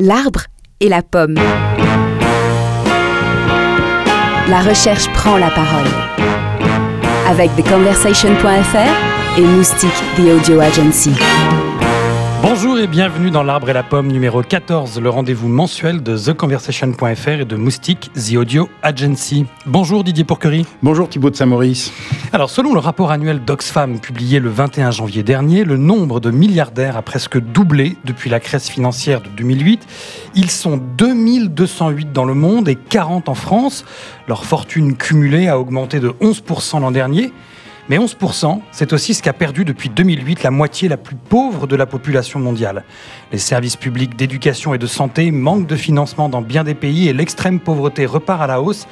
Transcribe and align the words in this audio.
L'arbre 0.00 0.42
et 0.78 0.88
la 0.88 1.02
pomme. 1.02 1.34
La 4.48 4.60
recherche 4.60 5.08
prend 5.12 5.36
la 5.38 5.50
parole. 5.50 5.88
Avec 7.28 7.50
TheConversation.fr 7.56 9.38
et 9.38 9.42
Moustique 9.42 9.90
The 10.16 10.20
Audio 10.20 10.60
Agency. 10.60 11.10
Bonjour 12.78 12.92
et 12.92 12.96
bienvenue 12.96 13.32
dans 13.32 13.42
l'Arbre 13.42 13.70
et 13.70 13.72
la 13.72 13.82
Pomme 13.82 14.06
numéro 14.06 14.40
14, 14.40 15.00
le 15.00 15.10
rendez-vous 15.10 15.48
mensuel 15.48 16.00
de 16.00 16.16
TheConversation.fr 16.16 17.28
et 17.28 17.44
de 17.44 17.56
Moustique 17.56 18.12
The 18.14 18.36
Audio 18.36 18.68
Agency. 18.84 19.46
Bonjour 19.66 20.04
Didier 20.04 20.22
Pourquerie. 20.22 20.64
Bonjour 20.84 21.08
Thibaut 21.08 21.30
de 21.30 21.34
Saint-Maurice. 21.34 21.92
Alors 22.32 22.50
selon 22.50 22.74
le 22.74 22.78
rapport 22.78 23.10
annuel 23.10 23.44
d'Oxfam 23.44 23.98
publié 23.98 24.38
le 24.38 24.48
21 24.50 24.92
janvier 24.92 25.24
dernier, 25.24 25.64
le 25.64 25.76
nombre 25.76 26.20
de 26.20 26.30
milliardaires 26.30 26.96
a 26.96 27.02
presque 27.02 27.40
doublé 27.40 27.96
depuis 28.04 28.30
la 28.30 28.38
crise 28.38 28.68
financière 28.68 29.22
de 29.22 29.28
2008. 29.30 29.84
Ils 30.36 30.50
sont 30.50 30.76
2208 30.76 32.12
dans 32.12 32.26
le 32.26 32.34
monde 32.34 32.68
et 32.68 32.76
40 32.76 33.28
en 33.28 33.34
France. 33.34 33.84
Leur 34.28 34.44
fortune 34.44 34.96
cumulée 34.96 35.48
a 35.48 35.58
augmenté 35.58 35.98
de 35.98 36.10
11% 36.20 36.80
l'an 36.80 36.92
dernier. 36.92 37.32
Mais 37.88 37.98
11%, 37.98 38.60
c'est 38.70 38.92
aussi 38.92 39.14
ce 39.14 39.22
qu'a 39.22 39.32
perdu 39.32 39.64
depuis 39.64 39.88
2008 39.88 40.42
la 40.42 40.50
moitié 40.50 40.88
la 40.88 40.98
plus 40.98 41.16
pauvre 41.16 41.66
de 41.66 41.74
la 41.74 41.86
population 41.86 42.38
mondiale. 42.38 42.84
Les 43.32 43.38
services 43.38 43.76
publics 43.76 44.14
d'éducation 44.14 44.74
et 44.74 44.78
de 44.78 44.86
santé 44.86 45.30
manquent 45.30 45.66
de 45.66 45.76
financement 45.76 46.28
dans 46.28 46.42
bien 46.42 46.64
des 46.64 46.74
pays 46.74 47.08
et 47.08 47.14
l'extrême 47.14 47.60
pauvreté 47.60 48.04
repart 48.04 48.42
à 48.42 48.46
la 48.46 48.60
hausse. 48.60 48.86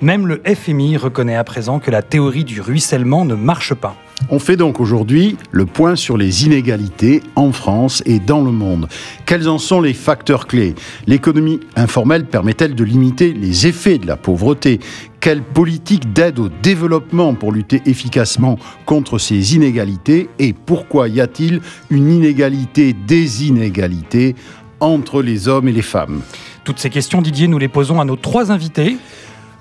Même 0.00 0.26
le 0.26 0.42
FMI 0.44 0.96
reconnaît 0.96 1.36
à 1.36 1.44
présent 1.44 1.78
que 1.78 1.90
la 1.90 2.02
théorie 2.02 2.44
du 2.44 2.60
ruissellement 2.60 3.24
ne 3.24 3.34
marche 3.34 3.74
pas. 3.74 3.96
On 4.30 4.38
fait 4.38 4.56
donc 4.56 4.78
aujourd'hui 4.80 5.36
le 5.50 5.66
point 5.66 5.96
sur 5.96 6.16
les 6.16 6.44
inégalités 6.44 7.22
en 7.34 7.50
France 7.52 8.02
et 8.06 8.20
dans 8.20 8.42
le 8.42 8.52
monde. 8.52 8.88
Quels 9.26 9.48
en 9.48 9.58
sont 9.58 9.80
les 9.80 9.94
facteurs 9.94 10.46
clés? 10.46 10.74
L'économie 11.06 11.60
informelle 11.76 12.26
permet-elle 12.26 12.74
de 12.74 12.84
limiter 12.84 13.32
les 13.32 13.66
effets 13.66 13.98
de 13.98 14.06
la 14.06 14.16
pauvreté? 14.16 14.78
Quelle 15.20 15.42
politique 15.42 16.12
d'aide 16.12 16.38
au 16.38 16.48
développement 16.48 17.34
pour 17.34 17.52
lutter 17.52 17.82
efficacement 17.86 18.58
contre 18.86 19.18
ces 19.18 19.56
inégalités? 19.56 20.28
Et 20.38 20.52
pourquoi 20.52 21.08
y 21.08 21.20
a-t-il 21.20 21.60
une 21.90 22.10
inégalité 22.10 22.92
des 22.92 23.46
inégalités 23.46 24.36
entre 24.78 25.22
les 25.22 25.48
hommes 25.48 25.68
et 25.68 25.72
les 25.72 25.82
femmes? 25.82 26.22
Toutes 26.64 26.78
ces 26.78 26.90
questions, 26.90 27.22
Didier, 27.22 27.48
nous 27.48 27.58
les 27.58 27.68
posons 27.68 28.00
à 28.00 28.04
nos 28.04 28.16
trois 28.16 28.52
invités. 28.52 28.96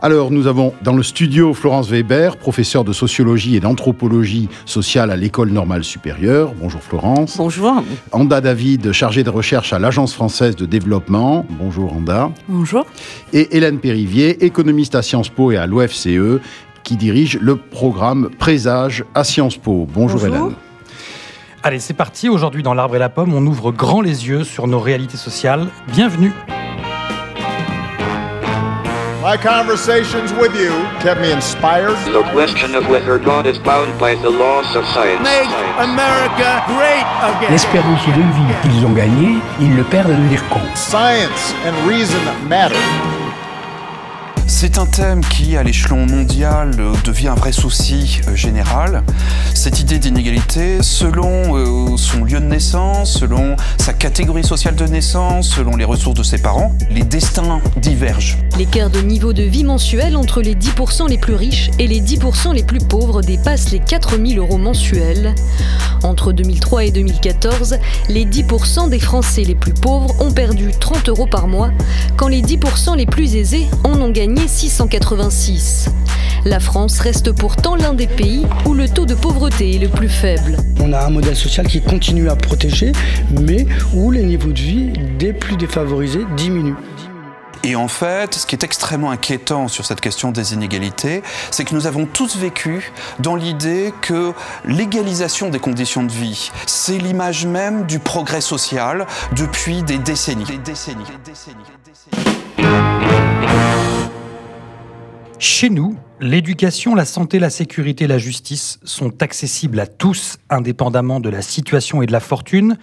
Alors, 0.03 0.31
nous 0.31 0.47
avons 0.47 0.73
dans 0.81 0.93
le 0.93 1.03
studio 1.03 1.53
Florence 1.53 1.87
Weber, 1.87 2.37
professeure 2.37 2.83
de 2.83 2.91
sociologie 2.91 3.55
et 3.55 3.59
d'anthropologie 3.59 4.49
sociale 4.65 5.11
à 5.11 5.15
l'École 5.15 5.51
normale 5.51 5.83
supérieure. 5.83 6.53
Bonjour 6.59 6.81
Florence. 6.81 7.37
Bonjour. 7.37 7.83
Anda 8.11 8.41
David, 8.41 8.93
chargée 8.93 9.23
de 9.23 9.29
recherche 9.29 9.73
à 9.73 9.79
l'Agence 9.79 10.15
française 10.15 10.55
de 10.55 10.65
développement. 10.65 11.45
Bonjour 11.51 11.93
Anda. 11.93 12.31
Bonjour. 12.47 12.87
Et 13.31 13.55
Hélène 13.55 13.77
Périvier, 13.77 14.43
économiste 14.43 14.95
à 14.95 15.03
Sciences 15.03 15.29
Po 15.29 15.51
et 15.51 15.57
à 15.57 15.67
l'OFCE, 15.67 16.41
qui 16.81 16.95
dirige 16.97 17.37
le 17.39 17.55
programme 17.55 18.31
Présage 18.39 19.05
à 19.13 19.23
Sciences 19.23 19.57
Po. 19.57 19.87
Bonjour, 19.93 20.19
Bonjour. 20.19 20.35
Hélène. 20.35 20.55
Allez, 21.61 21.79
c'est 21.79 21.93
parti. 21.93 22.27
Aujourd'hui, 22.27 22.63
dans 22.63 22.73
l'Arbre 22.73 22.95
et 22.95 22.99
la 22.99 23.09
Pomme, 23.09 23.35
on 23.35 23.45
ouvre 23.45 23.71
grand 23.71 24.01
les 24.01 24.27
yeux 24.27 24.43
sur 24.43 24.65
nos 24.65 24.79
réalités 24.79 25.17
sociales. 25.17 25.67
Bienvenue. 25.93 26.31
My 29.21 29.37
conversations 29.37 30.33
with 30.33 30.55
you 30.55 30.71
kept 30.99 31.21
me 31.21 31.31
inspired. 31.31 31.93
The 32.11 32.23
question 32.31 32.73
of 32.73 32.89
whether 32.89 33.19
God 33.19 33.45
is 33.45 33.59
bound 33.59 33.99
by 33.99 34.15
the 34.15 34.31
laws 34.31 34.75
of 34.75 34.83
science. 34.85 35.21
Make 35.21 35.47
America 35.77 36.63
great 36.65 37.05
again. 37.29 37.51
L'espérance 37.51 38.03
de 38.07 38.13
vie 38.13 38.55
qu'ils 38.63 38.83
ont 38.83 38.93
gagnée, 38.93 39.37
ils 39.59 39.75
le 39.75 39.83
perdent 39.83 40.09
à 40.09 40.15
devenir 40.15 40.41
con. 40.49 40.61
Science 40.73 41.53
and 41.67 41.75
reason 41.87 42.19
matter. 42.49 42.75
C'est 44.53 44.77
un 44.77 44.85
thème 44.85 45.21
qui, 45.21 45.55
à 45.55 45.63
l'échelon 45.63 46.05
mondial, 46.05 46.75
devient 47.05 47.29
un 47.29 47.35
vrai 47.35 47.53
souci 47.53 48.19
euh, 48.27 48.35
général. 48.35 49.01
Cette 49.55 49.79
idée 49.79 49.97
d'inégalité, 49.97 50.83
selon 50.83 51.57
euh, 51.57 51.97
son 51.97 52.25
lieu 52.25 52.39
de 52.39 52.45
naissance, 52.45 53.17
selon 53.17 53.55
sa 53.79 53.93
catégorie 53.93 54.43
sociale 54.43 54.75
de 54.75 54.85
naissance, 54.85 55.49
selon 55.49 55.77
les 55.77 55.85
ressources 55.85 56.17
de 56.17 56.23
ses 56.23 56.37
parents, 56.37 56.75
les 56.91 57.03
destins 57.03 57.61
divergent. 57.77 58.37
L'écart 58.57 58.89
de 58.89 58.99
niveau 58.99 59.31
de 59.31 59.41
vie 59.41 59.63
mensuel 59.63 60.17
entre 60.17 60.41
les 60.41 60.53
10% 60.53 61.07
les 61.07 61.17
plus 61.17 61.35
riches 61.35 61.71
et 61.79 61.87
les 61.87 62.01
10% 62.01 62.53
les 62.53 62.63
plus 62.63 62.79
pauvres 62.79 63.21
dépasse 63.21 63.71
les 63.71 63.79
4000 63.79 64.37
euros 64.37 64.57
mensuels. 64.57 65.33
Entre 66.03 66.33
2003 66.33 66.85
et 66.85 66.91
2014, 66.91 67.77
les 68.09 68.25
10% 68.25 68.89
des 68.89 68.99
Français 68.99 69.43
les 69.43 69.55
plus 69.55 69.73
pauvres 69.73 70.13
ont 70.19 70.31
perdu 70.31 70.71
30 70.77 71.09
euros 71.09 71.27
par 71.27 71.47
mois, 71.47 71.71
quand 72.17 72.27
les 72.27 72.41
10% 72.41 72.97
les 72.97 73.05
plus 73.05 73.35
aisés 73.35 73.67
en 73.83 73.99
ont 74.01 74.09
gagné 74.09 74.40
686. 74.47 75.89
La 76.45 76.59
France 76.59 76.99
reste 76.99 77.31
pourtant 77.31 77.75
l'un 77.75 77.93
des 77.93 78.07
pays 78.07 78.45
où 78.65 78.73
le 78.73 78.89
taux 78.89 79.05
de 79.05 79.13
pauvreté 79.13 79.75
est 79.75 79.79
le 79.79 79.89
plus 79.89 80.09
faible. 80.09 80.57
On 80.79 80.91
a 80.93 81.05
un 81.05 81.09
modèle 81.09 81.35
social 81.35 81.67
qui 81.67 81.81
continue 81.81 82.29
à 82.29 82.35
protéger, 82.35 82.91
mais 83.39 83.67
où 83.93 84.11
les 84.11 84.23
niveaux 84.23 84.51
de 84.51 84.59
vie 84.59 84.93
des 85.19 85.33
plus 85.33 85.55
défavorisés 85.55 86.25
diminuent. 86.35 86.77
Et 87.63 87.75
en 87.75 87.87
fait, 87.87 88.33
ce 88.33 88.47
qui 88.47 88.55
est 88.55 88.63
extrêmement 88.63 89.11
inquiétant 89.11 89.67
sur 89.67 89.85
cette 89.85 90.01
question 90.01 90.31
des 90.31 90.53
inégalités, 90.53 91.21
c'est 91.51 91.63
que 91.63 91.75
nous 91.75 91.85
avons 91.85 92.07
tous 92.07 92.37
vécu 92.37 92.91
dans 93.19 93.35
l'idée 93.35 93.93
que 94.01 94.33
l'égalisation 94.65 95.49
des 95.49 95.59
conditions 95.59 96.03
de 96.03 96.11
vie, 96.11 96.49
c'est 96.65 96.97
l'image 96.97 97.45
même 97.45 97.85
du 97.85 97.99
progrès 97.99 98.41
social 98.41 99.05
depuis 99.35 99.83
des 99.83 99.99
décennies. 99.99 100.45
Des 100.45 100.57
décennies. 100.57 101.03
Des 101.03 101.31
décennies. 101.31 101.55
Des 101.63 101.63
décennies. 101.63 101.80
Chez 105.41 105.71
nous, 105.71 105.97
l'éducation, 106.19 106.93
la 106.93 107.03
santé, 107.03 107.39
la 107.39 107.49
sécurité, 107.49 108.05
la 108.05 108.19
justice 108.19 108.79
sont 108.83 109.23
accessibles 109.23 109.79
à 109.79 109.87
tous, 109.87 110.37
indépendamment 110.51 111.19
de 111.19 111.29
la 111.29 111.41
situation 111.41 112.03
et 112.03 112.05
de 112.05 112.11
la 112.11 112.19
fortune. 112.19 112.77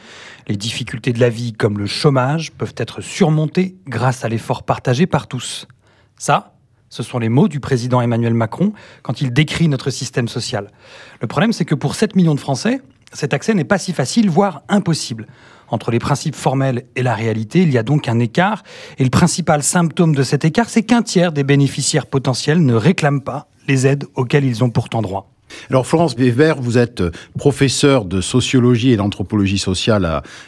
Les 0.49 0.57
difficultés 0.57 1.13
de 1.13 1.21
la 1.21 1.29
vie, 1.29 1.53
comme 1.53 1.79
le 1.79 1.87
chômage, 1.87 2.51
peuvent 2.51 2.75
être 2.77 3.01
surmontées 3.01 3.77
grâce 3.87 4.25
à 4.25 4.29
l'effort 4.29 4.65
partagé 4.65 5.07
par 5.07 5.29
tous. 5.29 5.69
Ça, 6.17 6.57
ce 6.89 7.05
sont 7.05 7.21
les 7.21 7.29
mots 7.29 7.47
du 7.47 7.61
président 7.61 8.01
Emmanuel 8.01 8.35
Macron 8.35 8.73
quand 9.05 9.21
il 9.21 9.33
décrit 9.33 9.69
notre 9.69 9.91
système 9.91 10.27
social. 10.27 10.73
Le 11.21 11.29
problème, 11.29 11.53
c'est 11.53 11.65
que 11.65 11.77
pour 11.77 11.95
7 11.95 12.17
millions 12.17 12.35
de 12.35 12.41
Français, 12.41 12.81
cet 13.13 13.35
accès 13.35 13.55
n'est 13.55 13.63
pas 13.63 13.79
si 13.79 13.93
facile, 13.93 14.31
voire 14.31 14.63
impossible. 14.69 15.29
Entre 15.71 15.91
les 15.91 15.99
principes 15.99 16.35
formels 16.35 16.85
et 16.97 17.03
la 17.03 17.15
réalité, 17.15 17.63
il 17.63 17.73
y 17.73 17.79
a 17.79 17.83
donc 17.83 18.09
un 18.09 18.19
écart. 18.19 18.63
Et 18.99 19.05
le 19.05 19.11
principal 19.11 19.63
symptôme 19.63 20.15
de 20.15 20.23
cet 20.23 20.45
écart, 20.45 20.69
c'est 20.69 20.83
qu'un 20.83 21.03
tiers 21.03 21.33
des 21.33 21.45
bénéficiaires 21.45 22.07
potentiels 22.07 22.65
ne 22.65 22.75
réclament 22.75 23.23
pas 23.23 23.49
les 23.67 23.87
aides 23.87 24.05
auxquelles 24.15 24.45
ils 24.45 24.65
ont 24.65 24.71
pourtant 24.71 25.03
droit. 25.03 25.31
Alors 25.71 25.87
Florence 25.87 26.17
Weber, 26.17 26.61
vous 26.61 26.79
êtes 26.79 27.03
professeure 27.37 28.05
de 28.05 28.21
sociologie 28.21 28.93
et 28.93 28.97
d'anthropologie 28.97 29.59
sociale 29.59 30.05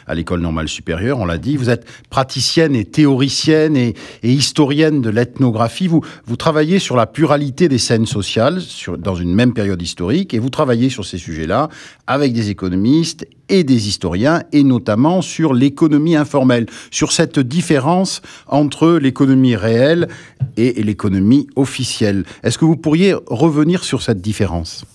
à, 0.07 0.15
l'École 0.15 0.41
normale 0.41 0.67
supérieure, 0.67 1.19
on 1.19 1.25
l'a 1.25 1.37
dit. 1.37 1.57
Vous 1.57 1.69
êtes 1.69 1.85
praticienne 2.09 2.75
et 2.75 2.85
théoricienne 2.85 3.75
et, 3.75 3.95
historienne 4.23 5.01
de 5.01 5.09
l'ethnographie. 5.09 5.87
Vous, 5.87 6.01
travaillez 6.37 6.79
sur 6.79 6.95
la 6.95 7.07
pluralité 7.07 7.67
des 7.67 7.77
scènes 7.77 8.05
sociales 8.05 8.61
dans 8.97 9.15
une 9.15 9.33
même 9.33 9.53
période 9.53 9.81
historique 9.81 10.33
et 10.33 10.39
vous 10.39 10.49
travaillez 10.49 10.89
sur 10.89 11.05
ces 11.05 11.17
sujets-là 11.17 11.69
avec 12.07 12.33
des 12.33 12.49
économistes 12.49 13.27
et 13.51 13.63
des 13.63 13.87
historiens 13.87 14.41
et 14.51 14.63
notamment 14.63 15.21
sur 15.21 15.53
l'économie 15.53 16.15
informelle, 16.15 16.65
sur 16.89 17.11
cette 17.11 17.37
différence 17.39 18.21
entre 18.47 18.93
l'économie 18.93 19.55
réelle 19.55 20.07
et, 20.57 20.81
l'économie 20.81 21.47
officielle. 21.55 22.23
Est-ce 22.43 22.57
que 22.57 22.65
vous 22.65 22.77
pourriez 22.77 23.13
revenir 23.27 23.83
sur 23.83 24.01
cette 24.01 24.21
différence? 24.21 24.85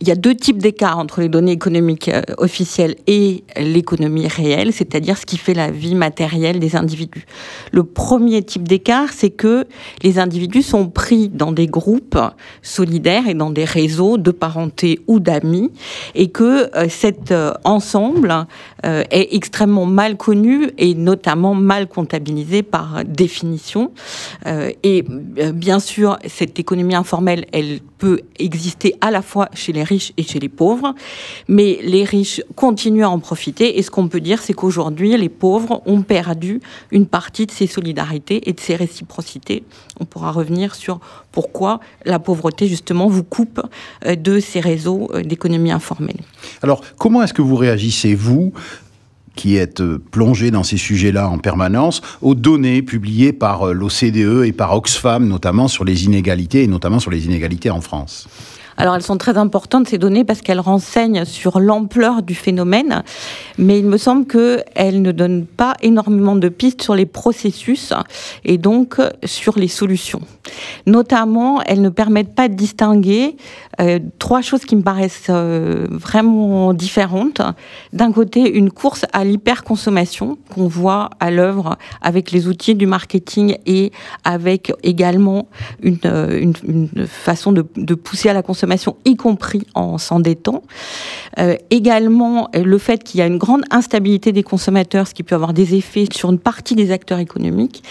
Il 0.00 0.08
y 0.08 0.10
a 0.10 0.16
deux 0.16 0.34
types 0.34 0.58
d'écarts 0.58 0.98
entre 0.98 1.20
les 1.20 1.28
données 1.28 1.52
économiques 1.52 2.08
euh, 2.08 2.22
officielles 2.38 2.96
et 3.06 3.44
l'économie 3.56 4.26
réelle, 4.26 4.72
c'est-à-dire 4.72 5.16
ce 5.16 5.24
qui 5.24 5.38
fait 5.38 5.54
la 5.54 5.70
vie 5.70 5.94
matérielle 5.94 6.58
des 6.58 6.74
individus. 6.74 7.26
Le 7.70 7.84
premier 7.84 8.42
type 8.42 8.66
d'écart, 8.66 9.12
c'est 9.12 9.30
que 9.30 9.66
les 10.02 10.18
individus 10.18 10.62
sont 10.62 10.88
pris 10.88 11.28
dans 11.28 11.52
des 11.52 11.68
groupes 11.68 12.18
solidaires 12.60 13.28
et 13.28 13.34
dans 13.34 13.50
des 13.50 13.64
réseaux 13.64 14.18
de 14.18 14.32
parenté 14.32 14.98
ou 15.06 15.20
d'amis, 15.20 15.70
et 16.16 16.28
que 16.28 16.76
euh, 16.76 16.88
cet 16.88 17.30
euh, 17.30 17.52
ensemble 17.62 18.34
est 18.82 19.34
extrêmement 19.34 19.86
mal 19.86 20.18
connu 20.18 20.68
et 20.76 20.94
notamment 20.94 21.54
mal 21.54 21.88
comptabilisé 21.88 22.62
par 22.62 23.02
définition. 23.06 23.92
Et 24.82 25.02
bien 25.54 25.78
sûr, 25.78 26.18
cette 26.26 26.58
économie 26.58 26.94
informelle, 26.94 27.46
elle 27.52 27.80
peut 27.96 28.20
exister 28.38 28.94
à 29.00 29.10
la 29.10 29.22
fois 29.22 29.48
chez 29.54 29.72
les 29.72 29.83
riches 29.84 30.12
et 30.16 30.22
chez 30.22 30.40
les 30.40 30.48
pauvres, 30.48 30.94
mais 31.48 31.78
les 31.82 32.04
riches 32.04 32.42
continuent 32.56 33.04
à 33.04 33.10
en 33.10 33.18
profiter. 33.18 33.78
Et 33.78 33.82
ce 33.82 33.90
qu'on 33.90 34.08
peut 34.08 34.20
dire, 34.20 34.42
c'est 34.42 34.52
qu'aujourd'hui, 34.52 35.16
les 35.16 35.28
pauvres 35.28 35.82
ont 35.86 36.02
perdu 36.02 36.60
une 36.90 37.06
partie 37.06 37.46
de 37.46 37.50
ces 37.50 37.66
solidarités 37.66 38.48
et 38.48 38.52
de 38.52 38.60
ces 38.60 38.76
réciprocités. 38.76 39.64
On 40.00 40.04
pourra 40.04 40.32
revenir 40.32 40.74
sur 40.74 41.00
pourquoi 41.32 41.80
la 42.04 42.18
pauvreté, 42.18 42.66
justement, 42.66 43.08
vous 43.08 43.24
coupe 43.24 43.60
euh, 44.06 44.16
de 44.16 44.40
ces 44.40 44.60
réseaux 44.60 45.08
euh, 45.14 45.22
d'économie 45.22 45.72
informelle. 45.72 46.20
Alors, 46.62 46.82
comment 46.98 47.22
est-ce 47.22 47.34
que 47.34 47.42
vous 47.42 47.56
réagissez, 47.56 48.14
vous 48.14 48.52
qui 49.36 49.56
êtes 49.56 49.82
plongé 50.12 50.50
dans 50.50 50.62
ces 50.62 50.76
sujets-là 50.76 51.28
en 51.28 51.38
permanence, 51.38 52.02
aux 52.22 52.34
données 52.34 52.82
publiées 52.82 53.32
par 53.32 53.72
l'OCDE 53.74 54.44
et 54.44 54.52
par 54.52 54.76
Oxfam, 54.76 55.26
notamment 55.26 55.66
sur 55.66 55.84
les 55.84 56.04
inégalités, 56.04 56.62
et 56.62 56.66
notamment 56.68 57.00
sur 57.00 57.10
les 57.10 57.24
inégalités 57.24 57.70
en 57.70 57.80
France? 57.80 58.28
Alors 58.76 58.96
elles 58.96 59.02
sont 59.02 59.18
très 59.18 59.38
importantes 59.38 59.88
ces 59.88 59.98
données 59.98 60.24
parce 60.24 60.42
qu'elles 60.42 60.60
renseignent 60.60 61.24
sur 61.24 61.60
l'ampleur 61.60 62.22
du 62.22 62.34
phénomène, 62.34 63.02
mais 63.58 63.78
il 63.78 63.86
me 63.86 63.96
semble 63.96 64.26
qu'elles 64.26 65.02
ne 65.02 65.12
donnent 65.12 65.46
pas 65.46 65.74
énormément 65.82 66.36
de 66.36 66.48
pistes 66.48 66.82
sur 66.82 66.94
les 66.94 67.06
processus 67.06 67.92
et 68.44 68.58
donc 68.58 69.00
sur 69.24 69.58
les 69.58 69.68
solutions. 69.68 70.20
Notamment, 70.86 71.62
elles 71.62 71.80
ne 71.80 71.88
permettent 71.88 72.34
pas 72.34 72.48
de 72.48 72.54
distinguer 72.54 73.36
euh, 73.80 73.98
trois 74.18 74.40
choses 74.40 74.64
qui 74.64 74.76
me 74.76 74.82
paraissent 74.82 75.26
euh, 75.30 75.86
vraiment 75.90 76.74
différentes. 76.74 77.40
D'un 77.92 78.12
côté, 78.12 78.56
une 78.56 78.70
course 78.70 79.04
à 79.12 79.24
l'hyperconsommation 79.24 80.38
qu'on 80.52 80.68
voit 80.68 81.10
à 81.20 81.30
l'œuvre 81.30 81.76
avec 82.02 82.30
les 82.30 82.46
outils 82.46 82.74
du 82.74 82.86
marketing 82.86 83.56
et 83.66 83.92
avec 84.24 84.72
également 84.82 85.48
une, 85.82 85.98
euh, 86.04 86.52
façon 87.06 87.52
de 87.52 87.94
pousser 87.94 88.28
à 88.28 88.32
la 88.32 88.42
consommation 88.42 88.63
y 89.04 89.16
compris 89.16 89.62
en 89.74 89.98
s'endettant. 89.98 90.62
Euh, 91.38 91.56
également, 91.70 92.48
le 92.54 92.78
fait 92.78 93.02
qu'il 93.02 93.18
y 93.18 93.22
a 93.22 93.26
une 93.26 93.38
grande 93.38 93.64
instabilité 93.70 94.32
des 94.32 94.42
consommateurs, 94.42 95.08
ce 95.08 95.14
qui 95.14 95.22
peut 95.22 95.34
avoir 95.34 95.52
des 95.52 95.74
effets 95.74 96.06
sur 96.12 96.30
une 96.30 96.38
partie 96.38 96.74
des 96.74 96.90
acteurs 96.90 97.18
économiques. 97.18 97.82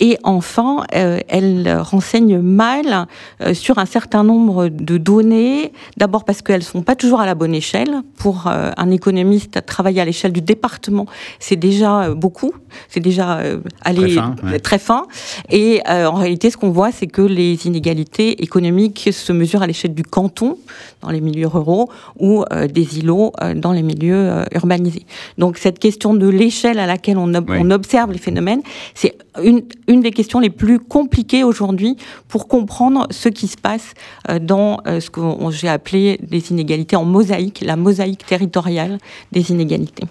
Et 0.00 0.18
enfin, 0.24 0.84
euh, 0.94 1.20
elle 1.28 1.78
renseigne 1.80 2.38
mal 2.38 3.06
euh, 3.40 3.54
sur 3.54 3.78
un 3.78 3.86
certain 3.86 4.24
nombre 4.24 4.68
de 4.68 4.98
données. 4.98 5.72
D'abord 5.96 6.24
parce 6.24 6.42
qu'elles 6.42 6.62
sont 6.62 6.82
pas 6.82 6.96
toujours 6.96 7.20
à 7.20 7.26
la 7.26 7.34
bonne 7.34 7.54
échelle. 7.54 8.02
Pour 8.16 8.46
un 8.46 8.90
économiste, 8.90 9.64
travailler 9.66 10.00
à 10.00 10.04
l'échelle 10.04 10.32
du 10.32 10.40
département, 10.40 11.06
c'est 11.38 11.56
déjà 11.56 12.14
beaucoup. 12.14 12.52
C'est 12.88 13.00
déjà 13.00 13.40
aller 13.82 14.00
très 14.00 14.10
fin, 14.10 14.34
très 14.62 14.78
fin. 14.78 15.06
Et 15.50 15.82
en 15.86 16.14
réalité, 16.14 16.50
ce 16.50 16.56
qu'on 16.56 16.70
voit, 16.70 16.92
c'est 16.92 17.06
que 17.06 17.22
les 17.22 17.66
inégalités 17.66 18.42
économiques 18.42 19.10
se 19.12 19.32
mesurent 19.32 19.62
à 19.62 19.66
l'échelle 19.66 19.94
du 19.94 20.02
cantons 20.18 20.58
dans 21.00 21.10
les 21.10 21.20
milieux 21.20 21.46
ruraux 21.46 21.88
ou 22.18 22.42
euh, 22.52 22.66
des 22.66 22.98
îlots 22.98 23.30
euh, 23.40 23.54
dans 23.54 23.70
les 23.70 23.84
milieux 23.84 24.16
euh, 24.16 24.44
urbanisés. 24.52 25.06
Donc 25.38 25.58
cette 25.58 25.78
question 25.78 26.12
de 26.12 26.28
l'échelle 26.28 26.80
à 26.80 26.86
laquelle 26.86 27.18
on, 27.18 27.32
on, 27.32 27.70
observe 27.70 28.10
les 28.10 28.18
phénomènes, 28.18 28.62
c'est 28.94 29.16
une, 29.40 29.62
une 29.86 30.00
des 30.00 30.10
questions 30.10 30.40
les 30.40 30.50
plus 30.50 30.80
compliquées 30.80 31.44
aujourd'hui 31.44 31.96
pour 32.26 32.48
comprendre 32.48 33.06
ce 33.10 33.28
qui 33.28 33.46
se 33.46 33.56
passe 33.56 33.94
dans 34.40 34.80
ce 34.86 35.08
que 35.10 35.20
j'ai 35.50 35.68
appelé 35.68 36.18
des 36.20 36.50
inégalités 36.50 36.96
en 36.96 37.04
mosaïque, 37.04 37.62
la 37.64 37.76
mosaïque 37.76 38.26
territoriale 38.26 38.98
des 39.30 39.52
inégalités. 39.52 40.04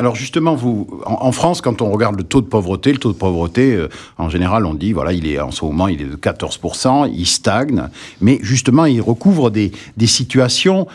Alors 0.00 0.16
justement, 0.16 0.54
vous, 0.54 0.88
en, 1.04 1.30
France, 1.30 1.60
quand 1.60 1.82
on 1.82 1.90
regarde 1.90 2.16
le 2.16 2.22
taux 2.22 2.40
de 2.40 2.46
pauvreté, 2.46 2.90
le 2.90 2.96
taux 2.96 3.12
de 3.12 3.18
pauvreté, 3.18 3.74
euh, 3.74 3.90
en 4.16 4.30
général, 4.30 4.64
on 4.64 4.72
dit, 4.72 4.94
voilà, 4.94 5.12
il 5.12 5.26
est 5.26 5.38
en 5.38 5.50
ce 5.50 5.62
moment, 5.62 5.88
il 5.88 6.00
est 6.00 6.06
de 6.06 6.16
14%, 6.16 7.12
il 7.14 7.26
stagne, 7.26 7.82
mais 8.22 8.38
justement, 8.40 8.86
il 8.86 9.02
recouvre 9.02 9.50
des, 9.50 9.72
des 9.98 10.06
situations 10.06 10.86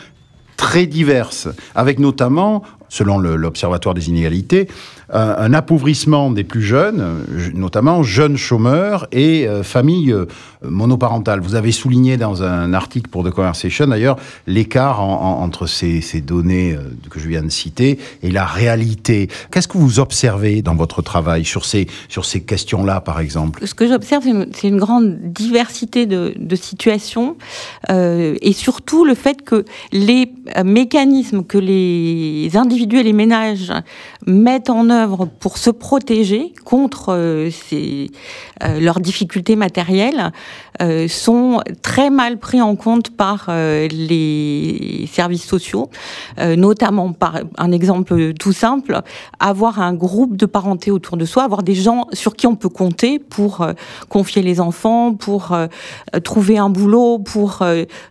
très 0.56 0.86
diverses, 0.86 1.46
avec 1.76 2.00
notamment, 2.00 2.64
selon 2.88 3.18
l'Observatoire 3.18 3.94
des 3.94 4.08
inégalités, 4.08 4.66
un, 5.12 5.52
appauvrissement 5.52 6.30
des 6.30 6.42
plus 6.42 6.62
jeunes, 6.62 7.24
notamment 7.54 8.02
jeunes 8.02 8.36
chômeurs 8.36 9.06
et 9.12 9.46
euh, 9.46 9.62
familles 9.62 10.12
euh, 10.12 10.26
monoparentales. 10.62 11.40
Vous 11.40 11.54
avez 11.54 11.70
souligné 11.70 12.16
dans 12.16 12.42
un 12.42 12.74
article 12.74 13.08
pour 13.08 13.24
The 13.24 13.30
Conversation, 13.30 13.86
d'ailleurs, 13.86 14.16
l'écart 14.46 15.00
entre 15.00 15.66
ces, 15.66 16.00
ces 16.00 16.20
données 16.20 16.74
euh, 16.74 16.80
que 17.08 17.20
je 17.20 17.28
viens 17.28 17.42
de 17.42 17.50
citer 17.50 17.98
et 18.22 18.30
la 18.30 18.44
réalité. 18.44 19.28
Qu'est-ce 19.52 19.68
que 19.68 19.78
vous 19.78 20.00
observez 20.00 20.62
dans 20.62 20.74
votre 20.74 21.02
travail 21.02 21.44
sur 21.44 21.64
ces, 21.64 21.86
sur 22.08 22.24
ces 22.24 22.42
questions-là, 22.42 23.00
par 23.00 23.20
exemple? 23.20 23.64
Ce 23.64 23.74
que 23.74 23.86
j'observe, 23.86 24.24
c'est 24.52 24.68
une, 24.68 24.76
grande 24.76 25.16
diversité 25.20 26.06
de, 26.06 26.34
situations 26.56 27.36
euh, 27.90 28.34
et 28.40 28.52
surtout 28.52 29.04
le 29.04 29.14
fait 29.14 29.42
que 29.42 29.64
les 29.92 30.32
mécanismes 30.64 31.44
que 31.44 31.58
les 31.58 32.50
individus 32.56 32.98
et 32.98 33.02
les 33.02 33.12
ménages 33.12 33.72
mettent 34.26 34.70
en 34.70 34.88
œuvre 34.90 34.95
pour 35.40 35.58
se 35.58 35.70
protéger 35.70 36.52
contre 36.64 37.10
euh, 37.10 37.50
euh, 37.72 38.80
leurs 38.80 39.00
difficultés 39.00 39.56
matérielles 39.56 40.32
euh, 40.82 41.08
sont 41.08 41.60
très 41.82 42.10
mal 42.10 42.38
pris 42.38 42.60
en 42.60 42.76
compte 42.76 43.10
par 43.10 43.46
les 43.48 45.08
services 45.10 45.44
sociaux, 45.44 45.90
notamment 46.38 47.12
par 47.12 47.38
un 47.56 47.72
exemple 47.72 48.34
tout 48.34 48.52
simple, 48.52 49.00
avoir 49.40 49.80
un 49.80 49.94
groupe 49.94 50.36
de 50.36 50.46
parenté 50.46 50.90
autour 50.90 51.16
de 51.16 51.24
soi, 51.24 51.44
avoir 51.44 51.62
des 51.62 51.74
gens 51.74 52.06
sur 52.12 52.34
qui 52.36 52.46
on 52.46 52.56
peut 52.56 52.68
compter 52.68 53.18
pour 53.18 53.66
confier 54.08 54.42
les 54.42 54.60
enfants, 54.60 55.14
pour 55.14 55.56
trouver 56.24 56.58
un 56.58 56.68
boulot, 56.68 57.18
pour 57.18 57.64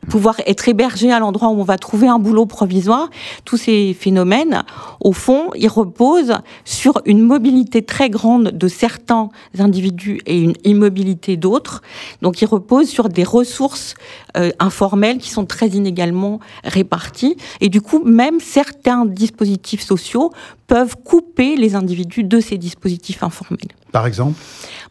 pouvoir 0.10 0.36
être 0.46 0.68
hébergé 0.68 1.12
à 1.12 1.20
l'endroit 1.20 1.50
où 1.50 1.60
on 1.60 1.64
va 1.64 1.78
trouver 1.78 2.08
un 2.08 2.20
boulot 2.20 2.46
provisoire. 2.46 3.10
Tous 3.44 3.58
ces 3.58 3.94
phénomènes, 3.94 4.64
au 5.00 5.12
fond, 5.12 5.50
ils 5.56 5.70
reposent 5.70 6.36
sur 6.76 7.02
une 7.06 7.22
mobilité 7.22 7.82
très 7.82 8.10
grande 8.10 8.50
de 8.52 8.68
certains 8.68 9.30
individus 9.58 10.20
et 10.26 10.40
une 10.40 10.54
immobilité 10.64 11.38
d'autres. 11.38 11.82
Donc, 12.22 12.42
il 12.42 12.46
repose 12.46 12.90
sur 12.90 13.10
des 13.10 13.24
ressources 13.24 13.96
euh, 14.38 14.52
informelles 14.60 15.18
qui 15.18 15.30
sont 15.30 15.46
très 15.46 15.70
inégalement 15.70 16.40
réparties. 16.64 17.38
Et 17.62 17.70
du 17.70 17.82
coup, 17.82 18.04
même 18.04 18.40
certains 18.40 19.06
dispositifs 19.06 19.82
sociaux 19.82 20.32
peuvent 20.68 20.96
couper 21.04 21.56
les 21.56 21.76
individus 21.76 22.24
de 22.24 22.40
ces 22.40 22.58
dispositifs 22.58 23.24
informels. 23.24 23.72
Par 23.96 24.08
exemple 24.08 24.38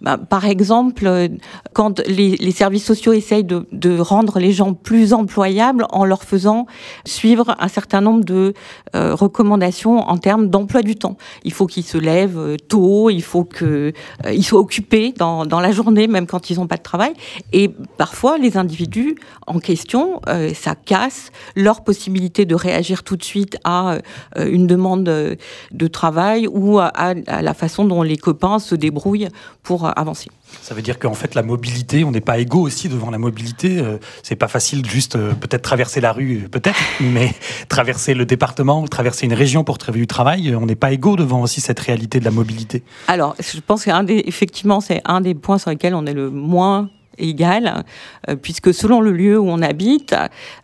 bah, 0.00 0.16
Par 0.16 0.46
exemple, 0.46 1.06
euh, 1.06 1.28
quand 1.74 2.00
les, 2.06 2.50
services 2.52 2.86
sociaux 2.86 3.12
essayent 3.12 3.44
de, 3.44 3.98
rendre 3.98 4.38
les 4.38 4.52
gens 4.52 4.72
plus 4.72 5.12
employables 5.12 5.86
en 5.90 6.06
leur 6.06 6.22
faisant 6.22 6.66
suivre 7.04 7.54
un 7.58 7.68
certain 7.68 8.00
nombre 8.00 8.24
de 8.24 8.54
euh, 8.96 9.14
recommandations 9.14 9.98
en 9.98 10.16
termes 10.16 10.48
d'emploi 10.48 10.80
du 10.80 10.96
temps. 10.96 11.18
Il 11.44 11.52
faut 11.52 11.66
qu'ils 11.66 11.84
se 11.84 11.98
lèvent 11.98 12.38
euh, 12.38 12.56
tôt, 12.56 13.10
il 13.10 13.22
faut 13.22 13.44
qu'ils 13.44 13.92
euh, 14.24 14.42
soient 14.42 14.60
occupés 14.60 15.12
dans, 15.12 15.44
la 15.44 15.70
journée, 15.70 16.06
même 16.06 16.26
quand 16.26 16.48
ils 16.48 16.56
n'ont 16.56 16.66
pas 16.66 16.78
de 16.78 16.82
travail. 16.82 17.12
Et 17.52 17.68
parfois, 17.98 18.38
les 18.38 18.56
individus 18.56 19.16
en 19.46 19.58
question, 19.58 20.20
ça 20.54 20.74
casse 20.74 21.30
leur 21.54 21.84
possibilité 21.84 22.46
de 22.46 22.54
réagir 22.54 23.02
tout 23.02 23.16
de 23.16 23.22
suite 23.22 23.58
à 23.64 23.98
une 24.36 24.66
demande 24.66 25.04
de 25.04 25.86
travail 25.86 26.48
ou 26.48 26.78
à 26.78 27.14
la 27.42 27.54
façon 27.54 27.84
dont 27.84 28.02
les 28.02 28.16
copains 28.16 28.58
se 28.58 28.74
débrouillent 28.74 28.93
brouille 28.94 29.28
pour 29.62 29.84
euh, 29.84 29.90
avancer. 29.96 30.30
Ça 30.62 30.74
veut 30.74 30.82
dire 30.82 30.98
qu'en 30.98 31.14
fait, 31.14 31.34
la 31.34 31.42
mobilité, 31.42 32.04
on 32.04 32.10
n'est 32.10 32.20
pas 32.20 32.38
égaux 32.38 32.62
aussi 32.62 32.88
devant 32.88 33.10
la 33.10 33.18
mobilité. 33.18 33.78
Euh, 33.78 33.98
c'est 34.22 34.36
pas 34.36 34.48
facile 34.48 34.88
juste 34.88 35.16
euh, 35.16 35.34
peut-être 35.34 35.62
traverser 35.62 36.00
la 36.00 36.12
rue, 36.12 36.48
peut-être, 36.50 36.78
mais 37.00 37.34
traverser 37.68 38.14
le 38.14 38.24
département 38.24 38.80
ou 38.80 38.88
traverser 38.88 39.26
une 39.26 39.34
région 39.34 39.64
pour 39.64 39.78
trouver 39.78 40.00
du 40.00 40.06
travail, 40.06 40.54
on 40.54 40.66
n'est 40.66 40.76
pas 40.76 40.92
égaux 40.92 41.16
devant 41.16 41.42
aussi 41.42 41.60
cette 41.60 41.80
réalité 41.80 42.20
de 42.20 42.24
la 42.24 42.30
mobilité. 42.30 42.82
Alors, 43.08 43.34
je 43.38 43.60
pense 43.60 43.84
qu'effectivement, 43.84 44.80
c'est 44.80 45.02
un 45.04 45.20
des 45.20 45.34
points 45.34 45.58
sur 45.58 45.70
lesquels 45.70 45.94
on 45.94 46.06
est 46.06 46.14
le 46.14 46.30
moins 46.30 46.88
égal, 47.18 47.84
euh, 48.28 48.36
puisque 48.36 48.72
selon 48.72 49.00
le 49.00 49.12
lieu 49.12 49.38
où 49.38 49.48
on 49.48 49.62
habite, 49.62 50.14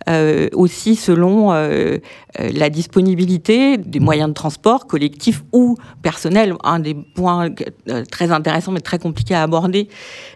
euh, 0.09 0.49
aussi 0.53 0.97
selon 0.97 1.53
euh, 1.53 1.99
la 2.39 2.71
disponibilité 2.71 3.77
des 3.77 4.01
moyens 4.01 4.29
de 4.29 4.35
transport 4.35 4.87
collectifs 4.87 5.43
ou 5.53 5.77
personnels. 6.03 6.55
Un 6.63 6.79
des 6.79 6.95
points 6.95 7.49
très 8.11 8.31
intéressants 8.31 8.73
mais 8.73 8.81
très 8.81 8.99
compliqués 8.99 9.35
à 9.35 9.43
aborder, 9.43 9.89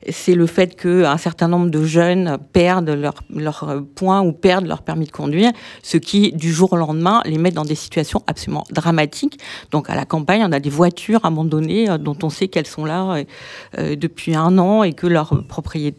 c'est 0.08 0.34
le 0.34 0.46
fait 0.46 0.74
qu'un 0.74 1.16
certain 1.18 1.48
nombre 1.48 1.70
de 1.70 1.84
jeunes 1.84 2.38
perdent 2.52 2.90
leur, 2.90 3.14
leur 3.34 3.82
point 3.94 4.22
ou 4.22 4.32
perdent 4.32 4.66
leur 4.66 4.82
permis 4.82 5.06
de 5.06 5.12
conduire, 5.12 5.52
ce 5.82 5.96
qui, 5.96 6.32
du 6.32 6.52
jour 6.52 6.72
au 6.72 6.76
lendemain, 6.76 7.22
les 7.24 7.38
met 7.38 7.50
dans 7.50 7.64
des 7.64 7.74
situations 7.74 8.22
absolument 8.26 8.64
dramatiques. 8.70 9.38
Donc 9.70 9.88
à 9.88 9.94
la 9.94 10.04
campagne, 10.04 10.42
on 10.44 10.52
a 10.52 10.60
des 10.60 10.70
voitures 10.70 11.24
abandonnées 11.24 11.86
dont 11.98 12.16
on 12.22 12.30
sait 12.30 12.48
qu'elles 12.48 12.66
sont 12.66 12.84
là 12.84 13.22
depuis 13.78 14.34
un 14.34 14.58
an 14.58 14.82
et 14.82 14.92
que 14.92 15.06
leurs 15.06 15.44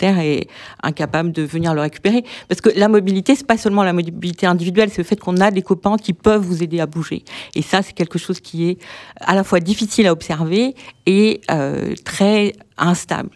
propriétaires 0.05 0.19
est 0.19 0.47
incapable 0.83 1.31
de 1.31 1.43
venir 1.43 1.73
le 1.73 1.81
récupérer. 1.81 2.23
Parce 2.47 2.61
que 2.61 2.69
la 2.75 2.87
mobilité, 2.87 3.35
c'est 3.35 3.47
pas 3.47 3.57
seulement 3.57 3.83
la 3.83 3.93
mobilité 3.93 4.45
individuelle, 4.45 4.89
c'est 4.89 5.01
le 5.01 5.07
fait 5.07 5.19
qu'on 5.19 5.37
a 5.37 5.51
des 5.51 5.61
copains 5.61 5.97
qui 5.97 6.13
peuvent 6.13 6.41
vous 6.41 6.63
aider 6.63 6.79
à 6.79 6.85
bouger. 6.85 7.23
Et 7.55 7.61
ça, 7.61 7.81
c'est 7.81 7.93
quelque 7.93 8.19
chose 8.19 8.39
qui 8.39 8.69
est 8.69 8.77
à 9.19 9.35
la 9.35 9.43
fois 9.43 9.59
difficile 9.59 10.07
à 10.07 10.11
observer 10.11 10.75
et 11.05 11.41
euh, 11.51 11.93
très 12.03 12.53
instable. 12.77 13.29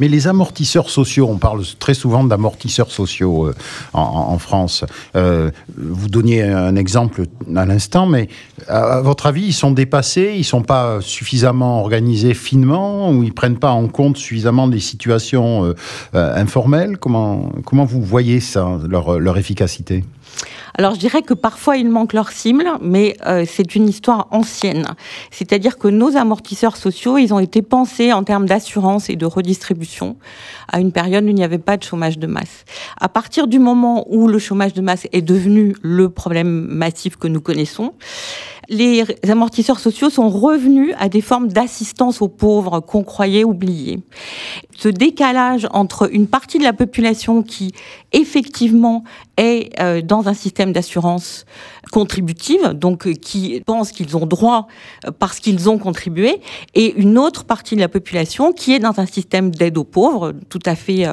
Mais 0.00 0.08
les 0.08 0.26
amortisseurs 0.26 0.90
sociaux, 0.90 1.28
on 1.30 1.36
parle 1.36 1.62
très 1.78 1.94
souvent 1.94 2.24
d'amortisseurs 2.24 2.90
sociaux 2.90 3.46
euh, 3.46 3.54
en, 3.92 4.38
France. 4.38 4.84
Euh, 5.14 5.50
vous 5.76 6.08
donniez 6.08 6.42
un 6.42 6.74
exemple 6.74 7.24
à 7.54 7.66
l'instant, 7.66 8.06
mais 8.06 8.28
à, 8.66 9.00
votre 9.00 9.26
avis, 9.26 9.42
ils 9.42 9.52
sont 9.52 9.70
dépassés, 9.70 10.34
ils 10.36 10.44
sont 10.44 10.62
pas 10.62 11.00
suffisamment 11.00 11.80
organisés 11.80 12.34
finement, 12.34 13.10
ou 13.10 13.22
ils 13.22 13.34
prennent 13.34 13.58
pas 13.58 13.72
en 13.72 13.86
compte 13.88 14.16
suffisamment 14.16 14.66
des 14.68 14.80
situations 14.80 15.74
euh, 16.14 16.34
informelles? 16.36 16.96
Comment 16.98 17.52
comment 17.64 17.84
vous 17.84 18.02
voyez 18.02 18.40
ça, 18.40 18.78
leur, 18.88 19.18
leur 19.18 19.36
efficacité? 19.38 20.04
Alors 20.76 20.94
je 20.94 21.00
dirais 21.00 21.22
que 21.22 21.34
parfois 21.34 21.76
ils 21.76 21.88
manquent 21.88 22.12
leur 22.12 22.30
cible, 22.30 22.66
mais 22.80 23.16
euh, 23.26 23.44
c'est 23.46 23.74
une 23.74 23.88
histoire 23.88 24.28
ancienne. 24.30 24.86
C'est-à-dire 25.30 25.78
que 25.78 25.88
nos 25.88 26.16
amortisseurs 26.16 26.76
sociaux, 26.76 27.18
ils 27.18 27.34
ont 27.34 27.38
été 27.38 27.62
pensés 27.62 28.12
en 28.12 28.24
termes 28.24 28.46
d'assurance 28.46 29.10
et 29.10 29.16
de 29.16 29.26
redistribution 29.26 30.16
à 30.68 30.80
une 30.80 30.92
période 30.92 31.24
où 31.24 31.28
il 31.28 31.34
n'y 31.34 31.44
avait 31.44 31.58
pas 31.58 31.76
de 31.76 31.82
chômage 31.82 32.18
de 32.18 32.26
masse. 32.26 32.64
À 33.00 33.08
partir 33.08 33.46
du 33.46 33.58
moment 33.58 34.06
où 34.08 34.28
le 34.28 34.38
chômage 34.38 34.74
de 34.74 34.80
masse 34.80 35.06
est 35.12 35.22
devenu 35.22 35.74
le 35.82 36.08
problème 36.08 36.66
massif 36.68 37.16
que 37.16 37.28
nous 37.28 37.40
connaissons, 37.40 37.94
les 38.70 39.04
amortisseurs 39.28 39.80
sociaux 39.80 40.10
sont 40.10 40.28
revenus 40.30 40.94
à 40.98 41.08
des 41.08 41.20
formes 41.20 41.48
d'assistance 41.48 42.22
aux 42.22 42.28
pauvres 42.28 42.78
qu'on 42.80 43.02
croyait 43.02 43.42
oubliées. 43.42 43.98
Ce 44.76 44.88
décalage 44.88 45.66
entre 45.72 46.08
une 46.14 46.28
partie 46.28 46.58
de 46.58 46.62
la 46.62 46.72
population 46.72 47.42
qui 47.42 47.72
effectivement 48.12 49.02
est 49.36 49.78
euh, 49.80 50.00
dans 50.02 50.28
un 50.28 50.34
système 50.34 50.72
d'assurance 50.72 51.44
contributive, 51.92 52.72
donc 52.74 53.06
euh, 53.06 53.14
qui 53.14 53.60
pensent 53.64 53.92
qu'ils 53.92 54.16
ont 54.16 54.26
droit 54.26 54.68
euh, 55.06 55.10
parce 55.16 55.40
qu'ils 55.40 55.68
ont 55.68 55.78
contribué, 55.78 56.40
et 56.74 56.94
une 56.96 57.18
autre 57.18 57.44
partie 57.44 57.74
de 57.74 57.80
la 57.80 57.88
population 57.88 58.52
qui 58.52 58.72
est 58.72 58.78
dans 58.78 58.98
un 58.98 59.06
système 59.06 59.50
d'aide 59.50 59.78
aux 59.78 59.84
pauvres, 59.84 60.32
tout 60.48 60.60
à 60.66 60.74
fait 60.74 61.06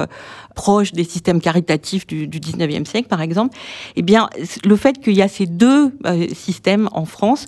proche 0.56 0.92
des 0.92 1.04
systèmes 1.04 1.40
caritatifs 1.40 2.08
du, 2.08 2.28
du 2.28 2.40
19e 2.40 2.86
siècle, 2.86 3.08
par 3.08 3.22
exemple, 3.22 3.56
eh 3.96 4.02
bien, 4.02 4.30
le 4.66 4.76
fait 4.76 5.00
qu'il 5.00 5.14
y 5.14 5.22
a 5.22 5.28
ces 5.28 5.46
deux 5.46 5.92
systèmes 6.34 6.90
en 6.94 7.06
France, 7.06 7.46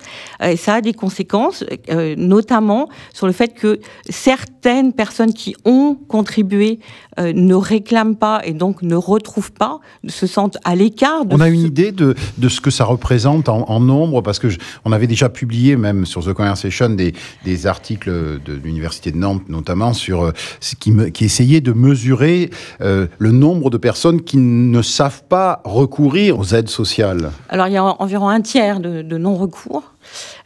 ça 0.57 0.75
a 0.75 0.81
des 0.81 0.93
conséquences, 0.93 1.63
notamment 2.17 2.87
sur 3.13 3.25
le 3.25 3.33
fait 3.33 3.53
que 3.53 3.79
certaines 4.09 4.93
personnes 4.93 5.33
qui 5.33 5.55
ont 5.65 5.97
contribué 6.07 6.79
ne 7.17 7.55
réclament 7.55 8.15
pas 8.15 8.41
et 8.43 8.53
donc 8.53 8.83
ne 8.83 8.95
retrouvent 8.95 9.51
pas, 9.51 9.79
se 10.07 10.27
sentent 10.27 10.57
à 10.63 10.75
l'écart. 10.75 11.23
On 11.29 11.41
a 11.41 11.49
une 11.49 11.61
idée 11.61 11.91
de, 11.91 12.15
de, 12.37 12.49
ce 12.49 12.61
que 12.61 12.69
ça 12.69 12.85
représente 12.85 13.08
en, 13.47 13.79
nombre, 13.79 14.21
parce 14.21 14.39
que 14.39 14.47
on 14.85 14.91
avait 14.91 15.07
déjà 15.07 15.29
publié 15.29 15.75
même 15.75 16.05
sur 16.05 16.23
The 16.23 16.33
Conversation 16.33 16.89
des, 16.89 17.13
articles 17.65 18.09
de 18.09 18.53
l'université 18.53 19.11
de 19.11 19.17
Nantes 19.17 19.49
notamment 19.49 19.93
sur 19.93 20.23
euh, 20.23 20.31
ce 20.59 20.75
qui, 20.75 20.91
me, 20.91 21.09
qui 21.09 21.25
essayait 21.25 21.61
de 21.61 21.73
mesurer 21.73 22.49
euh, 22.81 23.07
le 23.17 23.31
nombre 23.31 23.69
de 23.69 23.77
personnes 23.77 24.21
qui 24.21 24.37
ne 24.37 24.81
savent 24.81 25.23
pas 25.27 25.61
recourir 25.65 26.39
aux 26.39 26.45
aides 26.53 26.69
sociales. 26.69 27.31
Alors 27.49 27.67
il 27.67 27.73
y 27.73 27.77
a 27.77 27.83
environ 27.83 28.29
un 28.29 28.41
tiers 28.41 28.79
de, 28.79 29.01
de 29.01 29.17
non-recours. 29.17 29.83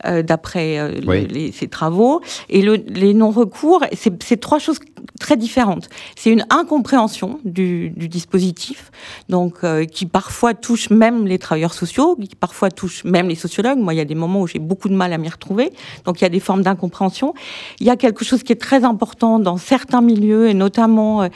Euh, 0.06 0.22
d'après 0.22 0.80
euh, 0.80 1.52
ces 1.54 1.68
travaux. 1.70 2.22
Et 2.50 2.62
le, 2.62 2.76
les 2.76 3.14
non-recours, 3.14 3.86
c'est 3.94 4.40
trois 4.40 4.60
choses 4.60 4.80
très 5.20 5.38
différentes. 5.38 5.88
C'est 6.18 6.30
une 6.30 6.46
incompréhension 6.50 7.40
du, 7.46 7.90
du 7.92 8.10
dispositif, 8.10 8.92
donc 9.30 9.64
euh, 9.64 9.86
qui 9.86 10.06
parfois 10.06 10.54
touche 10.54 10.90
même 10.90 11.26
les 11.26 11.40
travailleurs 11.40 11.74
sociaux, 11.74 12.18
qui 12.18 12.36
parfois 12.36 12.70
touche 12.70 13.06
même 13.06 13.30
les 13.30 13.36
sociologues. 13.36 13.78
Moi, 13.78 13.94
il 13.94 13.98
y 13.98 14.02
a 14.02 14.06
des 14.06 14.16
moments 14.16 14.42
où 14.42 14.48
j'ai 14.48 14.60
beaucoup 14.60 14.90
de 14.90 14.96
mal 14.96 15.14
à 15.14 15.18
m'y 15.18 15.30
retrouver. 15.30 15.72
Donc, 16.04 16.20
il 16.20 16.24
y 16.24 16.28
a 16.28 16.30
des 16.30 16.42
formes 16.42 16.64
d'incompréhension. 16.64 17.34
Il 17.80 17.88
y 17.88 17.90
a 17.90 17.96
quelque 17.96 18.26
chose 18.26 18.44
qui 18.44 18.52
est 18.52 18.62
très 18.62 18.84
important 18.84 19.40
dans 19.40 19.58
certains 19.58 20.02
milieux, 20.02 20.50
et 20.50 20.54
notamment 20.54 21.30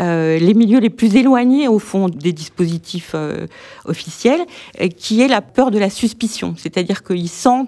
euh, 0.00 0.38
les 0.38 0.54
milieux 0.54 0.80
les 0.80 0.90
plus 0.90 1.16
éloignés, 1.16 1.68
au 1.68 1.78
fond, 1.78 2.08
des 2.08 2.32
dispositifs 2.32 3.12
euh, 3.14 3.46
officiels, 3.84 4.40
qui 4.96 5.20
est 5.20 5.28
la 5.28 5.42
peur 5.42 5.70
de 5.70 5.78
la 5.78 5.90
suspicion. 5.90 6.54
C'est-à-dire 6.56 7.02
qu'ils 7.02 7.28
sentent 7.28 7.65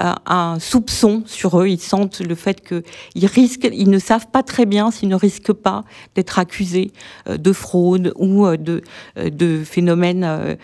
euh, 0.00 0.12
un 0.26 0.58
soupçon 0.60 1.22
sur 1.26 1.60
eux. 1.60 1.68
Ils 1.68 1.80
sentent 1.80 2.20
le 2.20 2.34
fait 2.34 2.60
qu'ils 2.66 3.26
risquent, 3.26 3.68
ils 3.72 3.90
ne 3.90 3.98
savent 3.98 4.28
pas 4.28 4.42
très 4.42 4.66
bien 4.66 4.90
s'ils 4.90 5.08
ne 5.08 5.16
risquent 5.16 5.52
pas 5.52 5.82
d'être 6.14 6.38
accusés 6.38 6.92
euh, 7.28 7.36
de 7.36 7.52
fraude 7.52 8.12
ou 8.16 8.46
euh, 8.46 8.56
de, 8.56 8.82
de 9.16 9.64
phénomènes 9.64 10.56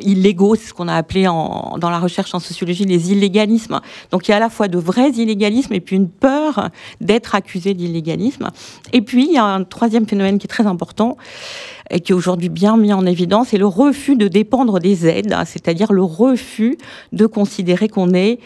illégaux, 0.00 0.54
c'est 0.54 0.68
ce 0.68 0.74
qu'on 0.74 0.88
a 0.88 0.94
appelé 0.94 1.26
en, 1.26 1.78
dans 1.78 1.90
la 1.90 1.98
recherche 1.98 2.34
en 2.34 2.40
sociologie 2.40 2.84
les 2.84 3.12
illégalismes. 3.12 3.80
Donc 4.10 4.28
il 4.28 4.30
y 4.30 4.34
a 4.34 4.36
à 4.36 4.40
la 4.40 4.50
fois 4.50 4.68
de 4.68 4.78
vrais 4.78 5.10
illégalismes 5.10 5.72
et 5.74 5.80
puis 5.80 5.96
une 5.96 6.08
peur 6.08 6.70
d'être 7.00 7.34
accusé 7.34 7.74
d'illégalisme. 7.74 8.50
Et 8.92 9.02
puis 9.02 9.26
il 9.26 9.32
y 9.32 9.38
a 9.38 9.44
un 9.44 9.64
troisième 9.64 10.06
phénomène 10.06 10.38
qui 10.38 10.46
est 10.46 10.48
très 10.48 10.66
important 10.66 11.16
et 11.90 12.00
qui 12.00 12.12
est 12.12 12.14
aujourd'hui 12.14 12.48
bien 12.48 12.76
mis 12.76 12.92
en 12.92 13.06
évidence, 13.06 13.48
c'est 13.48 13.58
le 13.58 13.66
refus 13.66 14.16
de 14.16 14.28
dépendre 14.28 14.80
des 14.80 15.06
aides, 15.06 15.34
c'est-à-dire 15.46 15.92
le 15.92 16.02
refus 16.02 16.78
de 17.12 17.26
considérer 17.26 17.88
qu'on 17.88 18.14
est 18.14 18.38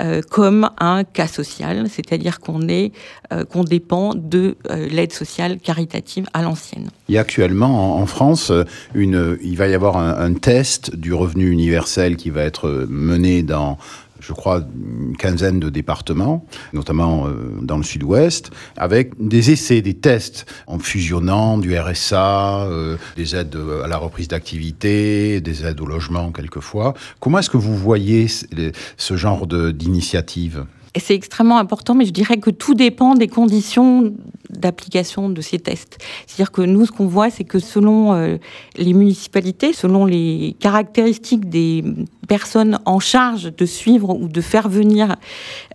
euh, 0.00 0.22
comme 0.30 0.70
un 0.78 1.02
cas 1.02 1.26
social, 1.26 1.86
c'est-à-dire 1.90 2.38
qu'on 2.38 2.68
est, 2.68 2.92
euh, 3.32 3.44
qu'on 3.44 3.64
dépend 3.64 4.14
de 4.14 4.56
euh, 4.70 4.86
l'aide 4.88 5.12
sociale 5.12 5.58
caritative 5.58 6.26
à 6.32 6.42
l'ancienne. 6.42 6.88
Il 7.08 7.16
y 7.16 7.18
a 7.18 7.22
actuellement 7.22 7.96
en, 7.98 8.06
France 8.06 8.52
une, 8.94 9.36
il 9.42 9.56
va 9.56 9.66
y 9.66 9.74
avoir 9.74 9.96
un, 9.96 10.34
test 10.34 10.94
du 10.94 11.12
revenu 11.12 11.50
universel 11.50 12.14
qui 12.14 12.30
va 12.30 12.42
être 12.42 12.86
mené 12.88 13.42
dans 13.42 13.76
je 14.20 14.32
crois, 14.32 14.62
une 14.74 15.16
quinzaine 15.16 15.60
de 15.60 15.68
départements, 15.68 16.44
notamment 16.72 17.26
euh, 17.26 17.58
dans 17.62 17.76
le 17.76 17.82
sud-ouest, 17.82 18.50
avec 18.76 19.12
des 19.18 19.50
essais, 19.50 19.82
des 19.82 19.94
tests, 19.94 20.46
en 20.66 20.78
fusionnant 20.78 21.58
du 21.58 21.76
RSA, 21.78 22.64
euh, 22.64 22.96
des 23.16 23.36
aides 23.36 23.56
à 23.84 23.86
la 23.86 23.96
reprise 23.96 24.28
d'activité, 24.28 25.40
des 25.40 25.64
aides 25.64 25.80
au 25.80 25.86
logement 25.86 26.32
quelquefois. 26.32 26.94
Comment 27.20 27.38
est-ce 27.38 27.50
que 27.50 27.56
vous 27.56 27.76
voyez 27.76 28.26
ce 28.28 29.16
genre 29.16 29.46
d'initiative? 29.46 30.64
C'est 30.96 31.14
extrêmement 31.14 31.58
important, 31.58 31.94
mais 31.94 32.06
je 32.06 32.12
dirais 32.12 32.38
que 32.38 32.50
tout 32.50 32.74
dépend 32.74 33.14
des 33.14 33.28
conditions 33.28 34.12
d'application 34.50 35.28
de 35.28 35.40
ces 35.40 35.58
tests. 35.58 35.98
C'est-à-dire 36.26 36.52
que 36.52 36.62
nous, 36.62 36.86
ce 36.86 36.92
qu'on 36.92 37.06
voit, 37.06 37.30
c'est 37.30 37.44
que 37.44 37.58
selon 37.58 38.14
euh, 38.14 38.36
les 38.76 38.92
municipalités, 38.92 39.72
selon 39.72 40.04
les 40.04 40.56
caractéristiques 40.60 41.48
des 41.48 41.84
personnes 42.28 42.78
en 42.84 43.00
charge 43.00 43.54
de 43.54 43.66
suivre 43.66 44.14
ou 44.14 44.28
de 44.28 44.40
faire 44.40 44.68
venir 44.68 45.16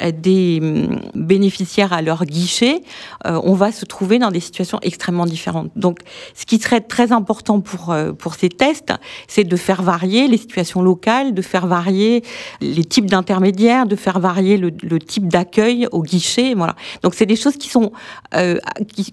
euh, 0.01 0.12
des 0.12 0.60
hum, 0.62 1.00
bénéficiaires 1.15 1.94
à 1.94 2.01
leur 2.01 2.25
guichet, 2.25 2.82
euh, 3.25 3.39
on 3.44 3.53
va 3.53 3.72
se 3.72 3.86
trouver 3.86 4.20
dans 4.20 4.32
des 4.32 4.39
situations 4.39 4.80
extrêmement 4.82 5.25
différentes. 5.25 5.72
Donc, 5.75 6.00
ce 6.36 6.46
qui 6.46 6.58
serait 6.60 6.82
très 6.82 7.12
important 7.12 7.62
pour, 7.62 7.96
pour 8.18 8.36
ces 8.36 8.50
tests, 8.50 8.94
c'est 9.27 9.44
de 9.44 9.56
faire 9.56 9.82
varier 9.82 10.27
les 10.27 10.38
situations 10.38 10.82
locales, 10.82 11.34
de 11.34 11.42
faire 11.42 11.68
varier 11.68 12.24
les 12.62 12.84
types 12.84 13.10
d'intermédiaires, 13.10 13.86
de 13.86 13.96
faire 13.96 14.20
varier 14.20 14.58
le, 14.58 15.00
type 15.00 15.27
d'accueil 15.27 15.88
au 15.92 16.01
guichet. 16.01 16.53
Voilà. 16.56 16.75
Donc, 17.01 17.13
c'est 17.15 17.25
des 17.25 17.36
choses 17.36 17.58
qui 17.58 17.70
sont 17.70 17.92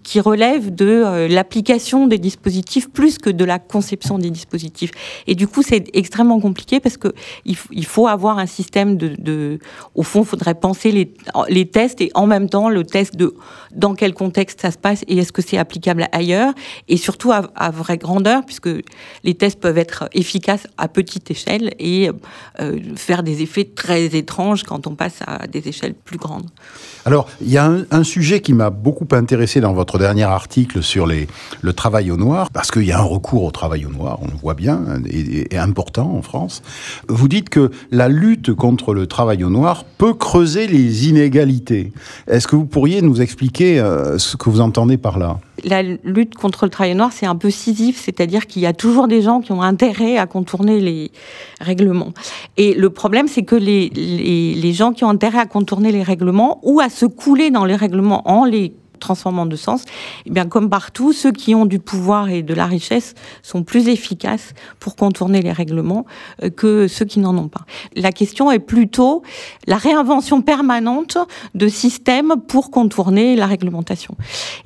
qui, 0.03 0.21
relève 0.21 0.75
de 0.75 0.87
euh, 0.87 1.29
l'application 1.29 2.07
des 2.07 2.19
dispositifs 2.19 2.91
plus 2.91 3.19
que 3.19 3.31
de 3.31 3.45
la 3.45 3.59
conception 3.59 4.19
des 4.19 4.31
dispositifs. 4.31 4.91
Et 5.27 5.35
du 5.35 5.47
coup, 5.47 5.63
c'est 5.63 5.89
extrêmement 5.95 6.41
compliqué 6.41 6.81
parce 6.81 6.97
que 6.97 7.09
il, 7.45 7.85
faut 7.85 8.07
avoir 8.07 8.39
un 8.39 8.47
système 8.47 8.97
de, 8.97 9.59
au 9.95 10.03
fond, 10.03 10.23
il 10.23 10.27
faudrait 10.27 10.55
penser 10.55 10.93
les, 10.93 11.15
les 11.49 11.67
tests 11.67 12.01
et 12.01 12.11
en 12.15 12.27
même 12.27 12.49
temps 12.49 12.69
le 12.69 12.85
test 12.85 13.17
de 13.17 13.35
dans 13.75 13.95
quel 13.95 14.15
contexte 14.15 14.61
ça 14.61 14.71
se 14.71 14.79
passe 14.79 15.05
et 15.09 15.19
est-ce 15.19 15.33
que 15.33 15.43
c'est 15.43 15.59
applicable 15.59 16.07
ailleurs 16.13 16.53
et 16.89 16.97
surtout 16.97 17.33
à, 17.33 17.51
à, 17.55 17.71
vraie 17.71 17.99
grandeur 17.99 18.45
puisque 18.45 18.69
les 19.25 19.35
tests 19.35 19.61
peuvent 19.61 19.79
être 19.79 20.09
efficaces 20.13 20.67
à 20.77 20.89
petite 20.89 21.31
échelle 21.31 21.75
et 21.79 22.11
euh, 22.61 22.79
faire 22.97 23.23
des 23.23 23.43
effets 23.43 23.65
très 23.65 24.05
étranges 24.17 24.65
quand 24.65 24.87
on 24.87 24.95
passe 24.95 25.21
à 25.27 25.47
des 25.47 25.69
échelles 25.69 25.95
plus 25.95 26.19
grandes. 26.19 26.47
Alors, 27.05 27.29
il 27.41 27.51
y 27.51 27.59
a 27.59 27.65
un, 27.65 27.85
un 27.91 28.05
sujet 28.05 28.41
qui 28.41 28.53
m'a 28.53 28.71
beaucoup 28.71 29.09
intéressé 29.13 29.40
dans 29.61 29.73
votre 29.73 29.99
dernier 29.99 30.25
article 30.25 30.83
sur 30.83 31.07
le 31.07 31.73
travail 31.73 32.11
au 32.11 32.19
noir, 32.19 32.51
parce 32.51 32.71
qu'il 32.71 32.85
y 32.85 32.93
a 32.93 32.99
un 32.99 33.05
recours 33.05 33.45
au 33.45 33.51
travail 33.51 33.87
au 33.87 33.89
noir, 33.89 34.19
on 34.21 34.27
le 34.27 34.37
voit 34.41 34.53
bien, 34.53 34.81
et, 35.11 35.57
important 35.57 36.15
en 36.15 36.21
France. 36.21 36.63
Vous 37.09 37.27
dites 37.27 37.49
que 37.49 37.71
la 37.91 38.09
lutte 38.09 38.53
contre 38.53 38.93
le 38.93 39.07
travail 39.07 39.43
au 39.43 39.49
noir 39.49 39.85
peut 39.97 40.13
creuser 40.13 40.67
les 40.67 41.09
inégalités. 41.09 41.93
Est-ce 42.29 42.47
que 42.47 42.57
vous 42.57 42.67
pourriez 42.67 43.01
nous 43.01 43.23
expliquer 43.23 43.81
euh, 43.81 44.19
ce 44.19 44.37
que 44.37 44.51
vous 44.51 44.61
entendez 44.61 44.99
par 44.99 45.19
là? 45.19 45.39
La 45.65 45.83
lutte 45.83 46.35
contre 46.35 46.65
le 46.65 46.71
travail 46.71 46.95
noir, 46.95 47.11
c'est 47.13 47.27
un 47.27 47.37
peu 47.37 47.51
scisif, 47.51 48.01
c'est-à-dire 48.03 48.47
qu'il 48.47 48.63
y 48.63 48.67
a 48.67 48.73
toujours 48.73 49.09
des 49.09 49.23
gens 49.23 49.41
qui 49.41 49.53
ont 49.53 49.63
intérêt 49.63 50.17
à 50.17 50.27
contourner 50.27 50.81
les 50.81 51.11
règlements. 51.61 52.13
Et 52.57 52.75
le 52.75 52.91
problème, 52.91 53.29
c'est 53.29 53.43
que 53.43 53.57
les, 53.57 54.73
gens 54.73 54.93
qui 54.93 55.05
ont 55.05 55.11
intérêt 55.11 55.39
à 55.39 55.47
contourner 55.47 55.93
les 55.93 56.03
règlements 56.03 56.61
ou 56.63 56.81
à 56.81 56.89
se 56.89 57.07
couler 57.07 57.51
dans 57.51 57.65
les 57.65 57.77
règlements 57.77 58.29
en 58.31 58.45
les 58.45 58.73
transformant 59.01 59.47
de 59.47 59.57
sens, 59.57 59.85
eh 60.27 60.31
bien, 60.31 60.47
comme 60.47 60.71
partout, 60.71 61.13
ceux 61.13 61.33
qui 61.33 61.55
ont 61.55 61.67
du 61.67 61.79
pouvoir 61.79 62.29
et 62.29 62.43
de 62.43 62.55
la 62.55 62.67
richesse 62.67 63.15
sont 63.43 63.63
plus 63.63 63.89
efficaces 63.89 64.55
pour 64.79 64.97
contourner 64.97 65.43
les 65.43 65.53
règlements 65.53 66.07
euh, 66.43 66.51
que 66.51 66.89
ceux 66.89 67.05
qui 67.05 67.21
n'en 67.21 67.37
ont 67.37 67.49
pas. 67.49 67.63
La 67.97 68.13
question 68.13 68.51
est 68.51 68.59
plutôt 68.59 69.23
la 69.67 69.77
réinvention 69.77 70.43
permanente 70.43 71.19
de 71.55 71.69
systèmes 71.69 72.35
pour 72.47 72.71
contourner 72.71 73.37
la 73.37 73.47
réglementation. 73.47 74.15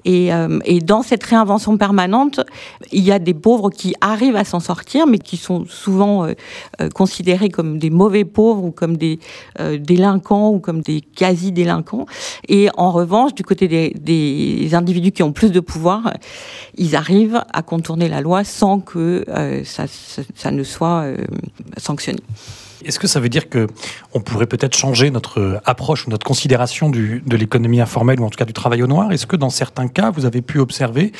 Et, 0.04 0.32
euh, 0.32 0.58
dans 0.84 1.02
cette 1.02 1.22
réinvention 1.24 1.78
permanente, 1.78 2.40
il 2.92 3.04
y 3.04 3.12
a 3.12 3.18
des 3.18 3.32
pauvres 3.32 3.70
qui 3.70 3.94
arrivent 4.00 4.36
à 4.36 4.44
s'en 4.44 4.60
sortir, 4.60 5.06
mais 5.06 5.18
qui 5.18 5.36
sont 5.36 5.64
souvent 5.66 6.26
euh, 6.26 6.88
considérés 6.94 7.48
comme 7.48 7.78
des 7.78 7.90
mauvais 7.90 8.24
pauvres 8.24 8.64
ou 8.64 8.70
comme 8.70 8.96
des 8.96 9.18
délinquants 9.78 10.50
ou 10.50 10.58
comme 10.58 10.82
des 10.82 11.00
quasi-délinquants. 11.00 12.06
Et 12.48 12.68
en 12.76 12.90
revanche, 12.90 13.34
du 13.34 13.44
côté 13.44 13.68
des 13.68 13.94
les 14.60 14.74
individus 14.74 15.12
qui 15.12 15.22
ont 15.22 15.32
plus 15.32 15.52
de 15.52 15.60
pouvoir, 15.60 16.14
ils 16.76 16.96
arrivent 16.96 17.42
à 17.52 17.62
contourner 17.62 18.08
la 18.08 18.20
loi 18.20 18.44
sans 18.44 18.80
que 18.80 19.24
ça, 19.64 19.84
ça, 20.34 20.50
ne 20.50 20.62
soit 20.62 21.06
sanctionné. 21.76 22.20
Est-ce 22.84 22.98
que 22.98 23.06
ça 23.06 23.20
veut 23.20 23.28
dire 23.28 23.48
que 23.48 23.66
on 24.12 24.20
pourrait 24.20 24.46
peut-être 24.46 24.76
changer 24.76 25.10
notre 25.10 25.60
approche 25.64 26.06
ou 26.06 26.10
notre 26.10 26.26
considération 26.26 26.90
de 26.90 27.36
l'économie 27.36 27.80
informelle 27.80 28.20
ou 28.20 28.24
en 28.24 28.30
tout 28.30 28.36
cas 28.36 28.44
du 28.44 28.52
travail 28.52 28.82
au 28.82 28.86
noir? 28.86 29.12
Est-ce 29.12 29.26
que 29.26 29.36
dans 29.36 29.50
certains 29.50 29.88
cas, 29.88 30.10
vous 30.10 30.26
avez 30.26 30.42
pu 30.42 30.58
observer 30.58 31.12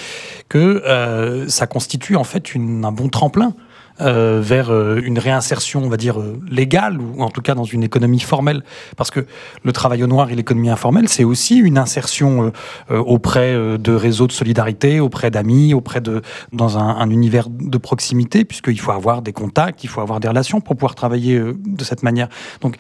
que 0.49 0.83
euh, 0.87 1.49
ça 1.49 1.67
constitue 1.67 2.17
en 2.17 2.25
fait 2.25 2.55
un 2.57 2.93
bon 2.93 3.09
tremplin? 3.09 3.55
Euh, 4.01 4.41
vers 4.43 4.71
euh, 4.71 5.01
une 5.05 5.21
réinsertion, 5.21 5.85
on 5.85 5.89
va 5.89 5.97
dire, 5.97 6.19
euh, 6.19 6.41
légale, 6.51 7.01
ou 7.01 7.23
en 7.23 7.31
tout 7.31 7.43
cas 7.43 7.55
dans 7.55 7.63
une 7.63 7.85
économie 7.85 8.19
formelle. 8.19 8.65
Parce 8.97 9.13
que 9.13 9.25
le 9.63 9.73
travail 9.73 10.03
au 10.03 10.09
noir 10.09 10.31
et 10.31 10.35
l'économie 10.35 10.69
informelle, 10.69 11.09
c'est 11.09 11.23
aussi 11.23 11.59
une 11.59 11.79
insertion 11.79 12.53
auprès 12.91 13.55
de 13.79 13.93
réseaux 13.93 14.27
de 14.27 14.33
solidarité, 14.33 14.99
auprès 14.99 15.31
d'amis, 15.31 15.75
auprès 15.75 16.01
de 16.01 16.23
dans 16.53 16.77
un, 16.77 16.97
un, 16.97 17.11
univers 17.11 17.49
de 17.49 17.79
proximité, 17.79 18.45
puisqu'il 18.45 18.81
faut 18.81 18.91
avoir 18.91 19.23
des 19.23 19.33
contacts, 19.33 19.85
il 19.85 19.89
faut 19.89 20.01
avoir 20.01 20.19
des 20.19 20.29
relations 20.29 20.61
pour 20.61 20.77
pouvoir 20.77 20.95
travailler 20.95 21.41
de 21.41 21.85
cette 21.85 22.03
manière. 22.03 22.29
Donc, 22.61 22.77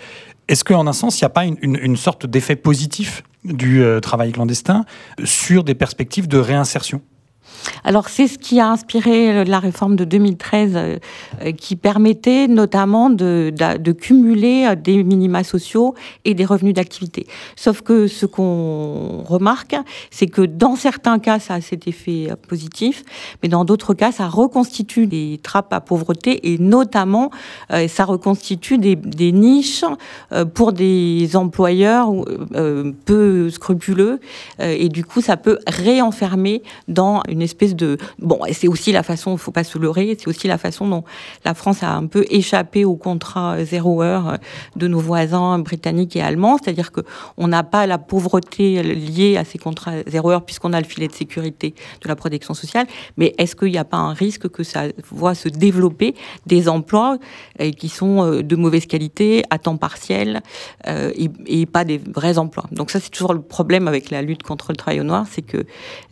est-ce 0.49 0.65
qu'en 0.65 0.87
un 0.87 0.93
sens, 0.93 1.21
il 1.21 1.25
n'y 1.25 1.27
a 1.27 1.31
pas 1.31 1.45
une 1.45 1.97
sorte 1.97 2.27
d'effet 2.27 2.57
positif 2.57 3.23
du 3.45 3.85
travail 4.03 4.33
clandestin 4.33 4.85
sur 5.23 5.63
des 5.65 5.75
perspectives 5.75 6.29
de 6.29 6.39
réinsertion? 6.39 7.01
Alors 7.85 8.09
c'est 8.09 8.29
ce 8.29 8.39
qui 8.39 8.61
a 8.61 8.69
inspiré 8.69 9.45
la 9.45 9.59
réforme 9.59 9.97
de 9.97 10.05
2013 10.05 10.73
euh, 10.75 10.99
euh, 11.43 11.53
qui 11.53 11.77
permettait 11.77 12.49
notamment 12.49 13.11
de, 13.11 13.53
cumuler 13.93 14.67
euh, 14.69 14.75
des 14.75 15.03
minima 15.03 15.45
sociaux 15.45 15.95
et 16.25 16.35
des 16.35 16.45
revenus 16.45 16.75
d'activité. 16.75 17.27
Sauf 17.57 17.83
que 17.83 18.07
ce 18.07 18.27
qu'on 18.27 19.23
remarque, 19.25 19.77
c'est 20.11 20.27
que 20.27 20.43
dans 20.43 20.77
certains 20.77 21.19
cas, 21.19 21.39
ça 21.39 21.55
a 21.55 21.61
cet 21.61 21.87
effet 21.89 22.29
positif, 22.49 23.05
mais 23.43 23.49
dans 23.49 23.65
d'autres 23.65 23.95
cas, 23.95 24.13
ça 24.13 24.29
reconstitue 24.29 25.07
des 25.07 25.41
trappes 25.43 25.73
à 25.73 25.81
pauvreté 25.81 26.53
et 26.53 26.59
notamment, 26.59 27.31
ça 27.89 28.05
reconstitue 28.05 28.79
des, 28.79 28.97
des 28.97 29.33
niches 29.33 29.85
pour 30.55 30.73
des 30.73 31.37
employeurs 31.37 32.13
peu 33.05 33.51
scrupuleux 33.51 34.21
et 34.61 34.89
du 34.89 35.05
coup, 35.05 35.21
ça 35.21 35.37
peut 35.37 35.59
réenfermer 35.67 36.63
dans 36.89 37.23
une 37.29 37.43
espèce 37.43 37.54
espèce 37.55 37.75
de 37.77 37.97
bon, 38.19 38.41
c'est 38.53 38.69
aussi 38.69 38.93
la 38.93 39.03
façon, 39.03 39.37
faut 39.37 39.53
pas 39.53 39.65
se 39.65 39.79
leurrer, 39.79 40.17
c'est 40.19 40.29
aussi 40.29 40.49
la 40.49 40.59
façon 40.59 40.89
dont 40.89 41.05
la 41.45 41.55
France 41.55 41.83
a 41.83 41.93
un 41.95 42.07
peu 42.07 42.25
échappé 42.31 42.85
au 42.85 42.97
contrat 42.97 43.65
zéro 43.65 44.03
heure 44.03 44.39
de 44.77 44.89
nos 44.89 44.99
voisins 44.99 45.59
britanniques 45.61 46.17
et 46.17 46.23
allemands, 46.23 46.59
c'est-à-dire 46.59 46.91
que 46.91 47.01
on 47.37 47.49
n'a 47.49 47.63
pas 47.63 47.87
la 47.87 47.99
pauvreté 47.99 48.83
liée 48.83 49.37
à 49.37 49.45
ces 49.45 49.59
contrats 49.59 50.03
zéro 50.07 50.31
heure 50.31 50.45
puisqu'on 50.45 50.73
a 50.73 50.81
le 50.81 50.87
filet 50.87 51.07
de 51.09 51.13
sécurité 51.13 51.75
de 52.03 52.09
la 52.09 52.17
protection 52.17 52.55
sociale, 52.55 52.87
mais 53.17 53.35
est-ce 53.39 53.55
qu'il 53.55 53.71
n'y 53.71 53.79
a 53.79 53.85
pas 53.85 53.97
un 53.97 54.13
risque 54.13 54.49
que 54.49 54.63
ça 54.63 54.85
voit 55.11 55.35
se 55.35 55.49
développer 55.49 56.15
des 56.47 56.69
emplois 56.69 57.19
euh, 57.61 57.71
qui 57.71 57.89
sont 57.89 58.23
euh, 58.23 58.43
de 58.43 58.57
mauvaise 58.57 58.87
qualité, 58.87 59.45
à 59.51 59.59
temps 59.59 59.77
partiel 59.77 60.43
euh, 60.89 61.13
et, 61.47 61.67
pas 61.67 61.85
des 61.85 61.99
vrais 61.99 62.39
emplois? 62.39 62.65
Donc 62.73 62.91
ça 62.91 63.01
c'est 63.01 63.11
toujours 63.11 63.35
le 63.35 63.43
problème 63.43 63.89
avec 63.89 64.11
la 64.11 64.23
lutte 64.23 64.43
contre 64.43 64.67
le 64.71 64.77
travail 64.77 65.01
au 65.01 65.05
noir, 65.05 65.27
c'est 65.31 65.43
que 65.43 65.65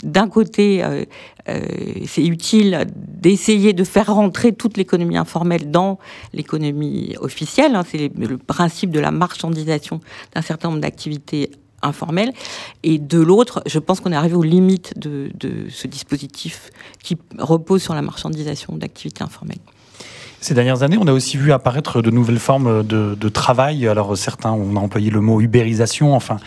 d'un 0.03 0.29
côté 0.29 0.83
euh, 0.85 1.05
c'est 1.47 2.25
utile 2.25 2.87
d'essayer 2.95 3.73
de 3.73 3.85
faire 3.85 4.15
rentrer 4.15 4.53
toute 4.53 4.77
l'économie 4.77 5.17
informelle 5.17 5.71
dans 5.71 5.99
l'économie 6.33 7.17
officielle. 7.21 7.75
Hein. 7.75 7.83
c'est 7.89 8.11
le 8.17 8.39
principe 8.39 8.91
de 8.91 9.01
la 9.01 9.11
marchandisation 9.11 10.01
d'un 10.35 10.43
certain 10.43 10.69
nombre 10.69 10.81
d'activités 10.81 11.51
informelles. 11.83 12.33
Et 12.85 12.99
de 12.99 13.19
l'autre, 13.19 13.63
je 13.67 13.79
pense 13.81 14.01
qu'on 14.01 14.13
est 14.13 14.17
arrivé 14.17 14.35
aux 14.35 14.45
limites 14.45 14.97
de 14.99 15.31
ce 15.69 15.87
dispositif 15.89 16.71
qui 17.03 17.19
repose 17.39 17.83
sur 17.83 17.95
la 17.95 18.03
marchandisation 18.03 18.77
d'activités 18.77 19.25
informelles. 19.25 19.59
Ces 20.43 20.55
dernières 20.55 20.83
années, 20.83 20.99
on 21.01 21.07
a 21.07 21.13
aussi 21.13 21.37
vu 21.37 21.53
apparaître 21.53 22.03
de 22.03 22.11
nouvelles 22.11 22.41
formes 22.41 22.83
de, 22.85 23.29
travail. 23.29 23.87
Alors 23.87 24.19
certains, 24.19 24.51
on 24.51 24.75
a 24.75 24.81
employé 24.81 25.09
le 25.09 25.21
mot 25.21 25.41
ubérisation, 25.41 26.17
enfin 26.17 26.39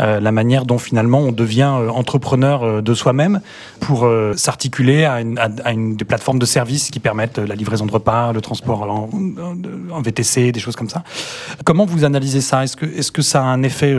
euh, 0.00 0.18
la 0.18 0.32
manière 0.32 0.64
dont 0.64 0.78
finalement 0.78 1.20
on 1.20 1.30
devient 1.30 1.72
euh, 1.78 1.88
entrepreneur 1.88 2.64
euh, 2.64 2.82
de 2.82 2.94
soi-même 2.94 3.40
pour 3.78 4.08
s'articuler 4.34 5.04
à, 5.04 5.22
des 5.22 6.04
plateformes 6.04 6.38
de 6.38 6.46
services 6.46 6.90
qui 6.90 6.98
permettent 6.98 7.38
la 7.38 7.54
livraison 7.54 7.84
de 7.86 7.92
repas, 7.92 8.32
le 8.32 8.40
transport 8.40 8.82
en, 8.82 10.00
VTC, 10.00 10.52
des 10.52 10.60
choses 10.60 10.74
comme 10.74 10.88
ça. 10.88 11.04
Comment 11.64 11.84
vous 11.84 12.04
analysez 12.04 12.40
ça? 12.40 12.64
Est-ce 12.64 12.76
que, 12.76 12.86
est 12.86 13.10
que 13.10 13.20
ça 13.20 13.42
a 13.42 13.44
un 13.44 13.62
effet, 13.62 13.94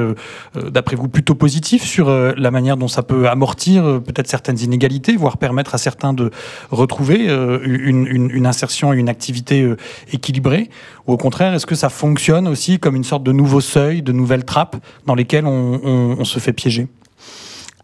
d'après 0.55 0.95
vous, 0.95 1.07
plutôt 1.07 1.35
positif 1.35 1.83
sur 1.83 2.09
la 2.09 2.51
manière 2.51 2.77
dont 2.77 2.87
ça 2.87 3.03
peut 3.03 3.29
amortir 3.29 3.83
peut-être 4.01 4.27
certaines 4.27 4.59
inégalités, 4.59 5.15
voire 5.15 5.37
permettre 5.37 5.75
à 5.75 5.77
certains 5.77 6.13
de 6.13 6.31
retrouver 6.71 7.27
une, 7.63 8.07
une 8.07 8.47
insertion 8.47 8.91
et 8.91 8.97
une 8.97 9.09
activité 9.09 9.44
euh, 9.51 9.77
équilibrée 10.11 10.69
Ou 11.07 11.13
au 11.13 11.17
contraire, 11.17 11.53
est-ce 11.53 11.65
que 11.65 11.75
ça 11.75 11.89
fonctionne 11.89 12.47
aussi 12.47 12.79
comme 12.79 12.95
une 12.95 13.03
sorte 13.03 13.23
de 13.23 13.31
nouveau 13.31 13.61
seuil, 13.61 14.01
de 14.01 14.11
nouvelles 14.11 14.45
trappes 14.45 14.77
dans 15.05 15.15
lesquelles 15.15 15.45
on, 15.45 16.23
se 16.23 16.39
fait 16.39 16.53
piéger? 16.53 16.87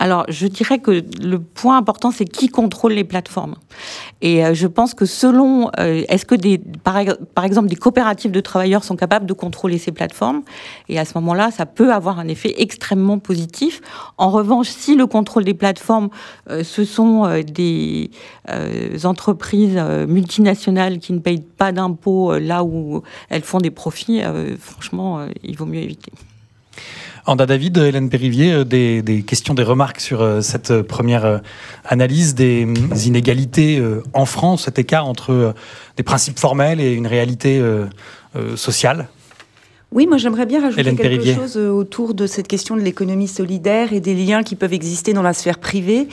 Alors, 0.02 0.26
je 0.30 0.48
dirais 0.48 0.80
que 0.80 1.04
le 1.22 1.38
point 1.38 1.78
important, 1.78 2.10
c'est 2.10 2.26
qui 2.26 2.50
contrôle 2.50 2.94
les 2.94 3.04
plateformes. 3.04 3.54
Et 4.24 4.44
euh, 4.44 4.56
je 4.56 4.66
pense 4.66 4.96
que 4.96 5.06
selon, 5.06 5.70
euh, 5.80 6.02
est-ce 6.10 6.26
que 6.26 6.34
par, 6.80 7.46
exemple, 7.46 7.68
des 7.68 7.76
coopératives 7.76 8.32
de 8.32 8.40
travailleurs 8.40 8.84
sont 8.84 8.96
capables 8.96 9.28
de 9.28 9.34
contrôler 9.34 9.78
ces 9.78 9.92
plateformes? 9.92 10.42
Et 10.90 10.98
à 10.98 11.06
ce 11.06 11.12
moment-là, 11.20 11.52
ça 11.52 11.68
peut 11.68 11.94
avoir 11.94 12.18
un 12.18 12.28
effet 12.28 12.56
extrêmement 12.58 13.20
positif. 13.20 13.80
En 14.18 14.32
revanche, 14.32 14.70
si 14.70 14.96
le 14.96 15.06
contrôle 15.06 15.44
des 15.44 15.54
plateformes, 15.54 16.10
euh, 16.50 16.64
ce 16.64 16.84
sont 16.84 17.44
des 17.46 18.10
entreprises 19.04 19.80
multinationales 20.08 20.98
qui 20.98 21.14
ne 21.14 21.20
payent 21.20 21.46
pas 21.58 21.72
d'impôts 21.72 22.40
là 22.40 22.64
où 22.64 23.04
elles 23.30 23.44
font 23.44 23.60
des 23.60 23.70
profits, 23.70 24.22
franchement, 24.60 25.28
il 25.44 25.56
vaut 25.56 25.68
mieux 25.68 25.82
éviter. 25.82 26.12
Anda 27.26 27.46
David, 27.46 27.78
Hélène 27.78 28.10
Périvier, 28.10 28.52
euh, 28.52 28.64
des, 28.64 29.02
des, 29.02 29.22
questions, 29.22 29.54
des 29.54 29.64
remarques 29.64 30.00
sur 30.00 30.22
euh, 30.22 30.42
cette 30.42 30.82
première 30.82 31.26
euh, 31.26 31.38
analyse 31.86 32.36
des 32.36 32.68
inégalités 33.06 33.82
en 34.14 34.26
France, 34.26 34.64
cet 34.66 34.80
écart 34.80 35.08
entre 35.08 35.54
des 35.98 36.04
principes 36.04 36.40
formels 36.40 36.80
et 36.80 36.94
une 36.94 37.08
réalité 37.08 37.62
sociale? 38.56 39.08
Oui, 39.92 40.08
moi 40.08 40.18
j'aimerais 40.18 40.46
bien 40.46 40.62
rajouter 40.62 40.82
Hélène 40.82 40.96
quelque 40.96 41.10
Périvier. 41.10 41.36
chose 41.36 41.58
autour 41.58 42.14
de 42.14 42.28
cette 42.28 42.48
question 42.48 42.76
de 42.76 42.82
l'économie 42.82 43.28
solidaire 43.28 43.94
et 43.94 44.00
des 44.00 44.14
liens 44.14 44.44
qui 44.44 44.56
peuvent 44.56 44.74
exister 44.74 45.14
dans 45.14 45.22
la 45.22 45.34
sphère 45.34 45.60
privée 45.60 46.08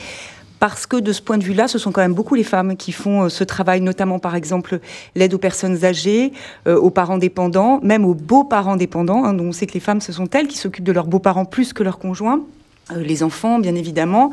parce 0.59 0.85
que 0.85 0.97
de 0.97 1.11
ce 1.13 1.21
point 1.21 1.37
de 1.37 1.43
vue-là, 1.43 1.67
ce 1.67 1.77
sont 1.77 1.91
quand 1.91 2.01
même 2.01 2.13
beaucoup 2.13 2.35
les 2.35 2.43
femmes 2.43 2.75
qui 2.75 2.91
font 2.91 3.23
euh, 3.23 3.29
ce 3.29 3.43
travail, 3.43 3.81
notamment 3.81 4.19
par 4.19 4.35
exemple 4.35 4.79
l'aide 5.15 5.33
aux 5.33 5.39
personnes 5.39 5.85
âgées, 5.85 6.33
euh, 6.67 6.77
aux 6.77 6.89
parents 6.89 7.17
dépendants, 7.17 7.79
même 7.81 8.05
aux 8.05 8.13
beaux-parents 8.13 8.75
dépendants. 8.75 9.25
Hein, 9.25 9.33
dont 9.33 9.45
on 9.45 9.51
sait 9.51 9.67
que 9.67 9.73
les 9.73 9.79
femmes, 9.79 10.01
ce 10.01 10.11
sont 10.11 10.29
elles 10.31 10.47
qui 10.47 10.57
s'occupent 10.57 10.83
de 10.83 10.91
leurs 10.91 11.07
beaux-parents 11.07 11.45
plus 11.45 11.73
que 11.73 11.83
leurs 11.83 11.99
conjoints. 11.99 12.41
Euh, 12.91 13.03
les 13.03 13.23
enfants, 13.23 13.59
bien 13.59 13.75
évidemment. 13.75 14.31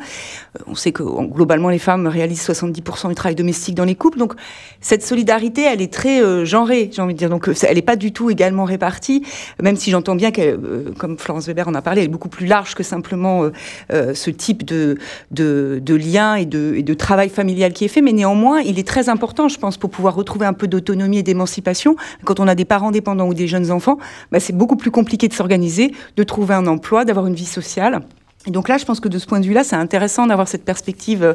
Euh, 0.57 0.63
on 0.67 0.75
sait 0.75 0.91
que 0.91 1.03
globalement, 1.03 1.69
les 1.69 1.79
femmes 1.79 2.07
réalisent 2.07 2.47
70% 2.47 3.09
du 3.09 3.15
travail 3.15 3.35
domestique 3.35 3.75
dans 3.75 3.85
les 3.85 3.95
couples. 3.95 4.17
Donc, 4.17 4.33
cette 4.81 5.03
solidarité, 5.03 5.63
elle 5.63 5.81
est 5.81 5.91
très 5.91 6.21
euh, 6.21 6.45
genrée, 6.45 6.89
j'ai 6.93 7.01
envie 7.01 7.13
de 7.13 7.19
dire. 7.19 7.29
Donc, 7.29 7.49
elle 7.63 7.75
n'est 7.75 7.81
pas 7.81 7.95
du 7.95 8.11
tout 8.11 8.29
également 8.29 8.63
répartie, 8.63 9.23
même 9.61 9.75
si 9.75 9.91
j'entends 9.91 10.15
bien 10.15 10.31
qu'elle, 10.31 10.59
euh, 10.63 10.93
comme 10.97 11.17
Florence 11.17 11.47
Weber 11.47 11.67
en 11.67 11.73
a 11.73 11.81
parlé, 11.81 12.01
elle 12.01 12.07
est 12.07 12.11
beaucoup 12.11 12.29
plus 12.29 12.45
large 12.45 12.75
que 12.75 12.83
simplement 12.83 13.49
euh, 13.91 14.13
ce 14.13 14.29
type 14.29 14.63
de, 14.65 14.97
de, 15.31 15.95
lien 15.95 16.35
et 16.35 16.45
de, 16.45 16.75
et 16.75 16.83
de 16.83 16.93
travail 16.93 17.29
familial 17.29 17.73
qui 17.73 17.85
est 17.85 17.89
fait. 17.89 18.01
Mais 18.01 18.13
néanmoins, 18.13 18.61
il 18.61 18.79
est 18.79 18.87
très 18.87 19.09
important, 19.09 19.47
je 19.47 19.57
pense, 19.57 19.77
pour 19.77 19.89
pouvoir 19.89 20.15
retrouver 20.15 20.45
un 20.45 20.53
peu 20.53 20.67
d'autonomie 20.67 21.19
et 21.19 21.23
d'émancipation. 21.23 21.95
Quand 22.23 22.39
on 22.39 22.47
a 22.47 22.55
des 22.55 22.65
parents 22.65 22.91
dépendants 22.91 23.27
ou 23.27 23.33
des 23.33 23.47
jeunes 23.47 23.71
enfants, 23.71 23.97
bah, 24.31 24.39
c'est 24.39 24.55
beaucoup 24.55 24.77
plus 24.77 24.91
compliqué 24.91 25.27
de 25.27 25.33
s'organiser, 25.33 25.93
de 26.15 26.23
trouver 26.23 26.53
un 26.53 26.67
emploi, 26.67 27.05
d'avoir 27.05 27.27
une 27.27 27.35
vie 27.35 27.45
sociale. 27.45 28.01
Et 28.47 28.51
donc 28.51 28.69
là, 28.69 28.77
je 28.77 28.85
pense 28.85 28.99
que 28.99 29.09
de 29.09 29.19
ce 29.19 29.27
point 29.27 29.39
de 29.39 29.45
vue-là, 29.45 29.63
c'est 29.63 29.75
intéressant 29.75 30.25
d'avoir 30.25 30.47
cette 30.47 30.63
perspective 30.63 31.21
euh, 31.21 31.33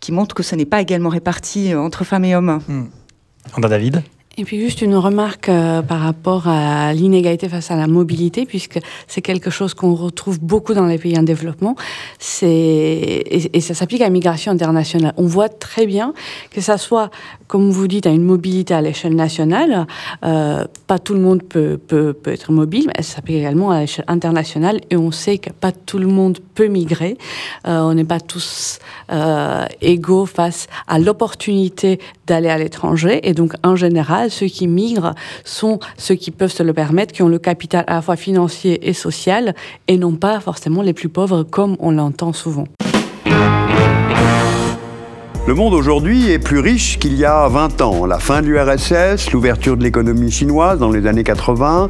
qui 0.00 0.12
montre 0.12 0.34
que 0.34 0.42
ce 0.42 0.56
n'est 0.56 0.64
pas 0.64 0.80
également 0.80 1.10
réparti 1.10 1.72
euh, 1.72 1.80
entre 1.80 2.04
femmes 2.04 2.24
et 2.24 2.34
hommes. 2.34 2.60
Mmh. 2.66 2.84
Anda 3.54 3.68
David? 3.68 4.02
Et 4.38 4.44
puis 4.44 4.60
juste 4.60 4.82
une 4.82 4.94
remarque 4.94 5.48
euh, 5.48 5.82
par 5.82 5.98
rapport 5.98 6.46
à 6.46 6.92
l'inégalité 6.92 7.48
face 7.48 7.72
à 7.72 7.76
la 7.76 7.88
mobilité, 7.88 8.46
puisque 8.46 8.78
c'est 9.08 9.20
quelque 9.20 9.50
chose 9.50 9.74
qu'on 9.74 9.94
retrouve 9.94 10.40
beaucoup 10.40 10.74
dans 10.74 10.86
les 10.86 10.96
pays 10.96 11.18
en 11.18 11.24
développement. 11.24 11.74
Et, 12.42 13.56
et 13.56 13.60
ça 13.60 13.74
s'applique 13.74 14.00
à 14.00 14.04
la 14.04 14.10
migration 14.10 14.52
internationale. 14.52 15.12
On 15.16 15.26
voit 15.26 15.48
très 15.48 15.86
bien 15.86 16.14
que 16.52 16.60
ça 16.60 16.78
soit, 16.78 17.10
comme 17.48 17.70
vous 17.70 17.88
dites, 17.88 18.06
à 18.06 18.10
une 18.10 18.22
mobilité 18.22 18.74
à 18.74 18.80
l'échelle 18.80 19.16
nationale. 19.16 19.86
Euh, 20.24 20.64
pas 20.86 21.00
tout 21.00 21.14
le 21.14 21.20
monde 21.20 21.42
peut, 21.42 21.76
peut, 21.76 22.12
peut 22.12 22.32
être 22.32 22.52
mobile, 22.52 22.84
mais 22.86 23.02
ça 23.02 23.16
s'applique 23.16 23.38
également 23.38 23.72
à 23.72 23.80
l'échelle 23.80 24.04
internationale. 24.06 24.80
Et 24.90 24.96
on 24.96 25.10
sait 25.10 25.38
que 25.38 25.50
pas 25.50 25.72
tout 25.72 25.98
le 25.98 26.06
monde 26.06 26.38
peut 26.54 26.68
migrer. 26.68 27.18
Euh, 27.66 27.80
on 27.80 27.94
n'est 27.94 28.04
pas 28.04 28.20
tous 28.20 28.78
égaux 29.80 30.26
face 30.26 30.68
à 30.86 30.98
l'opportunité 30.98 31.98
d'aller 32.26 32.50
à 32.50 32.58
l'étranger. 32.58 33.20
Et 33.28 33.32
donc, 33.32 33.54
en 33.64 33.74
général, 33.74 34.27
ceux 34.28 34.46
qui 34.46 34.66
migrent 34.66 35.14
sont 35.44 35.78
ceux 35.96 36.14
qui 36.14 36.30
peuvent 36.30 36.52
se 36.52 36.62
le 36.62 36.72
permettre, 36.72 37.12
qui 37.12 37.22
ont 37.22 37.28
le 37.28 37.38
capital 37.38 37.84
à 37.86 37.94
la 37.94 38.02
fois 38.02 38.16
financier 38.16 38.88
et 38.88 38.92
social, 38.92 39.54
et 39.86 39.96
non 39.96 40.14
pas 40.16 40.40
forcément 40.40 40.82
les 40.82 40.92
plus 40.92 41.08
pauvres 41.08 41.42
comme 41.42 41.76
on 41.80 41.90
l'entend 41.90 42.32
souvent. 42.32 42.66
Le 45.48 45.54
monde 45.54 45.72
aujourd'hui 45.72 46.30
est 46.30 46.38
plus 46.38 46.58
riche 46.58 46.98
qu'il 46.98 47.14
y 47.14 47.24
a 47.24 47.48
20 47.48 47.80
ans. 47.80 48.04
La 48.04 48.18
fin 48.18 48.42
de 48.42 48.48
l'URSS, 48.48 49.32
l'ouverture 49.32 49.78
de 49.78 49.82
l'économie 49.82 50.30
chinoise 50.30 50.78
dans 50.78 50.90
les 50.90 51.06
années 51.06 51.24
80, 51.24 51.88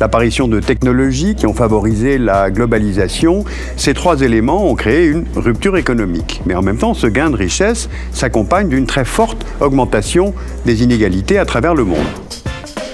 l'apparition 0.00 0.48
de 0.48 0.58
technologies 0.58 1.34
qui 1.34 1.46
ont 1.46 1.52
favorisé 1.52 2.16
la 2.16 2.50
globalisation, 2.50 3.44
ces 3.76 3.92
trois 3.92 4.22
éléments 4.22 4.66
ont 4.66 4.74
créé 4.74 5.04
une 5.04 5.26
rupture 5.36 5.76
économique. 5.76 6.40
Mais 6.46 6.54
en 6.54 6.62
même 6.62 6.78
temps, 6.78 6.94
ce 6.94 7.06
gain 7.06 7.28
de 7.28 7.36
richesse 7.36 7.90
s'accompagne 8.10 8.70
d'une 8.70 8.86
très 8.86 9.04
forte 9.04 9.44
augmentation 9.60 10.32
des 10.64 10.82
inégalités 10.82 11.36
à 11.36 11.44
travers 11.44 11.74
le 11.74 11.84
monde. 11.84 12.06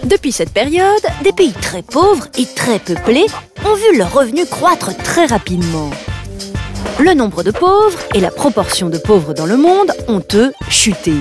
Depuis 0.03 0.33
cette 0.33 0.51
période, 0.51 1.07
des 1.23 1.31
pays 1.31 1.53
très 1.53 1.83
pauvres 1.83 2.27
et 2.37 2.47
très 2.57 2.81
peuplés 2.81 3.27
ont 3.65 3.77
vu 3.77 3.97
leurs 3.97 4.13
revenus 4.13 4.51
croître 4.51 4.93
très 5.05 5.27
rapidement. 5.27 5.93
Le 6.99 7.15
nombre 7.15 7.43
de 7.43 7.51
pauvres 7.51 7.99
et 8.15 8.21
la 8.21 8.31
proportion 8.31 8.89
de 8.89 8.99
pauvres 8.99 9.35
dans 9.35 9.47
le 9.47 9.57
monde 9.57 9.93
ont, 10.09 10.23
eux, 10.35 10.53
chuté. 10.69 11.15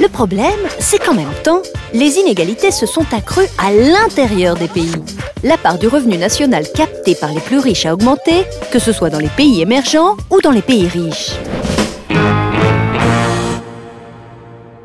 Le 0.00 0.08
problème, 0.08 0.60
c'est 0.78 0.98
qu'en 0.98 1.14
même 1.14 1.32
temps, 1.42 1.60
les 1.92 2.18
inégalités 2.18 2.70
se 2.70 2.86
sont 2.86 3.04
accrues 3.12 3.48
à 3.58 3.72
l'intérieur 3.72 4.56
des 4.56 4.68
pays. 4.68 4.94
La 5.42 5.58
part 5.58 5.78
du 5.78 5.88
revenu 5.88 6.16
national 6.16 6.64
capté 6.74 7.14
par 7.14 7.32
les 7.32 7.40
plus 7.40 7.58
riches 7.58 7.86
a 7.86 7.94
augmenté, 7.94 8.44
que 8.70 8.78
ce 8.78 8.92
soit 8.92 9.10
dans 9.10 9.18
les 9.18 9.28
pays 9.28 9.60
émergents 9.60 10.16
ou 10.30 10.40
dans 10.40 10.52
les 10.52 10.62
pays 10.62 10.86
riches. 10.86 11.32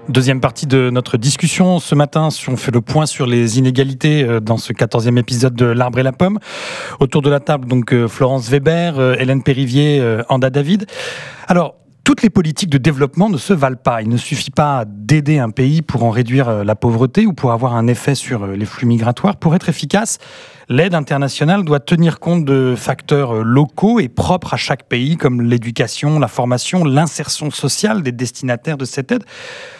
Deuxième 0.07 0.39
partie 0.39 0.67
de 0.67 0.91
notre 0.91 1.17
discussion 1.17 1.79
ce 1.79 1.95
matin, 1.95 2.29
on 2.47 2.57
fait 2.57 2.71
le 2.71 2.81
point 2.81 3.07
sur 3.07 3.25
les 3.25 3.57
inégalités 3.57 4.23
euh, 4.23 4.39
dans 4.39 4.57
ce 4.57 4.71
quatorzième 4.71 5.17
épisode 5.17 5.55
de 5.55 5.65
L'Arbre 5.65 5.97
et 5.97 6.03
la 6.03 6.11
Pomme. 6.11 6.37
Autour 6.99 7.23
de 7.23 7.29
la 7.31 7.39
table, 7.39 7.67
donc 7.67 7.91
euh, 7.91 8.07
Florence 8.07 8.47
Weber, 8.47 8.99
euh, 8.99 9.15
Hélène 9.17 9.41
Périvier, 9.41 10.03
Anda 10.29 10.51
David. 10.51 10.85
Alors, 11.47 11.75
toutes 12.03 12.21
les 12.21 12.29
politiques 12.29 12.69
de 12.69 12.77
développement 12.77 13.29
ne 13.29 13.37
se 13.37 13.51
valent 13.51 13.79
pas. 13.83 14.03
Il 14.03 14.09
ne 14.09 14.17
suffit 14.17 14.51
pas 14.51 14.85
d'aider 14.85 15.39
un 15.39 15.49
pays 15.49 15.81
pour 15.81 16.03
en 16.03 16.11
réduire 16.11 16.63
la 16.63 16.75
pauvreté 16.75 17.25
ou 17.25 17.33
pour 17.33 17.51
avoir 17.51 17.75
un 17.75 17.87
effet 17.87 18.13
sur 18.13 18.45
les 18.45 18.65
flux 18.65 18.85
migratoires. 18.85 19.37
Pour 19.37 19.55
être 19.55 19.69
efficace, 19.69 20.19
l'aide 20.69 20.95
internationale 20.95 21.63
doit 21.63 21.79
tenir 21.79 22.19
compte 22.19 22.45
de 22.45 22.75
facteurs 22.75 23.43
locaux 23.43 23.99
et 23.99 24.07
propres 24.07 24.53
à 24.53 24.57
chaque 24.57 24.83
pays, 24.83 25.17
comme 25.17 25.41
l'éducation, 25.41 26.19
la 26.19 26.27
formation, 26.27 26.83
l'insertion 26.83 27.51
sociale 27.51 28.01
des 28.01 28.11
destinataires 28.11 28.77
de 28.77 28.85
cette 28.85 29.11
aide. 29.11 29.23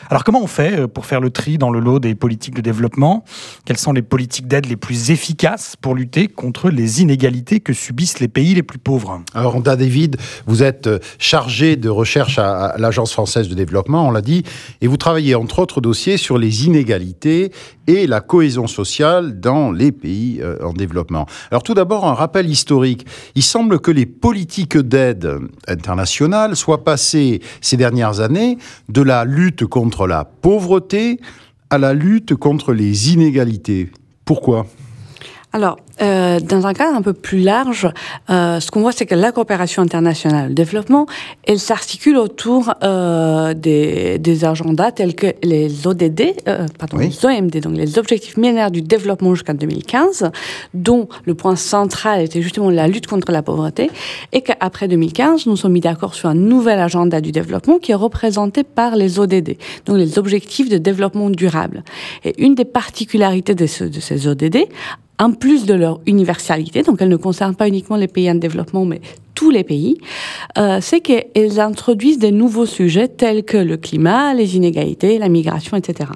Alors 0.10 0.24
comment 0.24 0.44
on 0.44 0.48
fait 0.48 0.80
euh, 0.80 0.88
pour 0.88 1.06
faire 1.06 1.20
le 1.20 1.32
tri 1.32 1.58
dans 1.58 1.72
le 1.72 1.80
lot 1.80 2.00
des 2.00 2.14
politiques 2.14 2.54
de 2.54 2.62
développement? 2.62 3.24
Quelles 3.66 3.78
sont 3.78 3.92
les 3.92 4.04
politiques 4.04 4.48
d'aide 4.48 4.68
les 4.68 4.76
plus 4.76 5.10
efficaces 5.10 5.76
pour 5.76 5.96
lutter 5.96 6.28
contre 6.28 6.70
les 6.70 7.02
inégalités 7.02 7.60
que 7.60 7.74
subissent 7.74 8.20
les 8.20 8.28
pays 8.28 8.54
les 8.54 8.62
plus 8.62 8.78
pauvres? 8.78 9.24
Alors 9.34 9.56
Onda 9.56 9.76
David, 9.76 10.18
vous 10.46 10.62
êtes 10.62 10.88
euh, 10.88 11.00
chargé 11.18 11.76
de 11.76 11.90
recherche 11.90 12.38
à 12.38 12.76
l'Agence 12.78 13.14
française 13.14 13.50
de 13.50 13.56
développement, 13.56 14.08
on 14.08 14.12
l'a 14.12 14.22
dit, 14.22 14.44
et 14.82 14.88
vous 14.88 14.98
travaillez 14.98 15.34
entre 15.34 15.60
autres 15.60 15.82
dossiers 15.82 16.18
sur 16.18 16.38
les 16.38 16.66
inégalités 16.66 17.52
et 17.88 18.06
la 18.08 18.22
cohésion 18.22 18.68
sociale 18.68 19.40
dans 19.40 19.72
les 19.72 19.92
pays 19.92 20.40
euh, 20.42 20.58
en 20.64 20.74
Alors 21.52 21.64
tout 21.64 21.74
d'abord, 21.74 22.06
un 22.06 22.14
rappel 22.14 22.50
historique. 22.50 23.06
Il 23.36 23.44
semble 23.44 23.80
que 23.80 23.92
les 23.92 24.06
politiques 24.06 24.78
d'aide 24.78 25.40
internationale 25.68 26.56
soient 26.56 26.84
passées 26.84 27.42
ces 27.62 27.78
dernières 27.78 28.20
années 28.20 28.58
de 28.90 29.02
la 29.02 29.26
lutte 29.26 29.66
contre 29.66 30.08
la 30.08 30.26
pauvreté 30.26 31.20
à 31.70 31.78
la 31.78 31.94
lutte 31.94 32.36
contre 32.36 32.74
les 32.74 33.14
inégalités. 33.14 33.92
Pourquoi? 34.24 34.68
Alors, 35.56 35.78
euh, 36.02 36.42
dans 36.42 36.68
un 36.68 36.74
cadre 36.74 36.98
un 36.98 37.02
peu 37.02 37.14
plus 37.14 37.40
large, 37.40 37.90
euh, 38.30 38.60
ce 38.60 38.70
qu'on 38.70 38.82
voit, 38.82 38.92
c'est 38.92 39.06
que 39.06 39.16
la 39.16 39.32
coopération 39.32 39.82
internationale, 39.82 40.50
le 40.50 40.54
développement, 40.54 41.06
elle 41.46 41.60
s'articule 41.60 42.18
autour 42.18 42.74
euh, 42.84 43.54
des, 43.54 44.20
des, 44.20 44.44
agendas 44.44 44.92
tels 44.92 45.16
que 45.16 45.28
les 45.44 45.88
ODD, 45.88 46.34
pardon, 46.78 46.98
les 46.98 47.26
OMD, 47.26 47.58
donc 47.62 47.78
les 47.78 47.98
objectifs 47.98 48.36
millénaires 48.36 48.70
du 48.70 48.82
développement 48.82 49.34
jusqu'en 49.34 49.54
2015, 49.54 50.30
dont 50.74 51.08
le 51.24 51.36
point 51.36 51.56
central 51.56 52.22
était 52.22 52.42
justement 52.42 52.70
la 52.70 52.90
lutte 52.90 53.08
contre 53.08 53.32
la 53.32 53.42
pauvreté, 53.42 53.90
et 54.34 54.42
qu'après 54.42 54.90
2015, 54.90 55.46
nous 55.46 55.56
sommes 55.56 55.72
mis 55.72 55.80
d'accord 55.80 56.16
sur 56.16 56.28
un 56.28 56.36
nouvel 56.36 56.82
agenda 56.82 57.22
du 57.22 57.32
développement 57.32 57.80
qui 57.80 57.94
est 57.94 57.96
représenté 57.96 58.66
par 58.66 58.98
les 58.98 59.20
ODD, 59.20 59.56
donc 59.86 59.96
les 59.96 60.20
objectifs 60.20 60.68
de 60.68 60.78
développement 60.78 61.30
durable. 61.30 61.86
Et 62.26 62.44
une 62.44 62.56
des 62.56 62.66
particularités 62.66 63.56
de, 63.56 63.68
ce, 63.68 63.86
de 63.86 64.02
ces 64.02 64.28
ODD, 64.28 64.68
en 65.20 65.32
plus 65.32 65.66
de 65.66 65.74
leur 65.74 66.00
universalité, 66.06 66.84
donc 66.84 67.02
elles 67.02 67.10
ne 67.10 67.16
concernent 67.16 67.56
pas 67.56 67.68
uniquement 67.68 67.96
les 67.96 68.08
pays 68.08 68.30
en 68.30 68.36
développement, 68.36 68.86
mais 68.86 69.02
tous 69.34 69.50
les 69.50 69.64
pays, 69.64 69.98
euh, 70.58 70.80
c'est 70.82 71.02
qu'elles 71.02 71.60
introduisent 71.60 72.20
des 72.20 72.32
nouveaux 72.32 72.66
sujets 72.66 73.08
tels 73.08 73.44
que 73.44 73.58
le 73.58 73.78
climat, 73.78 74.34
les 74.34 74.56
inégalités, 74.56 75.18
la 75.18 75.30
migration, 75.30 75.78
etc. 75.78 76.10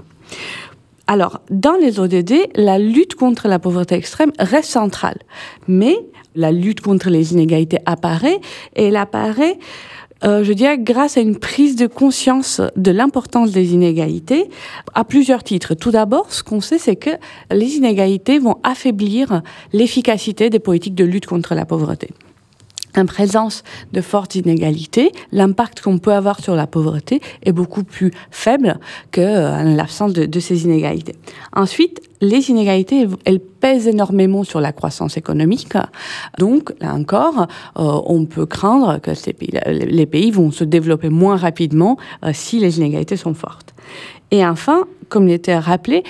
Alors, 1.08 1.42
dans 1.50 1.74
les 1.74 2.00
ODD, 2.00 2.34
la 2.56 2.78
lutte 2.78 3.16
contre 3.16 3.48
la 3.48 3.60
pauvreté 3.60 3.96
extrême 3.96 4.32
reste 4.38 4.70
centrale, 4.70 5.18
mais 5.68 5.96
la 6.36 6.52
lutte 6.52 6.82
contre 6.82 7.10
les 7.10 7.34
inégalités 7.34 7.80
apparaît, 7.86 8.40
et 8.76 8.86
elle 8.86 8.96
apparaît 8.96 9.58
euh, 10.24 10.44
je 10.44 10.54
dirais, 10.54 10.78
grâce 10.78 11.18
à 11.18 11.22
une 11.22 11.38
prise 11.38 11.76
de 11.76 11.88
conscience 11.88 12.62
de 12.76 12.92
l'importance 12.92 13.52
des 13.52 13.74
inégalités 13.74 14.50
à 14.94 15.04
plusieurs 15.04 15.44
titres. 15.44 15.74
Tout 15.76 15.92
d'abord, 15.92 16.32
ce 16.32 16.44
qu'on 16.44 16.62
sait, 16.62 16.78
c'est 16.78 16.96
que 16.96 17.12
les 17.52 17.76
inégalités 17.76 18.40
vont 18.40 18.58
affaiblir 18.64 19.42
l'efficacité 19.74 20.50
des 20.50 20.60
politiques 20.60 20.96
de 20.96 21.06
lutte 21.06 21.26
contre 21.26 21.56
la 21.56 21.66
pauvreté 21.66 22.10
en 22.98 23.06
présence 23.06 23.64
de 23.94 24.02
fortes 24.02 24.36
inégalités, 24.36 25.12
l'impact 25.32 25.82
qu'on 25.82 25.98
peut 25.98 26.14
avoir 26.14 26.40
sur 26.40 26.56
la 26.56 26.68
pauvreté 26.68 27.22
est 27.44 27.52
beaucoup 27.52 27.84
plus 27.84 28.12
faible 28.32 28.80
que 29.12 29.22
euh, 29.22 29.64
l'absence 29.76 30.14
de, 30.14 30.40
ces 30.40 30.64
inégalités. 30.64 31.16
Ensuite, 31.54 32.02
les 32.22 32.50
inégalités, 32.50 33.08
elles, 33.26 33.40
pèsent 33.40 33.88
énormément 33.88 34.46
sur 34.46 34.62
la 34.62 34.72
croissance 34.72 35.18
économique. 35.18 35.68
Donc, 36.38 36.74
là 36.80 36.94
encore, 36.94 37.42
euh, 37.78 38.02
on 38.06 38.24
peut 38.24 38.46
craindre 38.46 39.00
que 39.00 39.12
les 39.68 40.06
pays 40.06 40.32
vont 40.32 40.52
se 40.52 40.64
développer 40.64 41.10
moins 41.10 41.36
rapidement 41.36 41.98
euh, 42.24 42.32
si 42.34 42.60
les 42.60 42.78
inégalités 42.78 43.18
sont 43.18 43.34
fortes. 43.34 43.74
Et 44.32 44.46
enfin, 44.46 44.86
comme 45.10 45.28
il 45.28 45.34
était 45.34 45.58
rappelé, 45.58 46.04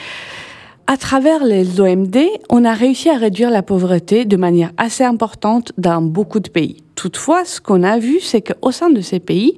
à 0.89 0.97
travers 0.97 1.43
les 1.43 1.79
OMD, 1.79 2.17
on 2.49 2.65
a 2.65 2.73
réussi 2.73 3.11
à 3.11 3.17
réduire 3.17 3.51
la 3.51 3.61
pauvreté 3.61 4.25
de 4.25 4.35
manière 4.37 4.71
assez 4.77 5.03
importante 5.03 5.71
dans 5.77 6.01
beaucoup 6.01 6.39
de 6.39 6.49
pays. 6.49 6.77
Toutefois, 6.95 7.45
ce 7.45 7.61
qu'on 7.61 7.83
a 7.83 7.99
vu, 7.99 8.19
c'est 8.19 8.41
qu'au 8.41 8.71
sein 8.71 8.89
de 8.89 8.99
ces 8.99 9.19
pays, 9.19 9.55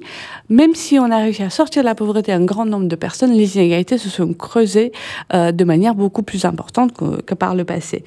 même 0.50 0.74
si 0.74 0.98
on 0.98 1.10
a 1.10 1.16
réussi 1.16 1.42
à 1.42 1.48
sortir 1.48 1.84
de 1.84 1.86
la 1.86 1.94
pauvreté 1.94 2.32
un 2.32 2.44
grand 2.44 2.66
nombre 2.66 2.86
de 2.86 2.96
personnes, 2.96 3.32
les 3.32 3.56
inégalités 3.56 3.96
se 3.96 4.10
sont 4.10 4.34
creusées 4.34 4.92
euh, 5.32 5.52
de 5.52 5.64
manière 5.64 5.94
beaucoup 5.94 6.22
plus 6.22 6.44
importante 6.44 6.92
que, 6.92 7.22
que 7.22 7.34
par 7.34 7.54
le 7.54 7.64
passé. 7.64 8.04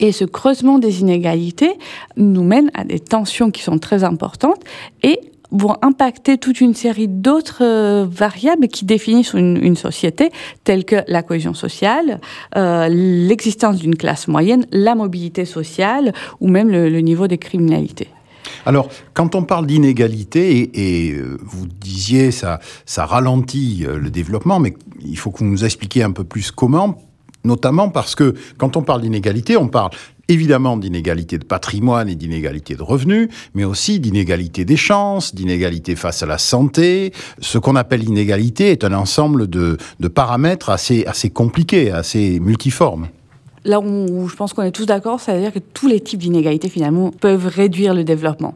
Et 0.00 0.10
ce 0.10 0.24
creusement 0.24 0.80
des 0.80 1.02
inégalités 1.02 1.78
nous 2.16 2.42
mène 2.42 2.68
à 2.74 2.82
des 2.82 2.98
tensions 2.98 3.52
qui 3.52 3.62
sont 3.62 3.78
très 3.78 4.02
importantes 4.02 4.60
et 5.04 5.20
vont 5.54 5.76
impacter 5.82 6.36
toute 6.36 6.60
une 6.60 6.74
série 6.74 7.08
d'autres 7.08 7.62
euh, 7.62 8.06
variables 8.08 8.68
qui 8.68 8.84
définissent 8.84 9.32
une, 9.34 9.76
société, 9.76 10.30
telles 10.64 10.84
que 10.84 10.96
la 11.08 11.22
cohésion 11.22 11.54
sociale, 11.54 12.20
euh, 12.56 12.88
l'existence 12.88 13.76
d'une 13.76 13.96
classe 13.96 14.28
moyenne, 14.28 14.66
la 14.70 14.94
mobilité 14.94 15.44
sociale 15.44 16.12
ou 16.40 16.48
même 16.48 16.70
le, 16.70 17.00
niveau 17.00 17.26
des 17.26 17.38
criminalités. 17.38 18.08
Alors, 18.66 18.88
quand 19.14 19.34
on 19.34 19.42
parle 19.42 19.66
d'inégalité, 19.66 20.70
et, 20.74 21.12
euh, 21.12 21.38
vous 21.42 21.66
disiez 21.66 22.30
ça, 22.30 22.60
ça 22.86 23.04
ralentit 23.04 23.86
le 23.86 24.10
développement, 24.10 24.58
mais 24.58 24.74
il 25.04 25.18
faut 25.18 25.30
que 25.30 25.38
vous 25.38 25.44
nous 25.44 25.64
expliquiez 25.64 26.02
un 26.02 26.12
peu 26.12 26.24
plus 26.24 26.50
comment, 26.50 26.98
notamment 27.44 27.90
parce 27.90 28.14
que 28.14 28.34
quand 28.56 28.76
on 28.76 28.82
parle 28.82 29.02
d'inégalité, 29.02 29.56
on 29.56 29.68
parle 29.68 29.90
évidemment 30.28 30.76
d'inégalité 30.76 31.38
de 31.38 31.44
patrimoine 31.44 32.08
et 32.08 32.14
d'inégalité 32.14 32.74
de 32.74 32.82
revenus, 32.82 33.28
mais 33.54 33.64
aussi 33.64 34.00
d'inégalité 34.00 34.64
des 34.64 34.76
chances, 34.76 35.34
d'inégalité 35.34 35.96
face 35.96 36.22
à 36.22 36.26
la 36.26 36.38
santé. 36.38 37.12
Ce 37.40 37.58
qu'on 37.58 37.76
appelle 37.76 38.00
l'inégalité 38.00 38.70
est 38.70 38.84
un 38.84 38.94
ensemble 38.94 39.48
de, 39.48 39.78
paramètres 40.14 40.70
assez, 40.70 41.04
assez 41.06 41.30
compliqués, 41.30 41.90
assez 41.90 42.38
multiformes 42.40 43.08
là 43.64 43.80
où 43.80 44.28
je 44.28 44.36
pense 44.36 44.52
qu'on 44.52 44.62
est 44.62 44.70
tous 44.70 44.86
d'accord, 44.86 45.20
c'est-à-dire 45.20 45.52
que 45.52 45.58
tous 45.58 45.88
les 45.88 46.00
types 46.00 46.20
d'inégalités 46.20 46.68
finalement 46.68 47.10
peuvent 47.10 47.46
réduire 47.46 47.94
le 47.94 48.04
développement. 48.04 48.54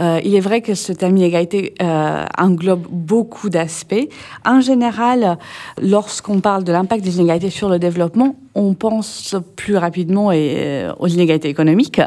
Euh, 0.00 0.20
il 0.24 0.34
est 0.34 0.40
vrai 0.40 0.60
que 0.60 0.74
ce 0.74 0.92
terme 0.92 1.16
inégalité 1.16 1.74
euh, 1.82 2.24
englobe 2.38 2.86
beaucoup 2.90 3.48
d'aspects. 3.48 4.08
En 4.44 4.60
général, 4.60 5.38
lorsqu'on 5.80 6.40
parle 6.40 6.64
de 6.64 6.72
l'impact 6.72 7.02
des 7.02 7.16
inégalités 7.16 7.50
sur 7.50 7.68
le 7.68 7.78
développement, 7.78 8.36
on 8.54 8.74
pense 8.74 9.36
plus 9.56 9.76
rapidement 9.76 10.30
euh, 10.32 10.92
aux 10.98 11.08
inégalités 11.08 11.48
économiques, 11.48 12.00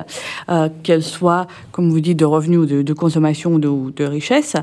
qu'elles 0.84 1.04
soient, 1.04 1.48
comme 1.72 1.90
vous 1.90 2.00
dites, 2.00 2.20
de 2.20 2.26
revenus 2.26 2.60
ou 2.60 2.66
de, 2.66 2.94
consommation 2.94 3.54
ou 3.54 3.60
de, 3.60 3.92
de, 3.92 4.04
richesse. 4.04 4.56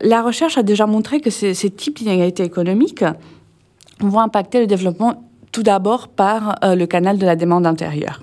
La 0.00 0.22
recherche 0.22 0.58
a 0.58 0.62
déjà 0.62 0.86
montré 0.86 1.20
que 1.20 1.30
ces 1.30 1.70
types 1.70 1.98
d'inégalités 1.98 2.42
économiques 2.42 3.04
vont 4.00 4.20
impacter 4.20 4.60
le 4.60 4.66
développement 4.66 5.22
tout 5.54 5.62
d'abord 5.62 6.08
par 6.08 6.56
euh, 6.64 6.74
le 6.74 6.84
canal 6.86 7.16
de 7.16 7.24
la 7.24 7.36
demande 7.36 7.64
intérieure. 7.64 8.22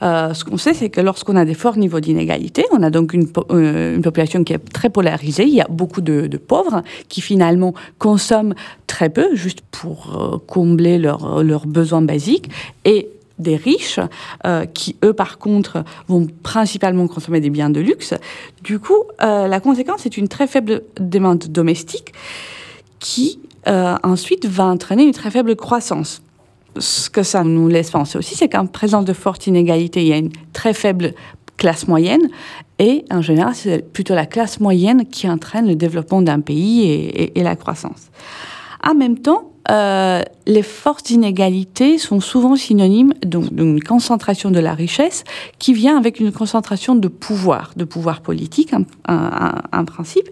Euh, 0.00 0.32
ce 0.32 0.44
qu'on 0.44 0.56
sait, 0.56 0.74
c'est 0.74 0.90
que 0.90 1.00
lorsqu'on 1.00 1.34
a 1.34 1.44
des 1.44 1.54
forts 1.54 1.76
niveaux 1.76 1.98
d'inégalité, 1.98 2.64
on 2.70 2.84
a 2.84 2.90
donc 2.90 3.12
une, 3.12 3.26
euh, 3.50 3.96
une, 3.96 4.02
population 4.02 4.44
qui 4.44 4.52
est 4.52 4.72
très 4.72 4.88
polarisée. 4.88 5.42
Il 5.42 5.54
y 5.54 5.60
a 5.60 5.66
beaucoup 5.68 6.00
de, 6.00 6.28
pauvres 6.36 6.82
qui 7.08 7.20
finalement 7.20 7.74
consomment 7.98 8.54
très 8.86 9.10
peu, 9.10 9.34
juste 9.34 9.60
pour 9.72 10.40
combler 10.46 10.98
leurs 10.98 11.66
besoins 11.66 12.02
basiques. 12.02 12.48
Et 12.84 13.08
des 13.38 13.56
riches, 13.56 13.98
qui 14.72 14.94
eux 15.04 15.14
par 15.14 15.38
contre 15.38 15.82
vont 16.06 16.28
principalement 16.44 17.08
consommer 17.08 17.40
des 17.40 17.50
biens 17.50 17.70
de 17.70 17.80
luxe. 17.80 18.14
Du 18.62 18.78
coup, 18.78 19.02
la 19.20 19.58
conséquence 19.58 20.06
est 20.06 20.16
une 20.16 20.28
très 20.28 20.46
faible 20.46 20.82
demande 21.00 21.46
domestique 21.48 22.12
qui 23.00 23.40
ensuite 23.66 24.46
va 24.46 24.66
entraîner 24.66 25.02
une 25.02 25.12
très 25.12 25.30
faible 25.30 25.56
croissance. 25.56 26.22
Ce 26.78 27.10
que 27.10 27.22
ça 27.22 27.44
nous 27.44 27.68
laisse 27.68 27.90
penser 27.90 28.18
aussi, 28.18 28.34
c'est 28.34 28.48
qu'en 28.48 28.66
présence 28.66 29.04
de 29.04 29.12
forte 29.12 29.46
inégalité, 29.46 30.02
il 30.02 30.08
y 30.08 30.12
a 30.12 30.16
une 30.16 30.32
très 30.52 30.72
faible 30.72 31.14
classe 31.56 31.86
moyenne 31.86 32.28
et 32.78 33.04
en 33.10 33.22
général, 33.22 33.54
c'est 33.54 33.92
plutôt 33.92 34.14
la 34.14 34.26
classe 34.26 34.58
moyenne 34.58 35.06
qui 35.06 35.28
entraîne 35.28 35.66
le 35.68 35.76
développement 35.76 36.22
d'un 36.22 36.40
pays 36.40 36.82
et, 36.82 37.22
et, 37.22 37.38
et 37.38 37.42
la 37.42 37.56
croissance. 37.56 38.10
En 38.84 38.94
même 38.94 39.18
temps, 39.18 39.51
euh, 39.70 40.22
les 40.46 40.62
fortes 40.62 41.10
inégalités 41.10 41.98
sont 41.98 42.20
souvent 42.20 42.56
synonymes 42.56 43.14
d'une 43.22 43.82
concentration 43.82 44.50
de 44.50 44.58
la 44.58 44.74
richesse 44.74 45.22
qui 45.58 45.72
vient 45.72 45.96
avec 45.96 46.18
une 46.18 46.32
concentration 46.32 46.96
de 46.96 47.06
pouvoir, 47.06 47.72
de 47.76 47.84
pouvoir 47.84 48.22
politique, 48.22 48.74
un, 49.06 49.84
principe. 49.84 50.28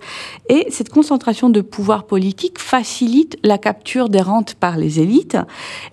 Et 0.49 0.67
cette 0.71 0.89
concentration 0.89 1.51
de 1.51 1.61
pouvoir 1.61 2.05
politique 2.05 2.59
facilite 2.59 3.37
la 3.43 3.59
capture 3.59 4.09
des 4.09 4.21
rentes 4.21 4.55
par 4.55 4.77
les 4.77 5.01
élites 5.01 5.37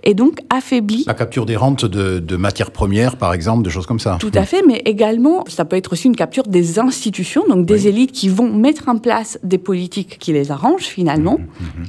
et 0.03 0.13
donc 0.13 0.39
affaiblit. 0.49 1.03
La 1.07 1.13
capture 1.13 1.45
des 1.45 1.55
rentes 1.55 1.85
de, 1.85 2.37
matières 2.37 2.71
premières, 2.71 3.17
par 3.17 3.33
exemple, 3.33 3.63
de 3.63 3.69
choses 3.69 3.85
comme 3.85 3.99
ça. 3.99 4.17
Tout 4.19 4.31
à 4.33 4.45
fait, 4.45 4.63
mais 4.65 4.81
également, 4.85 5.43
ça 5.47 5.65
peut 5.65 5.75
être 5.75 5.93
aussi 5.93 6.07
une 6.07 6.15
capture 6.15 6.43
des 6.43 6.79
institutions, 6.79 7.43
donc 7.47 7.65
des 7.65 7.87
élites 7.87 8.11
qui 8.11 8.29
vont 8.29 8.51
mettre 8.51 8.89
en 8.89 8.97
place 8.97 9.39
des 9.43 9.57
politiques 9.57 10.17
qui 10.19 10.33
les 10.33 10.51
arrangent 10.51 10.85
finalement. 10.85 11.37
Mmh, 11.37 11.81
mmh. 11.81 11.85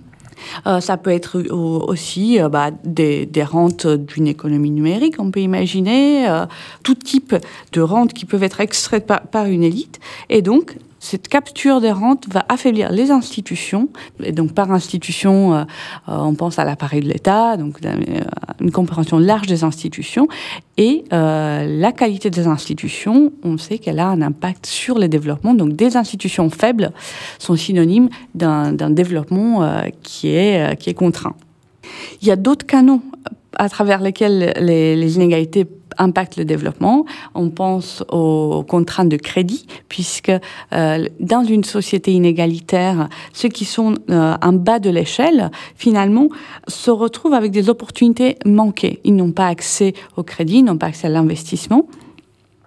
Euh, 0.66 0.81
ça 0.81 0.96
peut 0.96 1.11
être 1.11 1.40
aussi 1.51 2.40
euh, 2.40 2.48
bah, 2.48 2.70
des, 2.85 3.27
des, 3.27 3.42
rentes 3.42 3.87
d'une 3.87 4.27
économie 4.27 4.70
numérique, 4.70 5.16
on 5.18 5.31
peut 5.31 5.40
imaginer, 5.40 6.29
euh, 6.29 6.46
tout 6.83 6.94
type 6.94 7.35
de 7.72 7.81
rentes 7.81 8.12
qui 8.12 8.24
peuvent 8.24 8.42
être 8.42 8.61
extraites 8.61 9.07
par, 9.07 9.22
par 9.22 9.46
une 9.46 9.62
élite. 9.62 10.01
Et 10.29 10.42
donc, 10.42 10.77
cette 11.00 11.28
capture 11.28 11.80
des 11.80 11.92
rentes 11.92 12.26
va 12.28 12.44
affaiblir 12.48 12.90
les 12.90 13.11
institutions. 13.11 13.88
Et 14.22 14.32
donc, 14.32 14.52
par 14.52 14.70
institution, 14.72 15.54
euh, 15.54 15.64
on 16.06 16.34
pense 16.34 16.58
à 16.58 16.64
l'appareil 16.64 17.00
de 17.00 17.08
l'État, 17.08 17.56
donc 17.56 17.78
euh, 17.84 17.94
une 18.61 18.70
compréhension 18.70 19.18
large 19.18 19.46
des 19.46 19.64
institutions. 19.64 20.28
Et 20.76 21.04
euh, 21.12 21.66
la 21.66 21.92
qualité 21.92 22.30
des 22.30 22.46
institutions, 22.46 23.32
on 23.42 23.58
sait 23.58 23.78
qu'elle 23.78 23.98
a 23.98 24.08
un 24.08 24.22
impact 24.22 24.66
sur 24.66 24.98
le 24.98 25.08
développement. 25.08 25.54
Donc, 25.54 25.74
des 25.74 25.96
institutions 25.96 26.50
faibles 26.50 26.92
sont 27.38 27.56
synonymes 27.56 28.08
d'un 28.34 28.90
développement 28.90 29.62
euh, 29.62 29.82
qui, 30.02 30.28
est, 30.28 30.72
euh, 30.72 30.74
qui 30.74 30.90
est 30.90 30.94
contraint. 30.94 31.34
Il 32.22 32.28
y 32.28 32.30
a 32.30 32.37
d'autres 32.37 32.66
canaux 32.66 33.02
à 33.56 33.68
travers 33.68 34.00
lesquels 34.00 34.54
les, 34.61 34.96
les 34.96 35.16
inégalités 35.16 35.66
impactent 35.98 36.37
le 36.37 36.44
développement. 36.44 37.04
On 37.34 37.50
pense 37.50 38.04
aux 38.11 38.64
contraintes 38.66 39.08
de 39.08 39.16
crédit, 39.16 39.66
puisque 39.88 40.32
euh, 40.72 41.08
dans 41.20 41.44
une 41.44 41.64
société 41.64 42.12
inégalitaire, 42.12 43.08
ceux 43.32 43.48
qui 43.48 43.64
sont 43.64 43.94
euh, 44.11 44.37
en 44.40 44.52
bas 44.52 44.78
de 44.78 44.90
l'échelle, 44.90 45.50
finalement, 45.76 46.28
se 46.66 46.90
retrouvent 46.90 47.34
avec 47.34 47.52
des 47.52 47.68
opportunités 47.68 48.37
manquées. 48.46 49.00
Ils 49.04 49.16
n'ont 49.16 49.32
pas 49.32 49.48
accès 49.48 49.94
au 50.16 50.22
crédit, 50.22 50.58
ils 50.58 50.64
n'ont 50.64 50.78
pas 50.78 50.87
accès 50.87 51.08
à 51.08 51.11
l'investissement. 51.11 51.87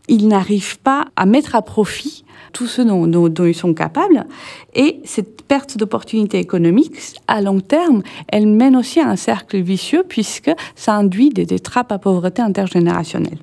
Ils 0.07 0.27
n'arrivent 0.27 0.79
pas 0.79 1.05
à 1.15 1.25
mettre 1.25 1.55
à 1.55 1.61
profit 1.61 2.25
tout 2.51 2.67
ce 2.67 2.81
dont, 2.81 3.45
ils 3.45 3.55
sont 3.55 3.73
capables. 3.73 4.25
Et 4.73 4.99
cette 5.05 5.41
perte 5.43 5.77
d'opportunités 5.77 6.39
économiques, 6.39 6.95
à 7.27 7.41
long 7.41 7.59
terme, 7.59 8.03
elle 8.27 8.47
mène 8.47 8.75
aussi 8.75 8.99
à 8.99 9.07
un 9.07 9.15
cercle 9.15 9.59
vicieux 9.61 10.03
puisque 10.07 10.51
ça 10.75 10.95
induit 10.95 11.29
des, 11.29 11.45
des 11.45 11.59
trappes 11.59 11.91
à 11.91 11.99
pauvreté 11.99 12.41
intergénérationnelle. 12.41 13.39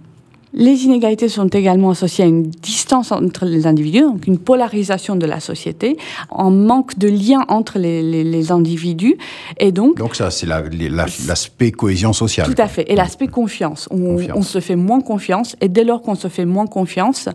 Les 0.58 0.86
inégalités 0.86 1.28
sont 1.28 1.46
également 1.46 1.90
associées 1.90 2.24
à 2.24 2.26
une 2.26 2.42
distance 2.50 3.12
entre 3.12 3.44
les 3.44 3.68
individus, 3.68 4.00
donc 4.00 4.26
une 4.26 4.38
polarisation 4.38 5.14
de 5.14 5.24
la 5.24 5.38
société, 5.38 5.96
un 6.36 6.50
manque 6.50 6.98
de 6.98 7.06
lien 7.06 7.44
entre 7.46 7.78
les, 7.78 8.02
les, 8.02 8.24
les 8.24 8.50
individus, 8.50 9.16
et 9.58 9.70
donc... 9.70 9.98
Donc 9.98 10.16
ça, 10.16 10.32
c'est 10.32 10.46
l'aspect 10.46 11.66
la, 11.66 11.70
cohésion 11.70 12.12
sociale. 12.12 12.52
Tout 12.52 12.60
à 12.60 12.66
fait, 12.66 12.90
et 12.90 12.96
l'aspect 12.96 13.28
confiance. 13.28 13.86
On, 13.92 14.16
confiance. 14.16 14.36
on 14.36 14.42
se 14.42 14.58
fait 14.58 14.74
moins 14.74 15.00
confiance, 15.00 15.54
et 15.60 15.68
dès 15.68 15.84
lors 15.84 16.02
qu'on 16.02 16.16
se 16.16 16.26
fait 16.26 16.44
moins 16.44 16.66
confiance, 16.66 17.28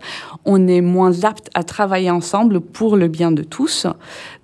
on 0.44 0.68
est 0.68 0.82
moins 0.82 1.24
apte 1.24 1.48
à 1.54 1.64
travailler 1.64 2.10
ensemble 2.10 2.60
pour 2.60 2.94
le 2.94 3.08
bien 3.08 3.32
de 3.32 3.42
tous, 3.42 3.86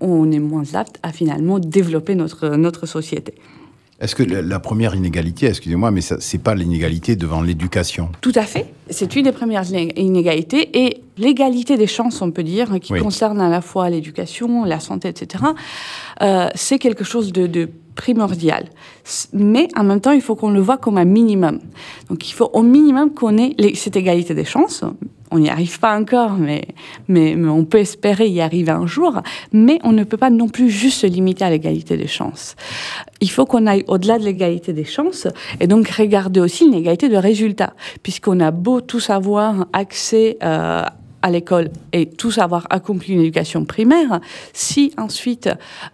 on 0.00 0.32
est 0.32 0.38
moins 0.38 0.64
apte 0.72 0.96
à 1.02 1.12
finalement 1.12 1.58
développer 1.58 2.14
notre, 2.14 2.56
notre 2.56 2.86
société. 2.86 3.34
Est-ce 4.00 4.14
que 4.14 4.22
la 4.22 4.60
première 4.60 4.94
inégalité, 4.94 5.46
excusez-moi, 5.46 5.90
mais 5.90 6.00
ce 6.00 6.14
n'est 6.14 6.42
pas 6.42 6.54
l'inégalité 6.54 7.16
devant 7.16 7.42
l'éducation? 7.42 8.08
Tout 8.22 8.32
à 8.34 8.44
fait. 8.44 8.72
C'est 8.88 9.14
une 9.14 9.24
des 9.24 9.32
premières 9.32 9.70
inégalités. 9.70 10.84
Et 10.84 11.02
l'égalité 11.18 11.76
des 11.76 11.86
chances, 11.86 12.22
on 12.22 12.30
peut 12.30 12.42
dire, 12.42 12.80
qui 12.80 12.94
oui. 12.94 13.00
concerne 13.00 13.42
à 13.42 13.50
la 13.50 13.60
fois 13.60 13.90
l'éducation, 13.90 14.64
la 14.64 14.80
santé, 14.80 15.08
etc., 15.08 15.44
euh, 16.22 16.48
c'est 16.54 16.78
quelque 16.78 17.04
chose 17.04 17.30
de, 17.30 17.46
de 17.46 17.68
primordial. 17.94 18.70
Mais 19.34 19.68
en 19.76 19.84
même 19.84 20.00
temps, 20.00 20.12
il 20.12 20.22
faut 20.22 20.34
qu'on 20.34 20.50
le 20.50 20.60
voit 20.60 20.78
comme 20.78 20.96
un 20.96 21.04
minimum. 21.04 21.60
Donc 22.08 22.26
il 22.26 22.32
faut 22.32 22.48
au 22.54 22.62
minimum 22.62 23.12
qu'on 23.12 23.36
ait 23.36 23.54
cette 23.74 23.96
égalité 23.96 24.34
des 24.34 24.46
chances. 24.46 24.82
On 25.30 25.38
n'y 25.38 25.48
arrive 25.48 25.78
pas 25.78 25.96
encore, 25.98 26.32
mais, 26.32 26.66
mais, 27.08 27.36
on 27.36 27.64
peut 27.64 27.78
espérer 27.78 28.28
y 28.28 28.40
arriver 28.40 28.72
un 28.72 28.86
jour. 28.86 29.20
Mais 29.52 29.78
on 29.84 29.92
ne 29.92 30.04
peut 30.04 30.16
pas 30.16 30.30
non 30.30 30.48
plus 30.48 30.70
juste 30.70 31.02
se 31.02 31.06
limiter 31.06 31.44
à 31.44 31.50
l'égalité 31.50 31.96
des 31.96 32.08
chances. 32.08 32.56
Il 33.20 33.30
faut 33.30 33.46
qu'on 33.46 33.66
aille 33.66 33.84
au-delà 33.86 34.18
de 34.18 34.24
l'égalité 34.24 34.72
des 34.72 34.84
chances 34.84 35.28
et 35.60 35.66
donc 35.66 35.88
regarder 35.88 36.40
aussi 36.40 36.66
une 36.66 36.74
égalité 36.74 37.08
de 37.08 37.16
résultats. 37.16 37.74
Puisqu'on 38.02 38.40
a 38.40 38.50
beau 38.50 38.80
tout 38.80 39.00
savoir, 39.00 39.66
accès 39.72 40.36
euh, 40.42 40.82
à 41.22 41.30
l'école 41.30 41.70
et 41.92 42.06
tous 42.06 42.38
avoir 42.38 42.66
accompli 42.70 43.12
une 43.12 43.20
éducation 43.20 43.64
primaire, 43.64 44.20
si 44.52 44.92
ensuite 44.96 45.50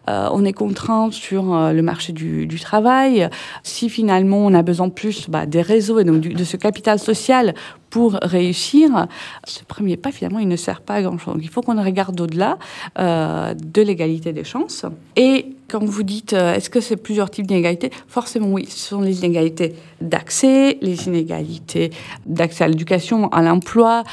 euh, 0.09 0.29
on 0.33 0.45
est 0.45 0.53
contraint 0.53 1.11
sur 1.11 1.55
euh, 1.55 1.73
le 1.73 1.83
marché 1.83 2.13
du, 2.13 2.47
du, 2.47 2.61
travail, 2.61 3.29
si 3.63 3.89
finalement 3.89 4.39
on 4.39 4.55
a 4.55 4.63
besoin 4.63 4.89
plus 4.89 5.29
bah, 5.29 5.47
des 5.47 5.63
réseaux 5.63 5.99
et 5.99 6.05
donc 6.05 6.21
du, 6.21 6.35
de 6.35 6.45
ce 6.45 6.57
capital 6.57 6.99
social 6.99 7.55
pour 7.91 8.19
réussir, 8.23 9.07
ce 9.45 9.63
premier 9.65 9.97
pas, 9.97 10.13
finalement, 10.13 10.39
il 10.39 10.49
ne 10.49 10.57
sert 10.57 10.81
pas 10.81 10.95
à 10.95 11.03
grand-chose. 11.03 11.39
Il 11.41 11.49
faut 11.49 11.63
qu'on 11.63 11.83
regarde 11.83 12.21
au-delà 12.21 12.59
euh, 12.99 13.55
de 13.55 13.83
l'égalité 13.83 14.33
des 14.33 14.45
chances. 14.45 14.85
Et 15.17 15.47
quand 15.69 15.85
vous 15.85 16.03
dites, 16.03 16.33
euh, 16.33 16.55
est-ce 16.55 16.71
que 16.71 16.81
c'est 16.81 16.97
plusieurs 16.97 17.31
types 17.31 17.47
d'inégalités? 17.47 17.91
Forcément, 18.09 18.49
oui. 18.49 18.67
Ce 18.69 18.89
sont 18.89 19.01
les 19.01 19.21
inégalités 19.21 19.75
d'accès, 20.01 20.79
les 20.81 21.07
inégalités 21.07 21.91
d'accès 22.27 22.65
à 22.65 22.69
l'éducation, 22.69 23.29
à 23.29 23.43
l'emploi, 23.43 24.05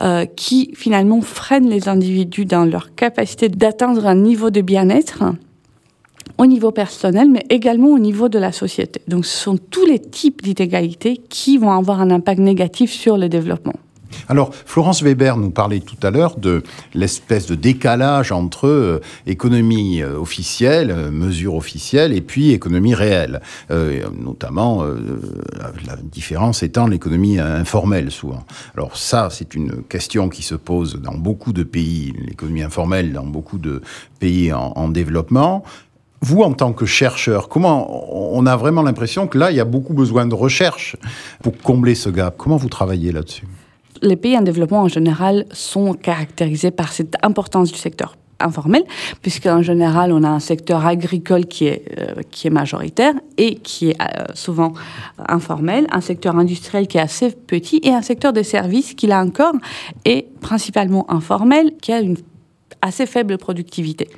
euh, 0.00 0.24
qui 0.24 0.72
finalement 0.74 1.20
freinent 1.20 1.68
les 1.68 1.88
individus 1.88 2.44
dans 2.44 2.64
leur 2.64 2.94
capacité 2.94 3.48
d'atteindre 3.48 4.06
un 4.06 4.14
niveau 4.14 4.50
de 4.50 4.60
bien-être 4.60 5.24
au 6.38 6.46
niveau 6.46 6.70
personnel, 6.70 7.28
mais 7.30 7.44
également 7.50 7.88
au 7.88 7.98
niveau 7.98 8.28
de 8.28 8.38
la 8.38 8.52
société. 8.52 9.00
Donc 9.08 9.26
ce 9.26 9.36
sont 9.36 9.56
tous 9.56 9.86
les 9.86 9.98
types 9.98 10.42
d'inégalités 10.42 11.20
qui 11.28 11.58
vont 11.58 11.70
avoir 11.70 12.00
un 12.00 12.10
impact 12.10 12.40
négatif 12.40 12.90
sur 12.90 13.16
le 13.16 13.28
développement. 13.28 13.74
Alors, 14.28 14.54
Florence 14.54 15.02
Weber 15.02 15.36
nous 15.36 15.50
parlait 15.50 15.80
tout 15.80 15.96
à 16.02 16.10
l'heure 16.10 16.36
de 16.36 16.62
l'espèce 16.94 17.46
de 17.46 17.54
décalage 17.54 18.32
entre 18.32 18.66
euh, 18.66 19.00
économie 19.26 20.02
euh, 20.02 20.18
officielle, 20.18 20.90
euh, 20.90 21.10
mesures 21.10 21.54
officielles, 21.54 22.12
et 22.12 22.20
puis 22.20 22.50
économie 22.50 22.94
réelle. 22.94 23.40
Euh, 23.70 24.02
notamment, 24.18 24.82
la 24.82 25.96
différence 26.02 26.62
étant 26.62 26.86
l'économie 26.86 27.38
informelle, 27.38 28.10
souvent. 28.10 28.44
Alors 28.76 28.96
ça, 28.96 29.28
c'est 29.30 29.54
une 29.54 29.82
question 29.82 30.28
qui 30.28 30.42
se 30.42 30.54
pose 30.54 31.00
dans 31.00 31.14
beaucoup 31.14 31.52
de 31.52 31.62
pays, 31.62 32.12
l'économie 32.26 32.62
informelle 32.62 33.12
dans 33.12 33.26
beaucoup 33.26 33.58
de 33.58 33.82
pays 34.18 34.52
en 34.52 34.88
développement 34.88 35.64
vous, 36.22 36.42
en 36.42 36.52
tant 36.52 36.72
que 36.72 36.86
chercheur, 36.86 37.48
comment 37.48 38.36
on 38.36 38.46
a 38.46 38.56
vraiment 38.56 38.82
l'impression 38.82 39.26
que 39.26 39.36
là, 39.36 39.50
il 39.50 39.56
y 39.56 39.60
a 39.60 39.64
beaucoup 39.64 39.92
besoin 39.92 40.24
de 40.26 40.34
recherche 40.34 40.96
pour 41.42 41.56
combler 41.58 41.96
ce 41.96 42.08
gap? 42.08 42.36
Comment 42.38 42.56
vous 42.56 42.68
travaillez 42.68 43.10
là-dessus? 43.10 43.46
Les 44.00 44.16
pays 44.16 44.38
en 44.38 44.42
développement, 44.42 44.82
en 44.82 44.88
général, 44.88 45.46
sont 45.52 45.94
caractérisés 45.94 46.70
par 46.70 46.92
cette 46.92 47.16
importance 47.22 47.72
du 47.72 47.78
secteur 47.78 48.16
informel, 48.38 48.84
puisqu'en 49.20 49.62
général, 49.62 50.12
on 50.12 50.22
a 50.22 50.28
un 50.28 50.40
secteur 50.40 50.86
agricole 50.86 51.46
qui 51.46 51.66
est, 51.66 51.84
euh, 51.98 52.22
qui 52.30 52.48
est 52.48 52.50
majoritaire 52.50 53.14
et 53.36 53.56
qui 53.56 53.90
est 53.90 53.96
euh, 54.00 54.24
souvent 54.34 54.72
informel, 55.28 55.86
un 55.90 56.00
secteur 56.00 56.36
industriel 56.36 56.86
qui 56.86 56.98
est 56.98 57.02
assez 57.02 57.30
petit 57.30 57.80
et 57.82 57.90
un 57.90 58.02
secteur 58.02 58.32
des 58.32 58.44
services 58.44 58.94
qui, 58.94 59.06
là 59.06 59.22
encore, 59.22 59.54
est 60.04 60.26
principalement 60.40 61.08
informel, 61.10 61.72
qui 61.80 61.92
a 61.92 62.00
une 62.00 62.16
assez 62.80 63.06
faible 63.06 63.38
productivité. 63.38 64.08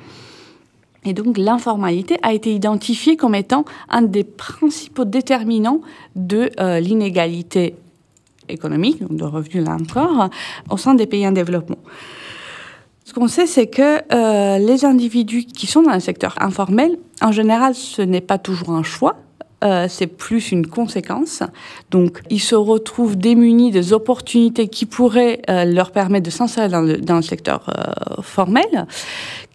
Et 1.05 1.13
donc 1.13 1.37
l'informalité 1.39 2.17
a 2.23 2.33
été 2.33 2.55
identifiée 2.55 3.17
comme 3.17 3.35
étant 3.35 3.65
un 3.89 4.03
des 4.03 4.25
principaux 4.25 5.05
déterminants 5.05 5.81
de 6.17 6.51
euh, 6.59 6.81
l'inégalité 6.81 7.75
économique, 8.49 9.01
donc 9.01 9.17
de 9.17 9.25
revenus 9.25 9.65
là 9.65 9.77
encore, 9.81 10.31
au 10.71 10.77
sein 10.77 10.95
des 10.95 11.07
pays 11.07 11.27
en 11.27 11.33
développement. 11.33 11.79
Ce 13.05 13.13
qu'on 13.13 13.29
sait, 13.29 13.47
c'est 13.47 13.67
que 13.67 14.01
euh, 14.15 14.59
les 14.59 14.85
individus 14.87 15.45
qui 15.45 15.67
sont 15.67 15.83
dans 15.83 15.93
le 15.93 16.01
secteur 16.01 16.35
informel, 16.41 16.99
en 17.21 17.33
général, 17.33 17.75
ce 17.75 18.01
n'est 18.01 18.23
pas 18.23 18.39
toujours 18.39 18.71
un 18.71 18.83
choix. 18.83 19.17
Euh, 19.63 19.87
c'est 19.89 20.07
plus 20.07 20.53
une 20.53 20.67
conséquence. 20.67 21.43
Donc, 21.91 22.23
ils 22.29 22.41
se 22.41 22.55
retrouvent 22.55 23.17
démunis 23.17 23.71
des 23.71 23.93
opportunités 23.93 24.69
qui 24.69 24.85
pourraient 24.85 25.41
leur 25.49 25.91
permettre 25.91 26.25
de 26.25 26.31
s'insérer 26.31 26.69
dans 26.69 26.83
dans 26.83 27.17
le 27.17 27.23
secteur 27.23 27.71
formel, 28.23 28.87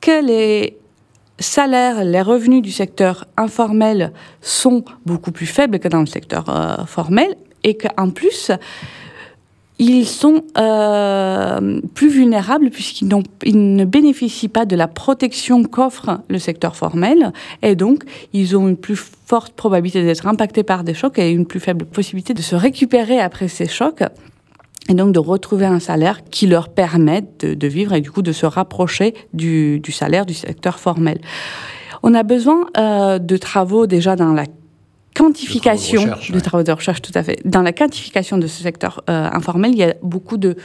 que 0.02 0.26
les 0.26 0.80
salaires, 1.40 2.04
les 2.04 2.22
revenus 2.22 2.62
du 2.62 2.72
secteur 2.72 3.26
informel 3.38 4.12
sont 4.42 4.84
beaucoup 5.06 5.32
plus 5.32 5.46
faibles 5.46 5.80
que 5.80 5.88
dans 5.88 6.00
le 6.00 6.06
secteur 6.06 6.46
formel, 6.88 7.36
et 7.64 7.76
qu'en 7.76 8.10
plus, 8.10 8.52
ils 9.80 10.06
sont 10.06 10.44
euh, 10.58 11.80
plus 11.96 12.10
vulnérables 12.10 12.70
puisqu'ils 12.70 13.08
ne 13.08 13.86
bénéficient 13.86 14.50
pas 14.50 14.66
de 14.66 14.76
la 14.76 14.90
protection 14.90 15.64
qu'offre 15.64 16.20
le 16.28 16.38
secteur 16.38 16.76
formel 16.76 17.32
et 17.62 17.76
donc 17.76 18.04
ils 18.34 18.58
ont 18.58 18.68
une 18.68 18.76
plus 18.76 18.98
forte 19.26 19.54
probabilité 19.54 20.04
d'être 20.04 20.28
impactés 20.28 20.64
par 20.64 20.84
des 20.84 20.94
chocs 20.94 21.18
et 21.18 21.32
une 21.32 21.46
plus 21.46 21.62
faible 21.62 21.86
possibilité 21.86 22.34
de 22.34 22.42
se 22.42 22.56
récupérer 22.56 23.20
après 23.20 23.48
ces 23.48 23.68
chocs 23.68 24.04
et 24.90 24.96
donc 24.96 25.14
de 25.14 25.20
retrouver 25.20 25.66
un 25.66 25.80
salaire 25.80 26.24
qui 26.26 26.48
leur 26.48 26.70
permette 26.70 27.46
de, 27.46 27.68
vivre 27.68 27.94
et 27.94 28.02
du 28.02 28.12
coup 28.12 28.24
de 28.24 28.32
se 28.32 28.46
rapprocher 28.46 29.14
du, 29.34 29.82
salaire 29.92 30.26
du 30.26 30.34
secteur 30.34 30.80
formel. 30.80 31.22
On 32.04 32.14
a 32.14 32.24
besoin 32.24 32.66
euh, 32.78 33.20
de 33.20 33.38
travaux 33.38 33.86
déjà 33.86 34.16
dans 34.16 34.34
la 34.34 34.46
quantification 35.14 36.06
de 36.30 36.40
travaux 36.40 36.64
de 36.64 36.72
recherche, 36.72 37.02
tout 37.02 37.12
à 37.16 37.24
fait. 37.24 37.40
Dans 37.46 37.62
la 37.62 37.74
quantification 37.74 38.38
de 38.38 38.48
ce 38.48 38.64
secteur 38.64 39.04
euh, 39.10 39.30
informel, 39.32 39.72
il 39.72 39.78
y 39.78 39.84
a 39.84 39.94
beaucoup 40.02 40.38
de 40.38 40.56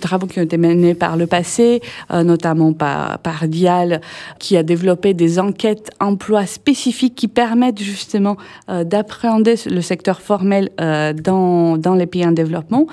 travaux 0.00 0.26
qui 0.26 0.38
ont 0.38 0.42
été 0.42 0.58
menés 0.58 0.94
par 0.94 1.16
le 1.16 1.26
passé, 1.26 1.80
euh, 2.12 2.22
notamment 2.22 2.72
par, 2.72 3.18
par 3.18 3.48
Dial, 3.48 4.00
qui 4.38 4.56
a 4.56 4.62
développé 4.62 5.14
des 5.14 5.38
enquêtes 5.38 5.90
emploi 6.00 6.46
spécifiques 6.46 7.14
qui 7.14 7.28
permettent 7.28 7.82
justement 7.82 8.36
euh, 8.68 8.84
d'appréhender 8.84 9.56
le 9.66 9.80
secteur 9.80 10.20
formel 10.20 10.70
dans, 10.78 11.76
dans 11.76 11.94
les 11.94 12.06
pays 12.06 12.26
en 12.26 12.32
développement. 12.32 12.86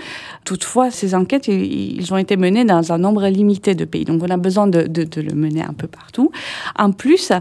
Toutefois, 0.46 0.92
ces 0.92 1.16
enquêtes, 1.16 1.48
ils 1.48 2.13
ont 2.13 2.18
été 2.18 2.38
menées 2.38 2.66
dans 2.66 2.92
un 2.92 2.98
nombre 2.98 3.28
limité 3.28 3.76
de 3.76 3.86
pays. 3.86 4.06
Donc, 4.06 4.22
on 4.24 4.30
a 4.30 4.38
besoin 4.38 4.68
de, 4.68 4.84
de, 4.84 5.04
de 5.04 5.22
le 5.22 5.34
mener 5.34 5.63
un 5.63 5.74
peu 5.74 5.88
partout. 5.88 6.32
En 6.78 6.92
plus, 6.92 7.32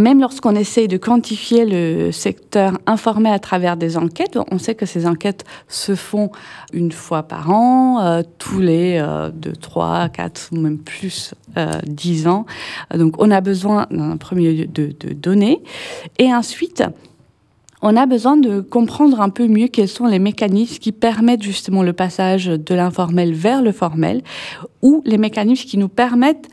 même 0.00 0.20
lorsqu'on 0.20 0.54
essaye 0.54 0.88
de 0.88 0.96
quantifier 0.96 1.64
le 1.64 2.10
secteur 2.10 2.78
informé 2.86 3.30
à 3.30 3.38
travers 3.38 3.76
des 3.76 3.96
enquêtes, 3.96 4.38
on 4.50 4.58
sait 4.58 4.74
que 4.74 4.86
ces 4.86 5.06
enquêtes 5.06 5.44
se 5.68 5.94
font 5.94 6.30
une 6.72 6.92
fois 6.92 7.22
par 7.22 7.50
an, 7.50 8.00
euh, 8.00 8.22
tous 8.38 8.60
les 8.60 8.98
euh, 8.98 9.30
2, 9.30 9.52
3, 9.52 10.08
4 10.08 10.48
ou 10.52 10.56
même 10.56 10.78
plus 10.78 11.34
euh, 11.56 11.78
10 11.86 12.26
ans. 12.26 12.46
Donc 12.94 13.14
on 13.18 13.30
a 13.30 13.40
besoin 13.40 13.86
d'un 13.90 14.16
premier 14.16 14.52
lieu 14.52 14.66
de, 14.66 14.94
de 14.98 15.12
données. 15.12 15.62
Et 16.18 16.32
ensuite, 16.34 16.82
on 17.82 17.96
a 17.96 18.06
besoin 18.06 18.36
de 18.36 18.60
comprendre 18.60 19.20
un 19.20 19.30
peu 19.30 19.46
mieux 19.46 19.68
quels 19.68 19.88
sont 19.88 20.06
les 20.06 20.18
mécanismes 20.18 20.78
qui 20.78 20.92
permettent 20.92 21.42
justement 21.42 21.82
le 21.82 21.92
passage 21.92 22.46
de 22.46 22.74
l'informel 22.74 23.32
vers 23.32 23.62
le 23.62 23.72
formel 23.72 24.22
ou 24.82 25.02
les 25.06 25.18
mécanismes 25.18 25.68
qui 25.68 25.78
nous 25.78 25.88
permettent 25.88 26.48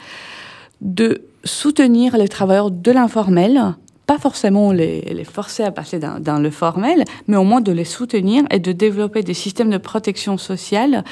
de 0.82 1.27
soutenir 1.48 2.18
les 2.18 2.28
travailleurs 2.28 2.70
de 2.72 2.92
l'informel, 2.92 3.76
pas 4.06 4.18
forcément 4.18 4.72
les, 4.72 5.26
forcer 5.26 5.64
à 5.64 5.72
passer 5.72 6.00
dans, 6.00 6.40
le 6.40 6.50
formel, 6.50 7.04
mais 7.28 7.36
au 7.36 7.44
moins 7.44 7.60
de 7.60 7.74
les 7.74 7.84
soutenir 7.84 8.46
et 8.52 8.60
de 8.60 8.72
développer 8.72 9.22
des 9.22 9.34
systèmes 9.34 9.70
de 9.70 9.78
protection 9.78 10.38
sociale 10.38 11.04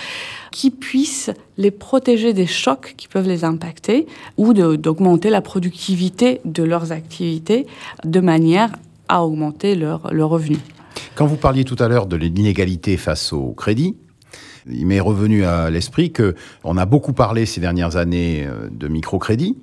qui 0.52 0.71
puissent 0.71 1.32
les 1.58 1.71
protéger 1.71 2.34
des 2.34 2.48
chocs 2.48 2.93
qui 2.95 3.08
peuvent 3.10 3.28
les 3.28 3.43
impacter 3.43 4.08
ou 4.38 4.54
d'augmenter 4.54 5.30
la 5.30 5.41
productivité 5.41 6.39
de 6.45 6.63
leurs 6.63 6.93
activités 6.93 7.67
de 8.06 8.19
manière 8.21 8.71
à 9.10 9.26
augmenter 9.26 9.76
leurs 9.76 10.13
leur 10.13 10.30
revenus. 10.30 10.60
Quand 11.15 11.26
vous 11.26 11.38
parliez 11.38 11.65
tout 11.65 11.76
à 11.80 11.88
l'heure 11.89 12.08
de 12.08 12.15
l'inégalité 12.15 12.95
face 12.98 13.34
au 13.34 13.52
crédit, 13.52 13.95
il 14.69 14.86
m'est 14.88 15.00
revenu 15.00 15.45
à 15.45 15.69
l'esprit 15.69 16.12
que 16.12 16.36
on 16.63 16.78
a 16.78 16.86
beaucoup 16.86 17.13
parlé 17.13 17.45
ces 17.45 17.62
dernières 17.62 17.98
années 17.98 18.45
euh, 18.48 18.67
de 18.71 18.88
microcrédit, 18.88 19.58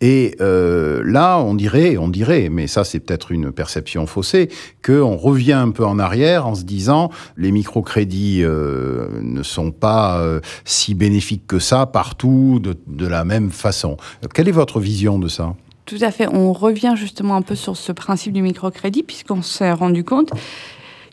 et 0.00 0.34
euh, 0.40 1.02
là, 1.04 1.38
on 1.38 1.54
dirait, 1.54 1.98
on 1.98 2.08
dirait, 2.08 2.48
mais 2.50 2.66
ça 2.66 2.84
c'est 2.84 3.00
peut-être 3.00 3.32
une 3.32 3.52
perception 3.52 4.06
faussée, 4.06 4.48
qu'on 4.84 5.16
revient 5.16 5.52
un 5.52 5.70
peu 5.70 5.84
en 5.84 5.98
arrière 5.98 6.46
en 6.46 6.54
se 6.54 6.64
disant 6.64 7.10
les 7.36 7.52
microcrédits 7.52 8.42
euh, 8.42 9.08
ne 9.20 9.42
sont 9.42 9.72
pas 9.72 10.18
euh, 10.20 10.40
si 10.64 10.94
bénéfiques 10.94 11.46
que 11.46 11.58
ça 11.58 11.86
partout 11.86 12.60
de, 12.62 12.76
de 12.86 13.06
la 13.06 13.24
même 13.24 13.50
façon. 13.50 13.96
Quelle 14.32 14.48
est 14.48 14.52
votre 14.52 14.80
vision 14.80 15.18
de 15.18 15.28
ça? 15.28 15.54
Tout 15.84 15.98
à 16.00 16.10
fait. 16.10 16.28
On 16.32 16.52
revient 16.52 16.94
justement 16.96 17.36
un 17.36 17.42
peu 17.42 17.54
sur 17.54 17.76
ce 17.76 17.92
principe 17.92 18.32
du 18.32 18.42
microcrédit 18.42 19.02
puisqu'on 19.02 19.42
s'est 19.42 19.72
rendu 19.72 20.04
compte 20.04 20.32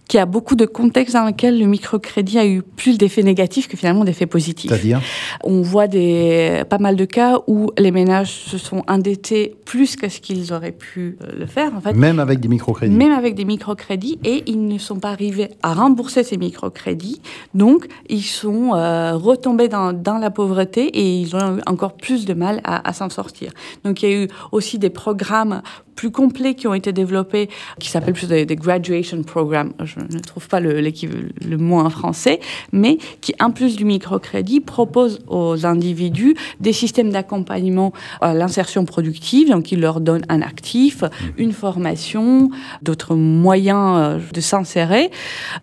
qu'il 0.08 0.17
y 0.17 0.22
a 0.22 0.26
beaucoup 0.26 0.56
de 0.56 0.65
contextes 0.65 1.13
dans 1.13 1.26
lesquels 1.26 1.60
le 1.60 1.65
microcrédit 1.65 2.39
a 2.39 2.46
eu 2.46 2.62
plus 2.62 2.98
d'effets 2.98 3.24
négatifs 3.24 3.67
que 3.67 3.78
finalement 3.78 4.04
d'effets 4.04 4.26
positifs. 4.26 4.70
C'est-à-dire 4.70 5.02
On 5.43 5.62
voit 5.62 5.88
des, 5.88 6.63
pas 6.70 6.78
mal 6.78 6.96
de 6.96 7.06
cas 7.06 7.39
où 7.48 7.72
les 7.78 7.91
ménages 7.91 8.32
se 8.32 8.58
sont 8.58 8.84
endettés 8.88 9.56
plus 9.65 9.96
que 9.96 10.10
ce 10.10 10.20
qu'ils 10.20 10.54
auraient 10.54 10.72
pu 10.72 11.17
euh, 11.22 11.39
le 11.39 11.46
faire. 11.46 11.74
En 11.76 11.82
fait. 11.82 11.93
Même 11.93 12.20
avec 12.20 12.39
des 12.39 12.48
microcrédits 12.48 12.96
Même 12.96 13.12
avec 13.12 13.36
des 13.36 13.46
microcrédits, 13.46 14.20
et 14.24 14.43
ils 14.48 14.67
ne 14.67 14.78
sont 14.78 15.00
pas 15.00 15.10
arrivés 15.10 15.50
à 15.62 15.74
rembourser 15.74 16.24
ces 16.24 16.38
microcrédits. 16.38 17.22
Donc, 17.54 17.88
ils 18.10 18.24
sont 18.24 18.74
euh, 18.74 19.15
retombés 19.15 19.67
dans, 19.67 19.93
dans, 19.93 20.17
la 20.17 20.32
pauvreté 20.32 20.86
et 20.86 21.20
ils 21.20 21.36
ont 21.36 21.58
eu 21.58 21.62
encore 21.67 21.96
plus 21.96 22.26
de 22.26 22.34
mal 22.34 22.62
à, 22.63 22.88
à 22.88 22.93
s'en 22.93 23.10
sortir. 23.10 23.52
Donc, 23.84 24.02
il 24.02 24.10
y 24.10 24.13
a 24.13 24.24
eu 24.24 24.28
aussi 24.52 24.80
des 24.80 24.89
programmes 24.89 25.62
plus 25.98 26.12
complets 26.12 26.56
qui 26.56 26.67
ont 26.67 26.74
été 26.74 26.93
développés, 26.93 27.50
qui 27.80 27.89
s'appellent 27.89 28.13
plus 28.13 28.30
des, 28.30 28.46
graduation 28.56 29.22
programs. 29.24 29.74
Je 29.84 29.96
ne 29.97 30.19
trouve 30.19 30.47
pas 30.47 30.60
le, 30.60 30.81
le 30.81 31.57
mot 31.57 31.79
en 31.79 31.89
français, 31.89 32.39
mais 32.71 32.97
qui, 33.21 33.33
en 33.39 33.51
plus 33.51 33.75
du 33.75 33.86
microcrédit, 33.86 34.60
proposent 34.60 35.19
aux 35.27 35.65
individus 35.65 36.36
des 36.60 36.73
systèmes 36.73 37.12
d'accompagnement 37.12 37.93
à 38.21 38.33
l'insertion 38.33 38.86
productive. 38.86 39.49
Donc, 39.49 39.71
ils 39.71 39.79
leur 39.79 40.01
donnent 40.01 40.25
un 40.29 40.41
actif, 40.41 41.03
une 41.38 41.53
formation, 41.53 42.49
d'autres 42.81 43.15
moyens 43.15 43.97
euh, 43.97 44.19
de 44.33 44.41
s'insérer. 44.41 45.12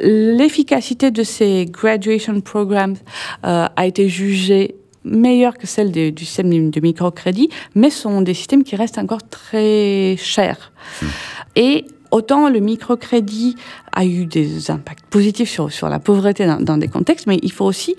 L'efficacité 0.00 1.10
de 1.10 1.22
ces 1.22 1.66
graduation 1.66 2.40
programs 2.40 2.96
euh, 3.44 3.66
a 3.74 3.86
été 3.86 4.08
jugée 4.08 4.76
meilleures 5.04 5.58
que 5.58 5.66
celles 5.66 5.92
du 5.92 6.24
système 6.24 6.70
de 6.70 6.80
microcrédit, 6.80 7.50
mais 7.74 7.90
sont 7.90 8.22
des 8.22 8.34
systèmes 8.34 8.64
qui 8.64 8.74
restent 8.74 8.98
encore 8.98 9.22
très 9.28 10.16
chers. 10.18 10.72
Hmm. 11.02 11.06
Et 11.56 11.84
autant 12.14 12.48
le 12.48 12.60
microcrédit 12.60 13.56
a 13.92 14.04
eu 14.04 14.24
des 14.24 14.70
impacts 14.70 15.04
positifs 15.06 15.50
sur, 15.50 15.88
la 15.88 15.98
pauvreté 15.98 16.46
dans, 16.46 16.60
dans, 16.60 16.78
des 16.78 16.88
contextes, 16.88 17.26
mais 17.26 17.38
il 17.42 17.50
faut 17.50 17.64
aussi 17.64 17.96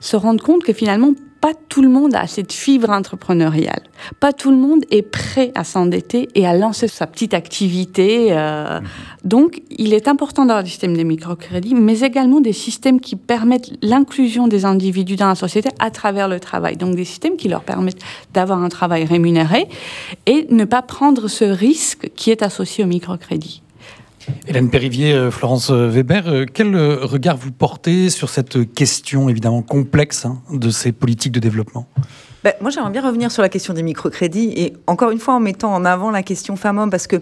se 0.00 0.16
rendre 0.16 0.42
compte 0.42 0.64
que 0.64 0.72
finalement, 0.72 1.12
pas 1.40 1.52
tout 1.68 1.82
le 1.82 1.88
monde 1.88 2.14
a 2.14 2.26
cette 2.26 2.52
fibre 2.52 2.90
entrepreneuriale. 2.90 3.82
Pas 4.18 4.32
tout 4.32 4.50
le 4.50 4.56
monde 4.56 4.84
est 4.90 5.02
prêt 5.02 5.52
à 5.54 5.64
s'endetter 5.64 6.28
et 6.34 6.46
à 6.46 6.56
lancer 6.56 6.88
sa 6.88 7.06
petite 7.06 7.34
activité. 7.34 8.28
Euh. 8.30 8.80
Donc, 9.24 9.62
il 9.70 9.94
est 9.94 10.08
important 10.08 10.44
d'avoir 10.44 10.64
des 10.64 10.70
systèmes 10.70 10.96
de 10.96 11.02
microcrédit, 11.02 11.74
mais 11.74 12.00
également 12.00 12.40
des 12.40 12.52
systèmes 12.52 13.00
qui 13.00 13.16
permettent 13.16 13.70
l'inclusion 13.82 14.48
des 14.48 14.64
individus 14.64 15.16
dans 15.16 15.28
la 15.28 15.34
société 15.34 15.68
à 15.78 15.90
travers 15.90 16.28
le 16.28 16.40
travail. 16.40 16.76
Donc, 16.76 16.96
des 16.96 17.04
systèmes 17.04 17.36
qui 17.36 17.48
leur 17.48 17.62
permettent 17.62 18.02
d'avoir 18.34 18.62
un 18.62 18.68
travail 18.68 19.04
rémunéré 19.04 19.68
et 20.26 20.46
ne 20.50 20.64
pas 20.64 20.82
prendre 20.82 21.28
ce 21.28 21.44
risque 21.44 22.10
qui 22.16 22.30
est 22.30 22.42
associé 22.42 22.84
au 22.84 22.86
microcrédit. 22.88 23.62
Hélène 24.46 24.70
Périvier, 24.70 25.12
euh, 25.12 25.30
Florence 25.30 25.70
euh, 25.70 25.88
Weber, 25.88 26.26
euh, 26.26 26.46
quel 26.52 26.74
regard 26.76 27.36
vous 27.36 27.52
portez 27.52 28.10
sur 28.10 28.30
cette 28.30 28.72
question 28.72 29.28
évidemment 29.28 29.62
complexe 29.62 30.24
hein, 30.24 30.42
de 30.52 30.70
ces 30.70 30.92
politiques 30.92 31.32
de 31.32 31.40
développement? 31.40 31.86
Ben, 32.44 32.52
moi, 32.60 32.70
j'aimerais 32.70 32.90
bien 32.90 33.02
revenir 33.02 33.32
sur 33.32 33.42
la 33.42 33.48
question 33.48 33.74
des 33.74 33.82
microcrédits 33.82 34.52
et 34.56 34.74
encore 34.86 35.10
une 35.10 35.18
fois 35.18 35.34
en 35.34 35.40
mettant 35.40 35.74
en 35.74 35.84
avant 35.84 36.10
la 36.10 36.22
question 36.22 36.54
femmes-hommes 36.54 36.90
parce 36.90 37.08
que 37.08 37.16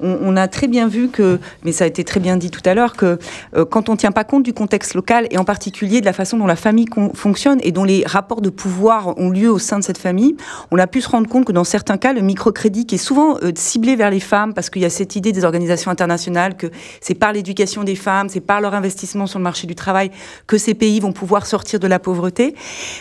on, 0.00 0.36
a 0.36 0.46
très 0.46 0.68
bien 0.68 0.86
vu 0.86 1.08
que, 1.08 1.40
mais 1.64 1.72
ça 1.72 1.84
a 1.84 1.86
été 1.86 2.04
très 2.04 2.20
bien 2.20 2.36
dit 2.36 2.50
tout 2.50 2.60
à 2.64 2.74
l'heure, 2.74 2.94
que 2.94 3.18
euh, 3.56 3.64
quand 3.64 3.88
on 3.88 3.92
ne 3.92 3.96
tient 3.96 4.12
pas 4.12 4.24
compte 4.24 4.44
du 4.44 4.52
contexte 4.52 4.94
local 4.94 5.26
et 5.30 5.38
en 5.38 5.44
particulier 5.44 6.00
de 6.00 6.04
la 6.04 6.12
façon 6.12 6.36
dont 6.36 6.46
la 6.46 6.54
famille 6.54 6.86
fonctionne 7.14 7.58
et 7.62 7.72
dont 7.72 7.82
les 7.82 8.04
rapports 8.06 8.40
de 8.40 8.50
pouvoir 8.50 9.18
ont 9.18 9.30
lieu 9.30 9.50
au 9.50 9.58
sein 9.58 9.78
de 9.78 9.84
cette 9.84 9.98
famille, 9.98 10.36
on 10.70 10.78
a 10.78 10.86
pu 10.86 11.00
se 11.00 11.08
rendre 11.08 11.28
compte 11.28 11.46
que 11.46 11.52
dans 11.52 11.64
certains 11.64 11.96
cas, 11.96 12.12
le 12.12 12.20
microcrédit 12.20 12.86
qui 12.86 12.94
est 12.96 12.98
souvent 12.98 13.38
euh, 13.42 13.50
ciblé 13.56 13.96
vers 13.96 14.10
les 14.10 14.20
femmes 14.20 14.54
parce 14.54 14.70
qu'il 14.70 14.82
y 14.82 14.84
a 14.84 14.90
cette 14.90 15.16
idée 15.16 15.32
des 15.32 15.44
organisations 15.44 15.90
internationales 15.90 16.56
que 16.56 16.68
c'est 17.00 17.14
par 17.14 17.32
l'éducation 17.32 17.82
des 17.82 17.96
femmes, 17.96 18.28
c'est 18.28 18.40
par 18.40 18.60
leur 18.60 18.74
investissement 18.74 19.26
sur 19.26 19.38
le 19.38 19.44
marché 19.44 19.66
du 19.66 19.74
travail 19.74 20.10
que 20.46 20.58
ces 20.58 20.74
pays 20.74 21.00
vont 21.00 21.12
pouvoir 21.12 21.46
sortir 21.46 21.80
de 21.80 21.86
la 21.86 21.98
pauvreté. 21.98 22.54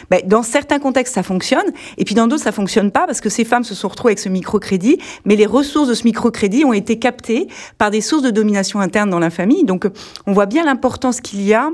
Ben, 0.10 0.22
dans 0.26 0.44
certains 0.44 0.80
contextes, 0.80 1.14
ça 1.14 1.24
fonctionne. 1.24 1.57
Et 1.98 2.06
puis 2.06 2.16
dans 2.16 2.28
d'autres, 2.28 2.44
ça 2.44 2.52
fonctionne 2.52 2.92
pas 2.92 3.06
parce 3.06 3.22
que 3.22 3.30
ces 3.30 3.46
femmes 3.46 3.64
se 3.64 3.76
sont 3.76 3.88
retrouvées 3.88 4.12
avec 4.12 4.20
ce 4.20 4.30
microcrédit, 4.30 5.00
mais 5.26 5.36
les 5.36 5.46
ressources 5.46 5.88
de 5.88 5.94
ce 5.94 6.04
microcrédit 6.04 6.66
ont 6.66 6.74
été 6.74 7.00
captées 7.00 7.48
par 7.78 7.92
des 7.92 8.02
sources 8.02 8.24
de 8.24 8.32
domination 8.32 8.80
interne 8.80 9.10
dans 9.10 9.20
la 9.20 9.30
famille. 9.30 9.64
Donc 9.64 9.88
on 10.26 10.34
voit 10.34 10.46
bien 10.46 10.64
l'importance 10.64 11.22
qu'il 11.22 11.42
y 11.42 11.54
a 11.54 11.70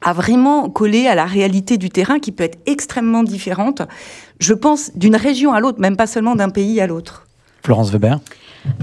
à 0.00 0.12
vraiment 0.12 0.70
coller 0.70 1.06
à 1.06 1.14
la 1.14 1.24
réalité 1.24 1.76
du 1.76 1.90
terrain 1.90 2.18
qui 2.20 2.32
peut 2.32 2.44
être 2.44 2.58
extrêmement 2.66 3.24
différente, 3.24 3.82
je 4.38 4.54
pense, 4.54 4.92
d'une 4.94 5.16
région 5.16 5.52
à 5.52 5.60
l'autre, 5.60 5.80
même 5.80 5.96
pas 5.96 6.06
seulement 6.06 6.36
d'un 6.36 6.50
pays 6.50 6.80
à 6.80 6.86
l'autre. 6.86 7.26
Florence 7.64 7.90
Weber 7.90 8.20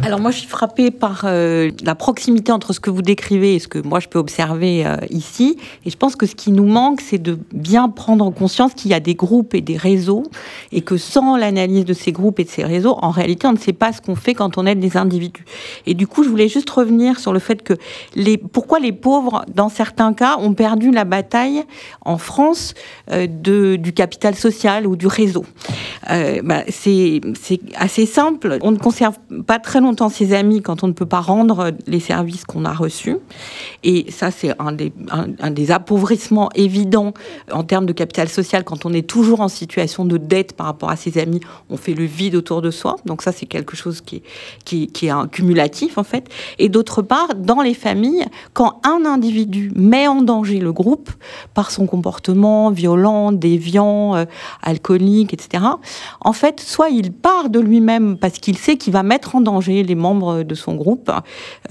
alors 0.04 0.20
moi, 0.20 0.32
je 0.32 0.40
suis 0.40 0.48
frappée 0.48 0.92
par 0.92 1.24
euh, 1.26 1.72
la 1.84 1.96
proximité 1.96 2.52
entre 2.52 2.74
ce 2.74 2.80
que 2.80 2.90
vous 2.90 3.02
décrivez 3.02 3.56
et 3.56 3.60
ce 3.60 3.68
que 3.68 3.80
moi 3.80 4.00
je 4.00 4.08
peux 4.08 4.20
observer 4.20 4.86
euh, 4.86 4.98
ici. 5.10 5.58
Et 5.86 5.90
je 5.90 5.98
pense 5.98 6.16
que 6.16 6.26
ce 6.26 6.36
qui 6.36 6.52
nous 6.52 6.66
manque, 6.66 7.02
c'est 7.02 7.18
de 7.18 7.40
bien 7.54 7.90
prendre 7.90 8.30
conscience 8.32 8.74
qu'il 8.74 8.92
y 8.92 8.94
a 8.94 9.00
des 9.00 9.16
groupes 9.16 9.54
et 9.54 9.62
des 9.62 9.78
réseaux, 9.78 10.24
et 10.72 10.82
que 10.82 10.98
sans 10.98 11.38
l'analyse 11.38 11.86
de 11.86 11.94
ces 11.94 12.12
groupes 12.12 12.40
et 12.40 12.44
de 12.44 12.50
ces 12.50 12.64
réseaux, 12.64 12.98
en 13.02 13.10
réalité, 13.10 13.48
on 13.48 13.54
ne 13.54 13.58
sait 13.58 13.74
pas 13.74 13.94
ce 13.94 14.02
qu'on 14.02 14.16
fait 14.16 14.34
quand 14.34 14.58
on 14.58 14.66
aide 14.66 14.80
des 14.80 14.98
individus. 14.98 15.46
Et 15.86 15.94
du 15.94 16.08
coup, 16.08 16.24
je 16.24 16.30
voulais 16.30 16.50
juste 16.50 16.70
revenir 16.70 17.20
sur 17.20 17.34
le 17.34 17.40
fait 17.40 17.64
que 17.64 17.74
les, 18.16 18.38
pourquoi 18.38 18.80
les 18.80 18.92
pauvres, 18.92 19.46
dans 19.54 19.70
certains 19.70 20.14
cas, 20.14 20.38
ont 20.40 20.54
perdu 20.54 20.92
la 20.92 21.06
bataille 21.06 21.64
en 22.02 22.18
France 22.18 22.74
euh, 23.12 23.28
de, 23.28 23.76
du 23.76 23.94
capital 23.94 24.36
social 24.36 24.88
ou 24.88 24.96
du 24.96 25.08
réseau. 25.08 25.46
Bah, 26.44 26.64
c'est 26.70 27.22
assez 27.76 28.06
simple. 28.06 28.60
On 28.62 28.72
ne 28.72 28.78
conserve 28.78 29.18
pas 29.48 29.60
très 29.76 29.82
longtemps 29.82 30.08
ses 30.08 30.32
amis 30.34 30.62
quand 30.62 30.86
on 30.86 30.88
ne 30.88 30.94
peut 30.94 31.06
pas 31.06 31.20
rendre 31.20 31.72
les 31.86 32.00
services 32.00 32.46
qu'on 32.46 32.64
a 32.64 32.72
reçus. 32.72 33.18
Et 33.84 34.10
ça, 34.10 34.32
c'est 34.32 34.54
un 34.58 34.72
des, 34.72 35.72
appauvrissements 35.72 36.50
évidents 36.56 37.14
en 37.52 37.64
termes 37.64 37.86
de 37.86 37.92
capital 37.92 38.30
social. 38.30 38.64
Quand 38.64 38.86
on 38.86 38.94
est 38.94 39.06
toujours 39.06 39.42
en 39.42 39.50
situation 39.50 40.06
de 40.06 40.16
dette 40.16 40.54
par 40.54 40.68
rapport 40.68 40.90
à 40.90 40.96
ses 40.96 41.18
amis, 41.18 41.42
on 41.70 41.76
fait 41.76 41.94
le 41.94 42.06
vide 42.06 42.36
autour 42.36 42.62
de 42.62 42.72
soi. 42.72 42.96
Donc 43.04 43.22
ça, 43.22 43.34
c'est 43.34 43.48
quelque 43.48 43.76
chose 43.76 44.00
qui 44.00 44.24
est, 44.64 44.88
qui, 44.88 45.08
est 45.08 45.30
cumulatif, 45.30 45.98
en 45.98 46.06
fait. 46.06 46.30
Et 46.58 46.70
d'autre 46.70 47.02
part, 47.02 47.36
dans 47.36 47.62
les 47.62 47.74
familles, 47.74 48.24
quand 48.54 48.80
un 48.86 49.06
individu 49.06 49.74
met 49.76 50.08
en 50.08 50.22
danger 50.22 50.60
le 50.60 50.72
groupe 50.72 51.12
par 51.54 51.72
son 51.72 51.86
comportement 51.86 52.72
violent, 52.72 53.34
déviant, 53.34 54.16
euh, 54.16 54.24
alcoolique, 54.62 55.34
etc., 55.34 55.66
en 56.22 56.32
fait, 56.32 56.62
soit 56.62 56.88
il 56.88 57.12
part 57.12 57.50
de 57.50 57.60
lui-même 57.60 58.18
parce 58.18 58.40
qu'il 58.40 58.58
sait 58.58 58.78
qu'il 58.78 58.94
va 58.94 59.04
mettre 59.04 59.36
en 59.36 59.42
danger 59.42 59.55
les 59.62 59.96
membres 59.96 60.44
de 60.44 60.56
son 60.56 60.76
groupe, 60.76 61.12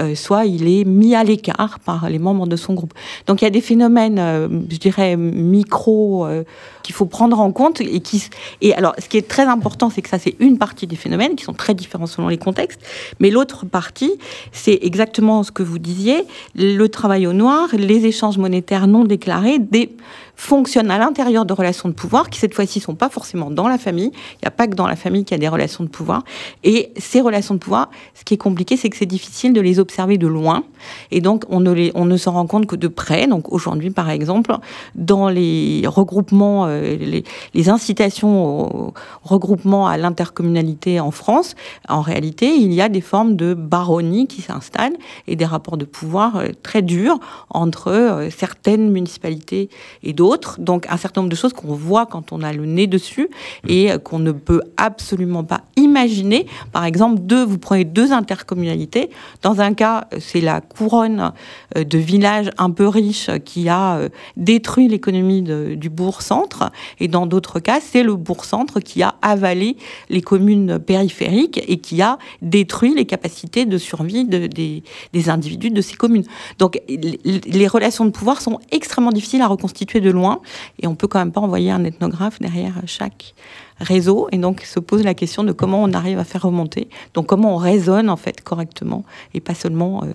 euh, 0.00 0.14
soit 0.14 0.46
il 0.46 0.68
est 0.68 0.84
mis 0.84 1.14
à 1.14 1.24
l'écart 1.24 1.78
par 1.80 2.08
les 2.08 2.18
membres 2.18 2.46
de 2.46 2.56
son 2.56 2.74
groupe. 2.74 2.94
Donc 3.26 3.42
il 3.42 3.44
y 3.44 3.48
a 3.48 3.50
des 3.50 3.60
phénomènes, 3.60 4.18
euh, 4.18 4.48
je 4.70 4.76
dirais, 4.76 5.16
micro 5.16 6.26
euh, 6.26 6.44
qu'il 6.82 6.94
faut 6.94 7.06
prendre 7.06 7.40
en 7.40 7.52
compte 7.52 7.80
et 7.80 8.00
qui 8.00 8.28
et 8.60 8.74
alors 8.74 8.94
ce 8.98 9.08
qui 9.08 9.16
est 9.16 9.28
très 9.28 9.44
important, 9.44 9.90
c'est 9.90 10.02
que 10.02 10.08
ça 10.08 10.18
c'est 10.18 10.36
une 10.40 10.58
partie 10.58 10.86
des 10.86 10.96
phénomènes 10.96 11.34
qui 11.36 11.44
sont 11.44 11.52
très 11.52 11.74
différents 11.74 12.06
selon 12.06 12.28
les 12.28 12.38
contextes, 12.38 12.80
mais 13.20 13.30
l'autre 13.30 13.66
partie, 13.66 14.12
c'est 14.52 14.78
exactement 14.82 15.42
ce 15.42 15.52
que 15.52 15.62
vous 15.62 15.78
disiez, 15.78 16.24
le 16.54 16.86
travail 16.88 17.26
au 17.26 17.32
noir, 17.32 17.68
les 17.72 18.06
échanges 18.06 18.38
monétaires 18.38 18.86
non 18.86 19.04
déclarés, 19.04 19.58
des 19.58 19.90
fonctionnent 20.36 20.90
à 20.90 20.98
l'intérieur 20.98 21.44
de 21.46 21.52
relations 21.52 21.88
de 21.88 21.94
pouvoir 21.94 22.30
qui 22.30 22.38
cette 22.38 22.54
fois-ci 22.54 22.80
sont 22.80 22.94
pas 22.94 23.08
forcément 23.08 23.50
dans 23.50 23.68
la 23.68 23.78
famille. 23.78 24.10
Il 24.14 24.38
n'y 24.44 24.48
a 24.48 24.50
pas 24.50 24.66
que 24.66 24.74
dans 24.74 24.86
la 24.86 24.96
famille 24.96 25.24
qu'il 25.24 25.34
y 25.34 25.38
a 25.38 25.40
des 25.40 25.48
relations 25.48 25.84
de 25.84 25.88
pouvoir. 25.88 26.24
Et 26.64 26.92
ces 26.96 27.20
relations 27.20 27.54
de 27.54 27.60
pouvoir, 27.60 27.90
ce 28.14 28.24
qui 28.24 28.34
est 28.34 28.38
compliqué, 28.38 28.76
c'est 28.76 28.90
que 28.90 28.96
c'est 28.96 29.06
difficile 29.06 29.52
de 29.52 29.60
les 29.60 29.78
observer 29.78 30.18
de 30.18 30.26
loin. 30.26 30.64
Et 31.10 31.20
donc, 31.20 31.44
on 31.48 31.60
ne, 31.60 31.72
les, 31.72 31.92
on 31.94 32.04
ne 32.04 32.16
s'en 32.16 32.32
rend 32.32 32.46
compte 32.46 32.66
que 32.66 32.76
de 32.76 32.88
près. 32.88 33.26
Donc, 33.26 33.52
aujourd'hui, 33.52 33.90
par 33.90 34.10
exemple, 34.10 34.56
dans 34.94 35.28
les 35.28 35.84
regroupements, 35.86 36.66
euh, 36.66 36.96
les, 36.96 37.68
incitations 37.68 38.88
au 38.88 38.94
regroupement 39.22 39.86
à 39.86 39.96
l'intercommunalité 39.96 41.00
en 41.00 41.10
France, 41.10 41.54
en 41.88 42.02
réalité, 42.02 42.54
il 42.54 42.74
y 42.74 42.82
a 42.82 42.90
des 42.90 43.00
formes 43.00 43.36
de 43.36 43.54
baronnie 43.54 44.26
qui 44.26 44.42
s'installent 44.42 44.96
et 45.26 45.36
des 45.36 45.46
rapports 45.46 45.78
de 45.78 45.86
pouvoir 45.86 46.36
euh, 46.36 46.48
très 46.62 46.82
durs 46.82 47.18
entre 47.48 47.90
euh, 47.90 48.28
certaines 48.28 48.90
municipalités 48.90 49.70
et 50.02 50.12
d'autres 50.12 50.23
donc 50.58 50.86
un 50.88 50.96
certain 50.96 51.20
nombre 51.20 51.30
de 51.30 51.36
choses 51.36 51.52
qu'on 51.52 51.74
voit 51.74 52.06
quand 52.06 52.32
on 52.32 52.42
a 52.42 52.52
le 52.52 52.66
nez 52.66 52.86
dessus 52.86 53.28
et 53.68 53.90
qu'on 54.02 54.18
ne 54.18 54.32
peut 54.32 54.62
absolument 54.76 55.44
pas 55.44 55.62
imaginer. 55.76 56.46
Par 56.72 56.84
exemple, 56.84 57.20
deux, 57.20 57.44
vous 57.44 57.58
prenez 57.58 57.84
deux 57.84 58.12
intercommunalités. 58.12 59.10
Dans 59.42 59.60
un 59.60 59.74
cas, 59.74 60.08
c'est 60.18 60.40
la 60.40 60.60
couronne 60.60 61.32
euh, 61.76 61.84
de 61.84 61.98
villages 61.98 62.50
un 62.58 62.70
peu 62.70 62.88
riches 62.88 63.30
qui 63.44 63.68
a 63.68 63.96
euh, 63.96 64.08
détruit 64.36 64.88
l'économie 64.88 65.42
du 65.42 65.90
bourg-centre. 65.90 66.70
Et 67.00 67.08
dans 67.08 67.26
d'autres 67.26 67.60
cas, 67.60 67.80
c'est 67.80 68.02
le 68.02 68.14
bourg-centre 68.14 68.80
qui 68.80 69.02
a 69.02 69.14
avalé 69.22 69.76
les 70.08 70.22
communes 70.22 70.78
périphériques 70.78 71.62
et 71.66 71.78
qui 71.78 72.02
a 72.02 72.18
détruit 72.42 72.94
les 72.94 73.04
capacités 73.04 73.64
de 73.64 73.78
survie 73.78 74.24
des, 74.24 74.82
des 75.12 75.28
individus 75.28 75.70
de 75.70 75.80
ces 75.80 75.96
communes. 75.96 76.24
Donc 76.58 76.80
les 76.88 77.68
relations 77.68 78.04
de 78.04 78.10
pouvoir 78.10 78.40
sont 78.40 78.58
extrêmement 78.70 79.12
difficiles 79.12 79.42
à 79.42 79.48
reconstituer 79.48 80.00
de 80.00 80.10
loin 80.14 80.40
et 80.80 80.86
on 80.86 80.94
peut 80.94 81.06
quand 81.06 81.18
même 81.18 81.32
pas 81.32 81.40
envoyer 81.40 81.70
un 81.70 81.84
ethnographe 81.84 82.40
derrière 82.40 82.74
chaque 82.86 83.34
réseau 83.80 84.28
et 84.32 84.38
donc 84.38 84.62
se 84.62 84.80
pose 84.80 85.02
la 85.02 85.14
question 85.14 85.44
de 85.44 85.52
comment 85.52 85.82
on 85.82 85.92
arrive 85.92 86.18
à 86.18 86.24
faire 86.24 86.42
remonter, 86.42 86.88
donc 87.12 87.26
comment 87.26 87.54
on 87.54 87.58
raisonne 87.58 88.08
en 88.08 88.16
fait 88.16 88.40
correctement 88.42 89.04
et 89.34 89.40
pas 89.40 89.54
seulement 89.54 90.02
euh, 90.04 90.12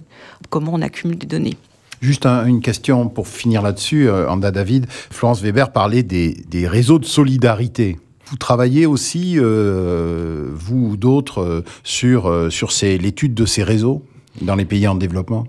comment 0.49 0.71
on 0.73 0.81
accumule 0.81 1.17
des 1.17 1.27
données. 1.27 1.57
Juste 2.01 2.25
une 2.25 2.61
question 2.61 3.09
pour 3.09 3.27
finir 3.27 3.61
là-dessus, 3.61 4.07
euh, 4.07 4.29
Anda 4.29 4.51
David. 4.51 4.85
Florence 4.89 5.41
Weber 5.41 5.71
parlait 5.73 6.03
des, 6.03 6.67
réseaux 6.67 6.97
de 6.97 7.05
solidarité. 7.05 7.97
Vous 8.27 8.37
travaillez 8.37 8.85
aussi, 8.85 9.33
euh, 9.37 10.47
vous 10.53 10.91
ou 10.91 10.97
d'autres, 10.97 11.63
sur, 11.83 12.47
sur 12.51 12.69
l'étude 12.81 13.33
de 13.33 13.45
ces 13.45 13.63
réseaux 13.63 14.01
dans 14.41 14.55
les 14.55 14.65
pays 14.65 14.87
en 14.87 14.95
développement? 14.95 15.45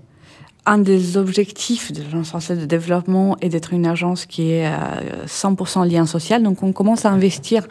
Un 0.67 0.77
des 0.77 1.17
objectifs 1.17 1.91
de 1.91 2.03
l'agence 2.03 2.29
française 2.29 2.59
de 2.59 2.65
développement 2.65 3.35
est 3.41 3.49
d'être 3.49 3.73
une 3.73 3.87
agence 3.87 4.27
qui 4.27 4.51
est 4.51 4.65
à 4.65 4.99
100% 5.25 5.89
lien 5.89 6.05
social. 6.05 6.43
Donc 6.43 6.61
on 6.61 6.71
commence 6.71 7.05
à 7.05 7.09
investir 7.09 7.67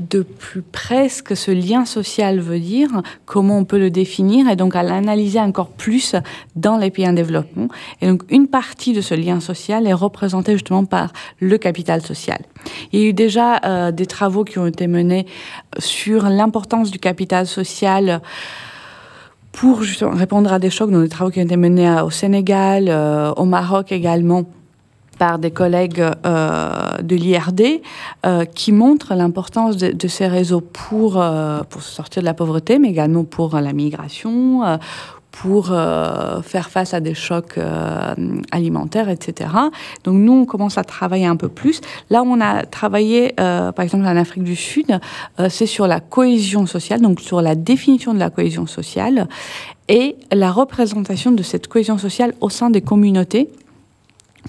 de 0.00 0.22
plus 0.22 0.62
près 0.62 1.08
ce 1.08 1.22
que 1.22 1.36
ce 1.36 1.52
lien 1.52 1.84
social 1.84 2.40
veut 2.40 2.58
dire, 2.58 2.90
comment 3.26 3.58
on 3.58 3.64
peut 3.64 3.78
le 3.78 3.90
définir 3.90 4.48
et 4.48 4.56
donc 4.56 4.74
à 4.74 4.82
l'analyser 4.82 5.38
encore 5.38 5.68
plus 5.68 6.16
dans 6.56 6.78
les 6.78 6.90
pays 6.90 7.08
en 7.08 7.12
développement. 7.12 7.68
Et 8.00 8.08
donc 8.08 8.24
une 8.28 8.48
partie 8.48 8.92
de 8.92 9.00
ce 9.00 9.14
lien 9.14 9.38
social 9.38 9.86
est 9.86 9.92
représentée 9.92 10.54
justement 10.54 10.84
par 10.84 11.12
le 11.38 11.56
capital 11.58 12.02
social. 12.02 12.40
Il 12.92 13.00
y 13.00 13.04
a 13.04 13.06
eu 13.06 13.12
déjà 13.12 13.60
euh, 13.64 13.92
des 13.92 14.06
travaux 14.06 14.42
qui 14.42 14.58
ont 14.58 14.66
été 14.66 14.88
menés 14.88 15.26
sur 15.78 16.28
l'importance 16.28 16.90
du 16.90 16.98
capital 16.98 17.46
social 17.46 18.20
pour 19.52 19.80
répondre 19.80 20.52
à 20.52 20.58
des 20.58 20.70
chocs 20.70 20.90
dans 20.90 21.02
des 21.02 21.08
travaux 21.08 21.30
qui 21.30 21.38
ont 21.38 21.44
été 21.44 21.56
menés 21.56 22.00
au 22.00 22.10
Sénégal, 22.10 22.86
euh, 22.88 23.32
au 23.34 23.44
Maroc 23.44 23.92
également 23.92 24.44
par 25.18 25.38
des 25.38 25.50
collègues 25.50 26.02
euh, 26.26 26.98
de 27.02 27.14
l'IRD 27.14 27.82
euh, 28.24 28.44
qui 28.46 28.72
montrent 28.72 29.14
l'importance 29.14 29.76
de, 29.76 29.92
de, 29.92 30.08
ces 30.08 30.26
réseaux 30.26 30.62
pour, 30.62 31.22
pour 31.68 31.82
sortir 31.82 32.22
de 32.22 32.26
la 32.26 32.34
pauvreté, 32.34 32.78
mais 32.78 32.88
également 32.88 33.24
pour 33.24 33.56
la 33.56 33.72
migration, 33.72 34.78
pour 35.32 35.72
euh, 35.72 36.42
faire 36.42 36.70
face 36.70 36.94
à 36.94 37.00
des 37.00 37.14
chocs 37.14 37.56
euh, 37.56 38.14
alimentaires, 38.52 39.08
etc. 39.08 39.50
Donc 40.04 40.16
nous, 40.16 40.32
on 40.32 40.44
commence 40.44 40.78
à 40.78 40.84
travailler 40.84 41.26
un 41.26 41.36
peu 41.36 41.48
plus. 41.48 41.80
Là 42.10 42.22
où 42.22 42.26
on 42.26 42.40
a 42.40 42.64
travaillé, 42.64 43.34
euh, 43.40 43.72
par 43.72 43.82
exemple 43.82 44.04
en 44.04 44.16
Afrique 44.16 44.44
du 44.44 44.54
Sud, 44.54 45.00
c'est 45.48 45.66
sur 45.66 45.86
la 45.86 46.00
cohésion 46.00 46.66
sociale, 46.66 47.00
donc 47.00 47.20
sur 47.20 47.40
la 47.40 47.54
définition 47.54 48.14
de 48.14 48.18
la 48.18 48.30
cohésion 48.30 48.66
sociale 48.66 49.26
et 49.88 50.16
la 50.30 50.52
représentation 50.52 51.32
de 51.32 51.42
cette 51.42 51.66
cohésion 51.66 51.98
sociale 51.98 52.34
au 52.40 52.50
sein 52.50 52.70
des 52.70 52.82
communautés 52.82 53.50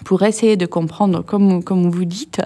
pour 0.04 0.22
essayer 0.24 0.58
de 0.58 0.66
comprendre, 0.66 1.24
comme, 1.24 1.64
comme 1.64 1.90
vous 1.90 2.06
dites, 2.06 2.42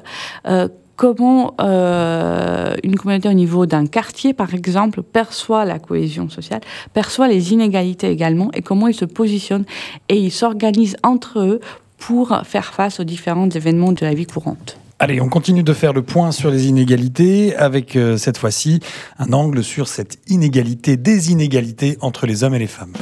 comment 0.98 1.54
euh, 1.62 2.76
une 2.84 2.98
communauté 2.98 3.30
au 3.30 3.34
niveau 3.34 3.66
d'un 3.66 3.86
quartier, 3.86 4.34
par 4.34 4.54
exemple, 4.54 5.02
perçoit 5.04 5.64
la 5.64 5.80
cohésion 5.80 6.28
sociale, 6.30 6.60
perçoit 6.94 7.30
les 7.30 7.54
inégalités 7.54 8.10
également, 8.10 8.52
et 8.54 8.62
comment 8.62 8.88
ils 8.88 8.94
se 8.94 9.06
positionnent 9.06 9.66
et 10.10 10.18
ils 10.18 10.32
s'organisent 10.32 10.98
entre 11.04 11.40
eux 11.40 11.62
pour 11.98 12.42
faire 12.44 12.74
face 12.74 13.00
aux 13.00 13.06
différents 13.06 13.50
événements 13.50 13.94
de 13.94 14.04
la 14.06 14.14
vie 14.14 14.26
courante. 14.26 14.78
Allez, 15.00 15.22
on 15.22 15.30
continue 15.30 15.62
de 15.62 15.74
faire 15.74 15.94
le 15.94 16.02
point 16.02 16.32
sur 16.32 16.50
les 16.50 16.68
inégalités 16.68 17.56
avec 17.56 17.96
euh, 17.96 18.18
cette 18.18 18.38
fois-ci 18.38 18.80
un 19.20 19.32
angle 19.32 19.64
sur 19.64 19.88
cette 19.88 20.18
inégalité 20.28 20.98
des 20.98 21.32
inégalités 21.32 21.98
entre 22.02 22.26
les 22.26 22.44
hommes 22.44 22.56
et 22.56 22.60
les 22.60 22.68
femmes. 22.68 22.94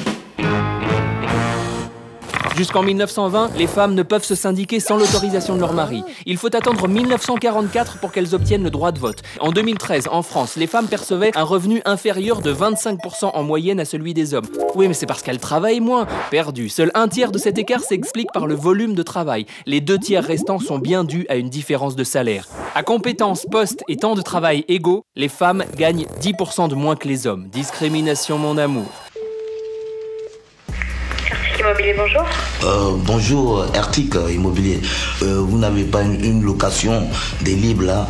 Jusqu'en 2.55 2.83
1920, 2.83 3.51
les 3.57 3.67
femmes 3.67 3.95
ne 3.95 4.03
peuvent 4.03 4.23
se 4.23 4.33
syndiquer 4.33 4.79
sans 4.79 4.95
l'autorisation 4.95 5.55
de 5.55 5.59
leur 5.59 5.73
mari. 5.73 6.03
Il 6.25 6.37
faut 6.37 6.55
attendre 6.55 6.87
1944 6.87 7.97
pour 7.97 8.13
qu'elles 8.13 8.33
obtiennent 8.33 8.63
le 8.63 8.69
droit 8.69 8.93
de 8.93 8.99
vote. 8.99 9.23
En 9.41 9.51
2013, 9.51 10.07
en 10.09 10.21
France, 10.21 10.55
les 10.55 10.65
femmes 10.65 10.87
percevaient 10.87 11.35
un 11.35 11.43
revenu 11.43 11.81
inférieur 11.83 12.39
de 12.39 12.53
25% 12.53 13.31
en 13.33 13.43
moyenne 13.43 13.81
à 13.81 13.85
celui 13.85 14.13
des 14.13 14.33
hommes. 14.33 14.47
Oui, 14.73 14.87
mais 14.87 14.93
c'est 14.93 15.05
parce 15.05 15.21
qu'elles 15.21 15.39
travaillent 15.39 15.81
moins. 15.81 16.07
Perdu. 16.31 16.69
Seul 16.69 16.91
un 16.93 17.09
tiers 17.09 17.33
de 17.33 17.37
cet 17.37 17.57
écart 17.57 17.81
s'explique 17.81 18.31
par 18.31 18.47
le 18.47 18.55
volume 18.55 18.95
de 18.95 19.03
travail. 19.03 19.45
Les 19.65 19.81
deux 19.81 19.97
tiers 19.99 20.23
restants 20.23 20.59
sont 20.59 20.79
bien 20.79 21.03
dus 21.03 21.25
à 21.27 21.35
une 21.35 21.49
différence 21.49 21.97
de 21.97 22.05
salaire. 22.05 22.47
À 22.73 22.83
compétences, 22.83 23.45
postes 23.51 23.83
et 23.89 23.97
temps 23.97 24.15
de 24.15 24.21
travail 24.21 24.63
égaux, 24.69 25.03
les 25.17 25.29
femmes 25.29 25.65
gagnent 25.75 26.05
10% 26.21 26.69
de 26.69 26.75
moins 26.75 26.95
que 26.95 27.09
les 27.09 27.27
hommes. 27.27 27.49
Discrimination, 27.49 28.37
mon 28.37 28.57
amour. 28.57 29.04
Immobilier, 31.65 31.95
bonjour. 31.97 32.23
Euh, 32.63 32.91
bonjour, 32.97 33.65
Artic 33.75 34.13
Immobilier. 34.13 34.81
Euh, 35.23 35.41
vous 35.41 35.57
n'avez 35.57 35.83
pas 35.83 36.03
une, 36.03 36.43
location 36.43 37.09
des 37.41 37.55
libres 37.55 37.85
là 37.85 38.07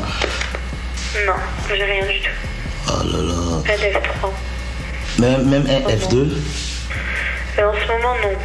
Non, 1.26 1.34
j'ai 1.70 1.84
rien 1.86 2.06
du 2.06 2.20
tout. 2.20 2.90
Oh 2.90 3.04
là 3.06 3.22
là. 3.22 3.34
Un 3.66 3.78
F3. 3.98 4.32
Même, 5.20 5.50
même 5.50 5.66
un 5.68 5.90
F2 5.90 6.34
En 7.60 7.74
ce 7.74 7.88
moment, 7.94 8.16
non. 8.24 8.36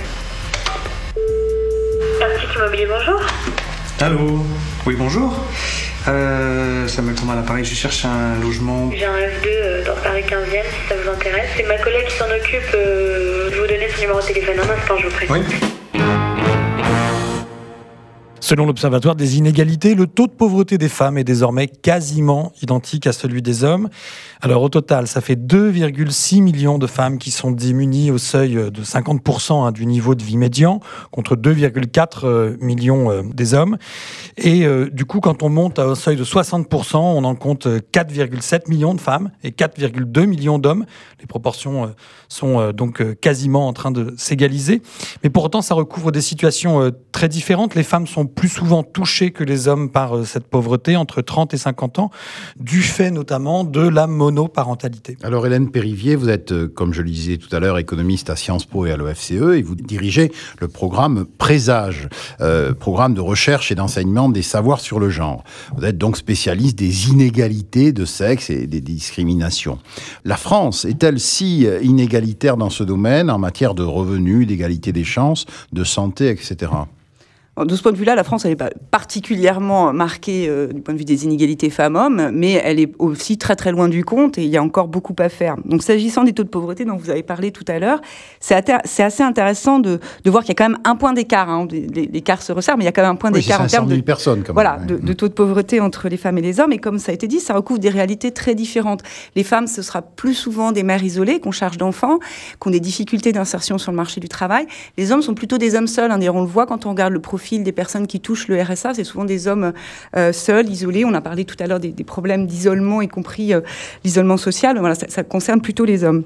Artic 2.23 2.55
Immobilier, 2.55 2.87
bonjour. 2.87 3.21
Allô 4.01 4.47
Oui, 4.87 4.95
bonjour. 4.97 5.35
Euh, 6.09 6.88
ça 6.88 7.03
me 7.03 7.14
tombe 7.14 7.30
à 7.30 7.34
l'appareil, 7.34 7.64
je 7.64 7.74
cherche 7.74 8.05
un 8.05 8.38
logement. 8.40 8.90
J'ai 8.90 9.05
un 9.05 9.16
F2 9.16 9.46
euh, 9.46 9.84
dans 9.84 9.94
Paris 10.03 10.22
15e, 10.22 10.62
si 10.62 10.88
ça 10.88 10.94
vous 11.03 11.11
intéresse. 11.11 11.51
C'est 11.57 11.66
ma 11.66 11.76
collègue 11.78 12.07
qui 12.07 12.14
s'en 12.14 12.24
occupe. 12.24 12.74
Euh, 12.74 13.51
je 13.51 13.55
vais 13.55 13.61
vous 13.61 13.66
donner 13.66 13.88
son 13.94 14.01
numéro 14.01 14.20
de 14.20 14.26
téléphone 14.26 14.57
un 14.59 14.74
instant, 14.74 14.96
je 14.98 15.07
vous 15.07 15.14
prie. 15.14 15.26
Oui. 15.30 15.40
Selon 18.40 18.66
l'Observatoire 18.66 19.14
des 19.14 19.36
inégalités, 19.36 19.94
le 19.94 20.07
taux 20.07 20.26
de 20.26 20.32
pauvreté 20.32 20.78
des 20.78 20.88
femmes 20.88 21.18
est 21.18 21.24
désormais 21.24 21.68
quasiment 21.68 22.53
identique 22.62 23.07
à 23.07 23.12
celui 23.12 23.42
des 23.42 23.62
hommes. 23.62 23.88
Alors 24.43 24.62
au 24.62 24.70
total, 24.70 25.07
ça 25.07 25.20
fait 25.20 25.34
2,6 25.34 26.43
millions 26.43 26.78
de 26.78 26.86
femmes 26.86 27.18
qui 27.18 27.30
sont 27.30 27.51
démunies 27.51 28.11
au 28.11 28.16
seuil 28.16 28.55
de 28.55 28.82
50% 28.82 29.66
hein, 29.66 29.70
du 29.70 29.84
niveau 29.84 30.14
de 30.14 30.22
vie 30.22 30.38
médian, 30.38 30.80
contre 31.11 31.36
2,4 31.36 32.09
euh, 32.24 32.57
millions 32.61 33.11
euh, 33.11 33.22
des 33.34 33.53
hommes. 33.53 33.76
Et 34.38 34.64
euh, 34.64 34.88
du 34.91 35.05
coup, 35.05 35.20
quand 35.20 35.43
on 35.43 35.51
monte 35.51 35.78
au 35.78 35.95
seuil 35.95 36.16
de 36.16 36.24
60%, 36.24 36.97
on 36.97 37.24
en 37.24 37.34
compte 37.34 37.66
4,7 37.66 38.70
millions 38.70 38.95
de 38.95 39.01
femmes 39.01 39.30
et 39.45 39.51
4,2 39.51 40.24
millions 40.24 40.59
d'hommes. 40.59 40.86
Les 41.20 41.26
proportions 41.26 41.95
sont 42.28 42.70
donc 42.72 43.03
quasiment 43.20 43.68
en 43.68 43.74
train 43.74 43.91
de 43.91 44.14
s'égaliser. 44.16 44.80
Mais 45.22 45.28
pour 45.28 45.45
autant, 45.45 45.61
ça 45.61 45.74
recouvre 45.74 46.12
des 46.12 46.22
situations 46.22 46.91
très 47.12 47.28
différentes. 47.28 47.74
Les 47.74 47.82
femmes 47.82 48.07
sont 48.07 48.26
plus 48.26 48.49
souvent 48.49 48.82
touchés 48.82 49.32
que 49.32 49.45
les 49.45 49.68
hommes 49.68 49.91
par 49.91 50.24
cette 50.24 50.47
pauvreté 50.47 50.97
entre 50.97 51.20
30 51.20 51.53
et 51.53 51.59
50 51.59 51.99
ans, 51.99 52.11
du 52.59 52.80
fait 52.80 53.11
notamment 53.11 53.64
de 53.64 53.86
la 53.86 54.07
Alors 55.22 55.47
Hélène 55.47 55.70
Périvier, 55.70 56.16
vous 56.16 56.28
êtes, 56.28 56.53
euh, 56.53 56.68
comme 56.68 56.93
je 56.93 57.03
le 57.03 57.11
disais 57.11 57.37
tout 57.37 57.55
à 57.55 57.61
l'heure, 57.61 57.78
économiste 57.78 58.31
à 58.31 58.37
Sciences 58.37 58.64
Po 58.64 58.87
et 58.87 58.93
à 58.93 58.97
l'OFCE, 58.97 59.33
et 59.33 59.62
vous 59.62 59.74
dirigez 59.74 60.33
le 60.61 60.68
programme 60.68 61.26
Présage, 61.39 62.09
euh, 62.41 62.72
programme 62.74 63.14
de 63.14 63.20
recherche 63.20 63.72
et 63.72 63.74
d'enseignement 63.74 64.28
des 64.28 64.43
savoirs 64.43 64.81
sur 64.81 65.01
le 65.01 65.11
genre. 65.11 65.45
Vous 65.76 65.85
êtes 65.85 65.99
donc 65.99 66.16
spécialiste 66.16 66.78
des 66.78 67.09
inégalités 67.09 67.93
de 67.93 68.05
sexe 68.05 68.51
et 68.51 68.66
des 68.66 68.81
discriminations. 68.81 69.78
La 70.24 70.37
France 70.37 70.85
est-elle 70.85 71.18
si 71.18 71.66
inégalitaire 71.83 72.57
dans 72.57 72.70
ce 72.70 72.85
domaine 72.85 73.31
en 73.31 73.39
matière 73.39 73.74
de 73.74 73.83
revenus, 73.83 74.47
d'égalité 74.47 74.93
des 74.93 75.05
chances, 75.05 75.47
de 75.72 75.85
santé, 75.85 76.31
etc. 76.31 76.70
De 77.65 77.77
ce 77.77 77.83
point 77.83 77.93
de 77.93 77.97
vue-là, 77.97 78.15
la 78.15 78.25
France, 78.25 78.45
elle 78.45 78.53
n'est 78.53 78.57
pas 78.57 78.71
particulièrement 78.91 79.93
marquée 79.93 80.47
euh, 80.49 80.69
du 80.69 80.81
point 80.81 80.95
de 80.95 80.99
vue 80.99 81.05
des 81.05 81.25
inégalités 81.25 81.71
femmes-hommes, 81.71 82.31
mais 82.33 82.53
elle 82.53 82.81
est 82.81 82.93
aussi 82.99 83.39
très 83.39 83.57
très 83.57 83.73
loin 83.73 83.89
du 83.89 84.05
compte 84.05 84.39
et 84.39 84.45
il 84.45 84.49
y 84.49 84.57
a 84.57 84.63
encore 84.63 84.89
beaucoup 84.89 85.15
à 85.19 85.29
faire. 85.29 85.57
Donc 85.65 85.83
s'agissant 85.83 86.25
des 86.25 86.33
taux 86.33 86.45
de 86.45 86.49
pauvreté 86.49 86.85
dont 86.85 86.97
vous 86.97 87.11
avez 87.11 87.23
parlé 87.23 87.51
tout 87.51 87.65
à 87.69 87.79
l'heure, 87.79 88.01
c'est 88.41 88.55
assez 88.65 89.23
intéressant 89.23 89.79
de, 89.79 90.01
de 90.25 90.31
voir 90.31 90.43
qu'il 90.43 90.51
y 90.51 90.53
a 90.53 90.55
quand 90.55 90.71
même 90.71 90.81
un 90.85 90.97
point 90.97 91.13
d'écart. 91.13 91.51
Hein. 91.51 91.67
L'écart 91.71 92.43
se 92.43 92.53
resserre, 92.53 92.77
mais 92.77 92.85
il 92.85 92.87
y 92.87 92.89
a 92.89 92.93
quand 92.93 93.03
même 93.03 93.13
un 93.13 93.17
point 93.17 93.31
d'écart 93.31 93.61
en 93.61 93.67
termes 93.67 93.89
de, 93.89 94.01
personnes, 94.01 94.43
voilà, 94.49 94.79
de, 94.79 94.97
de, 94.97 95.13
taux 95.13 95.29
de 95.29 95.35
pauvreté 95.35 95.81
entre 95.81 96.09
les 96.09 96.17
femmes 96.17 96.39
et 96.39 96.43
les 96.43 96.61
hommes. 96.61 96.73
Et 96.73 96.79
comme 96.79 96.99
ça 96.99 97.13
a 97.13 97.15
été 97.15 97.27
dit, 97.27 97.41
ça 97.41 97.55
recouvre 97.55 97.81
des 97.81 97.91
réalités 97.91 98.31
très 98.31 98.55
différentes. 98.55 99.03
Les 99.37 99.45
femmes, 99.45 99.67
ce 99.67 99.83
sera 99.83 100.03
plus 100.03 100.35
souvent 100.35 100.73
des 100.73 100.83
mères 100.83 101.03
isolées, 101.03 101.41
qu'on 101.41 101.51
charge 101.51 101.77
d'enfants, 101.77 102.19
qui 102.61 102.69
ont 102.69 102.71
des 102.71 102.81
difficultés 102.81 103.33
d'insertion 103.33 103.79
sur 103.79 103.93
le 103.93 103.97
marché 103.97 104.21
du 104.21 104.29
travail. 104.29 104.67
Les 104.97 105.13
hommes 105.13 105.23
sont 105.23 105.35
plutôt 105.35 105.59
des 105.59 105.75
hommes 105.75 105.87
seuls. 105.87 106.11
Hein. 106.11 106.21
On 106.33 106.41
le 106.41 106.47
voit 106.47 106.67
quand 106.67 106.87
on 106.87 106.91
regarde 106.91 107.13
le 107.13 107.21
profil 107.21 107.49
des 107.59 107.72
personnes 107.72 108.07
qui 108.07 108.20
touchent 108.20 108.48
le 108.48 108.61
RSA, 108.62 108.94
c'est 108.94 109.05
souvent 109.05 109.24
des 109.24 109.48
hommes 109.48 109.72
euh, 110.16 110.32
seuls, 110.32 110.68
isolés. 110.68 111.05
On 111.05 111.14
a 111.14 111.20
parlé 111.20 111.44
tout 111.44 111.57
à 111.59 111.66
l'heure 111.66 111.80
des, 111.80 111.92
problèmes 112.05 112.46
d'isolement, 112.46 113.03
y 113.03 113.09
compris 113.09 113.53
euh, 113.53 113.61
l'isolement 114.05 114.36
social. 114.36 114.78
Voilà, 114.78 114.94
ça 114.94 115.22
concerne 115.22 115.61
plutôt 115.61 115.84
les 115.84 116.05
hommes. 116.05 116.24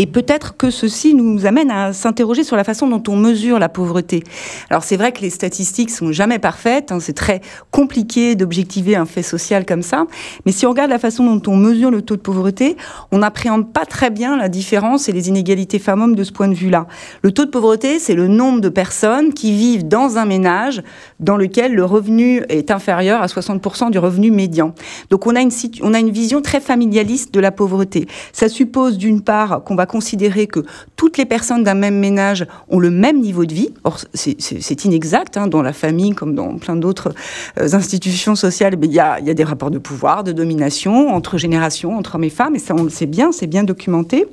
Et 0.00 0.06
peut-être 0.06 0.56
que 0.56 0.70
ceci 0.70 1.12
nous 1.12 1.44
amène 1.44 1.72
à 1.72 1.92
s'interroger 1.92 2.44
sur 2.44 2.54
la 2.54 2.62
façon 2.62 2.86
dont 2.86 3.02
on 3.08 3.16
mesure 3.16 3.58
la 3.58 3.68
pauvreté. 3.68 4.22
Alors 4.70 4.84
c'est 4.84 4.96
vrai 4.96 5.10
que 5.10 5.20
les 5.22 5.30
statistiques 5.30 5.90
sont 5.90 6.12
jamais 6.12 6.38
parfaites, 6.38 6.92
hein, 6.92 7.00
c'est 7.00 7.14
très 7.14 7.40
compliqué 7.72 8.36
d'objectiver 8.36 8.94
un 8.94 9.06
fait 9.06 9.24
social 9.24 9.66
comme 9.66 9.82
ça, 9.82 10.06
mais 10.46 10.52
si 10.52 10.66
on 10.66 10.70
regarde 10.70 10.90
la 10.90 11.00
façon 11.00 11.24
dont 11.24 11.50
on 11.50 11.56
mesure 11.56 11.90
le 11.90 12.02
taux 12.02 12.14
de 12.14 12.20
pauvreté, 12.20 12.76
on 13.10 13.18
n'appréhende 13.18 13.72
pas 13.72 13.84
très 13.86 14.10
bien 14.10 14.36
la 14.36 14.48
différence 14.48 15.08
et 15.08 15.12
les 15.12 15.28
inégalités 15.28 15.80
femmes-hommes 15.80 16.14
de 16.14 16.22
ce 16.22 16.30
point 16.30 16.46
de 16.46 16.54
vue-là. 16.54 16.86
Le 17.22 17.32
taux 17.32 17.44
de 17.44 17.50
pauvreté, 17.50 17.98
c'est 17.98 18.14
le 18.14 18.28
nombre 18.28 18.60
de 18.60 18.68
personnes 18.68 19.34
qui 19.34 19.50
vivent 19.50 19.88
dans 19.88 20.16
un 20.16 20.26
ménage 20.26 20.80
dans 21.18 21.36
lequel 21.36 21.74
le 21.74 21.84
revenu 21.84 22.44
est 22.48 22.70
inférieur 22.70 23.20
à 23.20 23.26
60% 23.26 23.90
du 23.90 23.98
revenu 23.98 24.30
médian. 24.30 24.74
Donc 25.10 25.26
on 25.26 25.34
a 25.34 25.40
une, 25.40 25.50
on 25.82 25.92
a 25.92 25.98
une 25.98 26.10
vision 26.10 26.40
très 26.40 26.60
familialiste 26.60 27.34
de 27.34 27.40
la 27.40 27.50
pauvreté. 27.50 28.06
Ça 28.32 28.48
suppose 28.48 28.96
d'une 28.96 29.22
part 29.22 29.64
qu'on 29.64 29.74
va 29.74 29.87
considérer 29.88 30.46
que 30.46 30.60
toutes 30.94 31.18
les 31.18 31.24
personnes 31.24 31.64
d'un 31.64 31.74
même 31.74 31.98
ménage 31.98 32.46
ont 32.68 32.78
le 32.78 32.90
même 32.90 33.20
niveau 33.20 33.44
de 33.44 33.54
vie. 33.54 33.70
Or, 33.82 33.98
c'est 34.14 34.84
inexact. 34.84 35.36
Hein, 35.36 35.48
dans 35.48 35.62
la 35.62 35.72
famille, 35.72 36.14
comme 36.14 36.34
dans 36.34 36.58
plein 36.58 36.76
d'autres 36.76 37.12
euh, 37.58 37.74
institutions 37.74 38.36
sociales, 38.36 38.76
il 38.80 38.92
y, 38.92 39.00
a, 39.00 39.18
y 39.20 39.30
a 39.30 39.34
des 39.34 39.44
rapports 39.44 39.70
de 39.70 39.78
pouvoir, 39.78 40.22
de 40.22 40.32
domination 40.32 41.08
entre 41.14 41.38
générations, 41.38 41.96
entre 41.96 42.14
hommes 42.14 42.24
et 42.24 42.30
femmes, 42.30 42.54
et 42.54 42.58
ça, 42.58 42.74
on 42.76 42.84
le 42.84 42.90
sait 42.90 43.06
bien, 43.06 43.32
c'est 43.32 43.46
bien 43.46 43.64
documenté. 43.64 44.26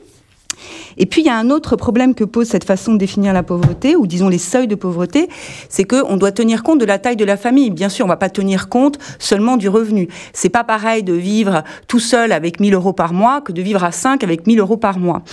Et 0.98 1.06
puis 1.06 1.22
il 1.22 1.26
y 1.26 1.30
a 1.30 1.38
un 1.38 1.50
autre 1.50 1.76
problème 1.76 2.16
que 2.16 2.24
pose 2.24 2.48
cette 2.48 2.64
façon 2.64 2.94
de 2.94 2.98
définir 2.98 3.34
la 3.34 3.44
pauvreté, 3.44 3.96
ou 3.96 4.08
disons 4.08 4.30
les 4.30 4.38
seuils 4.38 4.68
de 4.68 4.76
pauvreté, 4.76 5.30
c'est 5.70 5.84
qu'on 5.84 6.18
doit 6.18 6.32
tenir 6.32 6.64
compte 6.64 6.80
de 6.80 6.86
la 6.86 7.00
taille 7.00 7.16
de 7.16 7.26
la 7.26 7.38
famille. 7.38 7.70
Bien 7.70 7.90
sûr, 7.90 8.06
on 8.06 8.08
ne 8.08 8.14
va 8.14 8.18
pas 8.18 8.30
tenir 8.30 8.70
compte 8.70 8.98
seulement 9.20 9.58
du 9.58 9.70
revenu. 9.70 10.08
C'est 10.34 10.50
pas 10.50 10.64
pareil 10.64 11.04
de 11.04 11.14
vivre 11.14 11.64
tout 11.88 12.00
seul 12.00 12.32
avec 12.32 12.60
1000 12.60 12.74
euros 12.74 12.94
par 12.94 13.14
mois 13.14 13.42
que 13.42 13.52
de 13.52 13.62
vivre 13.62 13.84
à 13.84 13.92
5 13.92 14.24
avec 14.24 14.48
1000 14.48 14.60
euros 14.60 14.78
par 14.78 15.00
mois. 15.00 15.24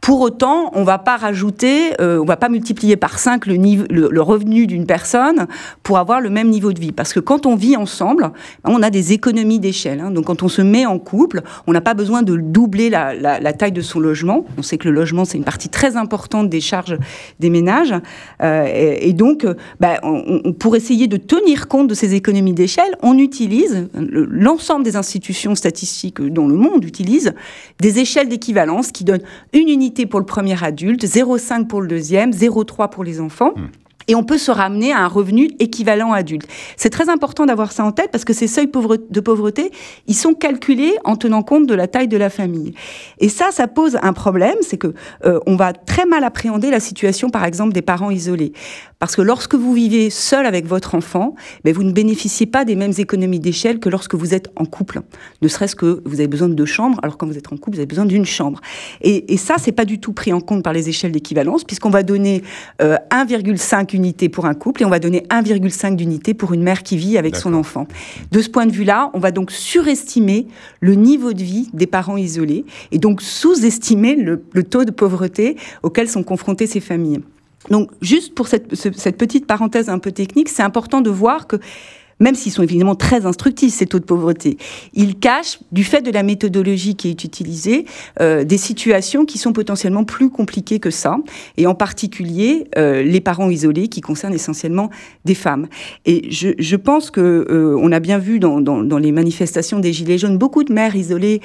Pour 0.00 0.22
autant, 0.22 0.70
on 0.74 0.82
va 0.82 0.98
pas 0.98 1.16
rajouter, 1.16 1.92
euh, 2.00 2.18
on 2.18 2.24
va 2.24 2.36
pas 2.36 2.48
multiplier 2.48 2.96
par 2.96 3.18
5 3.18 3.46
le, 3.46 3.86
le, 3.90 4.22
revenu 4.22 4.66
d'une 4.66 4.86
personne 4.86 5.46
pour 5.82 5.98
avoir 5.98 6.20
le 6.20 6.30
même 6.30 6.48
niveau 6.48 6.72
de 6.72 6.80
vie. 6.80 6.92
Parce 6.92 7.12
que 7.12 7.20
quand 7.20 7.44
on 7.44 7.54
vit 7.54 7.76
ensemble, 7.76 8.30
on 8.64 8.82
a 8.82 8.88
des 8.88 9.12
économies 9.12 9.58
d'échelle. 9.58 10.00
Hein. 10.00 10.10
Donc 10.10 10.26
quand 10.26 10.42
on 10.42 10.48
se 10.48 10.62
met 10.62 10.86
en 10.86 10.98
couple, 10.98 11.42
on 11.66 11.72
n'a 11.72 11.82
pas 11.82 11.92
besoin 11.92 12.22
de 12.22 12.36
doubler 12.36 12.88
la, 12.88 13.14
la, 13.14 13.40
la, 13.40 13.52
taille 13.52 13.72
de 13.72 13.82
son 13.82 14.00
logement. 14.00 14.46
On 14.56 14.62
sait 14.62 14.78
que 14.78 14.88
le 14.88 14.94
logement, 14.94 15.26
c'est 15.26 15.36
une 15.36 15.44
partie 15.44 15.68
très 15.68 15.96
importante 15.96 16.48
des 16.48 16.60
charges 16.60 16.96
des 17.38 17.50
ménages. 17.50 17.94
Euh, 18.42 18.96
et, 19.00 19.12
donc, 19.12 19.46
bah, 19.80 19.98
on, 20.02 20.54
pour 20.54 20.76
essayer 20.76 21.08
de 21.08 21.18
tenir 21.18 21.68
compte 21.68 21.88
de 21.88 21.94
ces 21.94 22.14
économies 22.14 22.54
d'échelle, 22.54 22.96
on 23.02 23.18
utilise, 23.18 23.88
l'ensemble 23.94 24.84
des 24.84 24.96
institutions 24.96 25.54
statistiques 25.54 26.22
dont 26.22 26.48
le 26.48 26.54
monde 26.54 26.84
utilise, 26.84 27.34
des 27.80 27.98
échelles 27.98 28.28
d'équivalence 28.28 28.92
qui 28.92 29.04
donnent 29.04 29.22
une 29.52 29.68
unité 29.68 29.89
pour 30.08 30.20
le 30.20 30.26
premier 30.26 30.62
adulte, 30.62 31.04
0,5 31.04 31.66
pour 31.66 31.80
le 31.80 31.88
deuxième, 31.88 32.30
0,3 32.30 32.90
pour 32.90 33.04
les 33.04 33.20
enfants. 33.20 33.52
Hmm 33.56 33.66
et 34.10 34.16
on 34.16 34.24
peut 34.24 34.38
se 34.38 34.50
ramener 34.50 34.92
à 34.92 34.98
un 34.98 35.06
revenu 35.06 35.50
équivalent 35.60 36.12
adulte. 36.12 36.48
C'est 36.76 36.90
très 36.90 37.08
important 37.08 37.46
d'avoir 37.46 37.70
ça 37.70 37.84
en 37.84 37.92
tête 37.92 38.10
parce 38.10 38.24
que 38.24 38.32
ces 38.32 38.48
seuils 38.48 38.68
de 38.68 39.20
pauvreté, 39.20 39.70
ils 40.08 40.16
sont 40.16 40.34
calculés 40.34 40.94
en 41.04 41.14
tenant 41.14 41.44
compte 41.44 41.66
de 41.66 41.74
la 41.74 41.86
taille 41.86 42.08
de 42.08 42.16
la 42.16 42.28
famille. 42.28 42.74
Et 43.20 43.28
ça, 43.28 43.50
ça 43.52 43.68
pose 43.68 43.98
un 44.02 44.12
problème, 44.12 44.56
c'est 44.62 44.78
que 44.78 44.94
euh, 45.24 45.38
on 45.46 45.54
va 45.54 45.72
très 45.72 46.06
mal 46.06 46.24
appréhender 46.24 46.70
la 46.70 46.80
situation, 46.80 47.30
par 47.30 47.44
exemple, 47.44 47.72
des 47.72 47.82
parents 47.82 48.10
isolés. 48.10 48.52
Parce 49.00 49.16
que 49.16 49.22
lorsque 49.22 49.54
vous 49.54 49.72
vivez 49.72 50.10
seul 50.10 50.46
avec 50.46 50.66
votre 50.66 50.94
enfant, 50.94 51.34
ben, 51.64 51.74
vous 51.74 51.82
ne 51.82 51.92
bénéficiez 51.92 52.46
pas 52.46 52.64
des 52.64 52.76
mêmes 52.76 52.92
économies 52.98 53.40
d'échelle 53.40 53.80
que 53.80 53.88
lorsque 53.88 54.14
vous 54.14 54.34
êtes 54.34 54.50
en 54.56 54.66
couple. 54.66 55.00
Ne 55.42 55.48
serait-ce 55.48 55.74
que 55.74 56.02
vous 56.04 56.20
avez 56.20 56.28
besoin 56.28 56.48
de 56.48 56.54
deux 56.54 56.66
chambres, 56.66 57.00
alors 57.02 57.16
quand 57.16 57.26
vous 57.26 57.38
êtes 57.38 57.52
en 57.52 57.56
couple, 57.56 57.76
vous 57.76 57.80
avez 57.80 57.86
besoin 57.86 58.04
d'une 58.04 58.26
chambre. 58.26 58.60
Et, 59.00 59.32
et 59.32 59.36
ça, 59.38 59.56
c'est 59.58 59.72
pas 59.72 59.86
du 59.86 59.98
tout 60.00 60.12
pris 60.12 60.32
en 60.32 60.40
compte 60.40 60.62
par 60.62 60.74
les 60.74 60.90
échelles 60.90 61.12
d'équivalence, 61.12 61.64
puisqu'on 61.64 61.90
va 61.90 62.02
donner 62.02 62.42
euh, 62.82 62.96
1,5 63.10 63.96
unités 63.96 64.28
pour 64.28 64.44
un 64.44 64.54
couple 64.54 64.82
et 64.82 64.84
on 64.84 64.90
va 64.90 64.98
donner 64.98 65.24
1,5 65.30 65.96
d'unités 65.96 66.34
pour 66.34 66.52
une 66.52 66.62
mère 66.62 66.82
qui 66.82 66.96
vit 66.96 67.16
avec 67.16 67.36
son 67.36 67.54
enfant. 67.54 67.86
De 68.30 68.42
ce 68.42 68.50
point 68.50 68.66
de 68.66 68.72
vue-là, 68.72 69.10
on 69.14 69.18
va 69.18 69.30
donc 69.30 69.50
surestimer 69.50 70.46
le 70.80 70.94
niveau 70.94 71.32
de 71.32 71.42
vie 71.42 71.70
des 71.72 71.86
parents 71.86 72.16
isolés 72.16 72.64
et 72.92 72.98
donc 72.98 73.22
sous-estimer 73.22 74.14
le, 74.16 74.62
taux 74.64 74.84
de 74.84 74.90
pauvreté 74.90 75.56
auquel 75.82 76.08
sont 76.08 76.22
confrontées 76.22 76.66
ces 76.66 76.80
familles. 76.80 77.20
Donc, 77.68 77.90
juste 78.00 78.34
pour 78.34 78.48
cette, 78.48 78.68
petite 78.68 79.46
parenthèse 79.46 79.90
un 79.90 79.98
peu 79.98 80.12
technique, 80.12 80.48
c'est 80.48 80.62
important 80.62 81.02
de 81.02 81.10
voir 81.10 81.46
que 81.46 81.56
même 82.20 82.34
s'ils 82.34 82.52
sont 82.52 82.62
évidemment 82.62 82.94
très 82.94 83.26
instructifs, 83.26 83.74
ces 83.74 83.86
taux 83.86 83.98
de 83.98 84.04
pauvreté, 84.04 84.58
ils 84.92 85.18
cachent, 85.18 85.58
du 85.72 85.82
fait 85.82 86.02
de 86.02 86.10
la 86.10 86.22
méthodologie 86.22 86.94
qui 86.94 87.08
est 87.08 87.24
utilisée, 87.24 87.86
euh, 88.20 88.44
des 88.44 88.58
situations 88.58 89.24
qui 89.24 89.38
sont 89.38 89.52
potentiellement 89.52 90.04
plus 90.04 90.30
compliquées 90.30 90.78
que 90.78 90.90
ça, 90.90 91.16
et 91.56 91.66
en 91.66 91.74
particulier 91.74 92.68
euh, 92.76 93.02
les 93.02 93.20
parents 93.20 93.50
isolés, 93.50 93.88
qui 93.88 94.02
concernent 94.02 94.34
essentiellement 94.34 94.90
des 95.24 95.34
femmes. 95.34 95.66
Et 96.04 96.30
je, 96.30 96.50
je 96.58 96.76
pense 96.76 97.10
que 97.10 97.20
euh, 97.20 97.76
on 97.80 97.90
a 97.90 98.00
bien 98.00 98.18
vu 98.18 98.38
dans, 98.38 98.60
dans, 98.60 98.82
dans, 98.82 98.98
les 98.98 99.12
manifestations 99.12 99.80
des 99.80 99.94
Gilets 99.94 100.18
jaunes 100.18 100.36
beaucoup 100.36 100.62
de 100.62 100.72
mères 100.72 100.94
isolées 100.94 101.40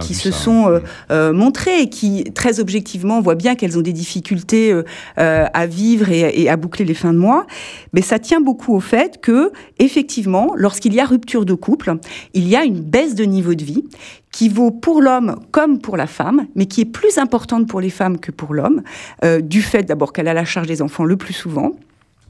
qui 0.00 0.14
se 0.14 0.32
sont 0.32 0.80
montrées 1.10 1.82
et 1.82 1.88
qui, 1.88 2.24
très 2.34 2.58
objectivement, 2.58 3.20
voient 3.20 3.36
bien 3.36 3.54
qu'elles 3.54 3.78
ont 3.78 3.82
des 3.82 3.92
difficultés 3.92 4.74
à 5.16 5.66
vivre 5.66 6.10
et, 6.10 6.42
et 6.42 6.48
à 6.48 6.56
boucler 6.56 6.84
les 6.84 6.94
fins 6.94 7.12
de 7.12 7.18
mois. 7.18 7.46
Mais 7.92 8.02
ça 8.02 8.18
tient 8.18 8.40
beaucoup 8.40 8.74
au 8.74 8.80
fait 8.80 9.20
que, 9.20 9.52
effectivement, 9.78 10.15
lorsqu'il 10.56 10.94
y 10.94 11.00
a 11.00 11.04
rupture 11.04 11.44
de 11.44 11.54
couple, 11.54 11.96
il 12.34 12.48
y 12.48 12.56
a 12.56 12.64
une 12.64 12.80
baisse 12.80 13.14
de 13.14 13.24
niveau 13.24 13.54
de 13.54 13.64
vie 13.64 13.84
qui 14.32 14.48
vaut 14.48 14.70
pour 14.70 15.00
l'homme 15.00 15.40
comme 15.50 15.78
pour 15.80 15.96
la 15.96 16.06
femme, 16.06 16.46
mais 16.54 16.66
qui 16.66 16.82
est 16.82 16.86
plus 16.86 17.18
importante 17.18 17.66
pour 17.66 17.80
les 17.80 17.90
femmes 17.90 18.18
que 18.18 18.30
pour 18.30 18.54
l'homme, 18.54 18.82
euh, 19.24 19.40
du 19.40 19.62
fait 19.62 19.84
d'abord 19.84 20.12
qu'elle 20.12 20.28
a 20.28 20.34
la 20.34 20.44
charge 20.44 20.66
des 20.66 20.82
enfants 20.82 21.04
le 21.04 21.16
plus 21.16 21.32
souvent, 21.32 21.72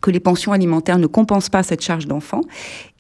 que 0.01 0.11
les 0.11 0.21
pensions 0.21 0.53
alimentaires 0.53 0.99
ne 0.99 1.07
compensent 1.07 1.51
pas 1.51 1.65
cette 1.65 1.81
charge 1.81 2.07
d'enfant, 2.07 2.43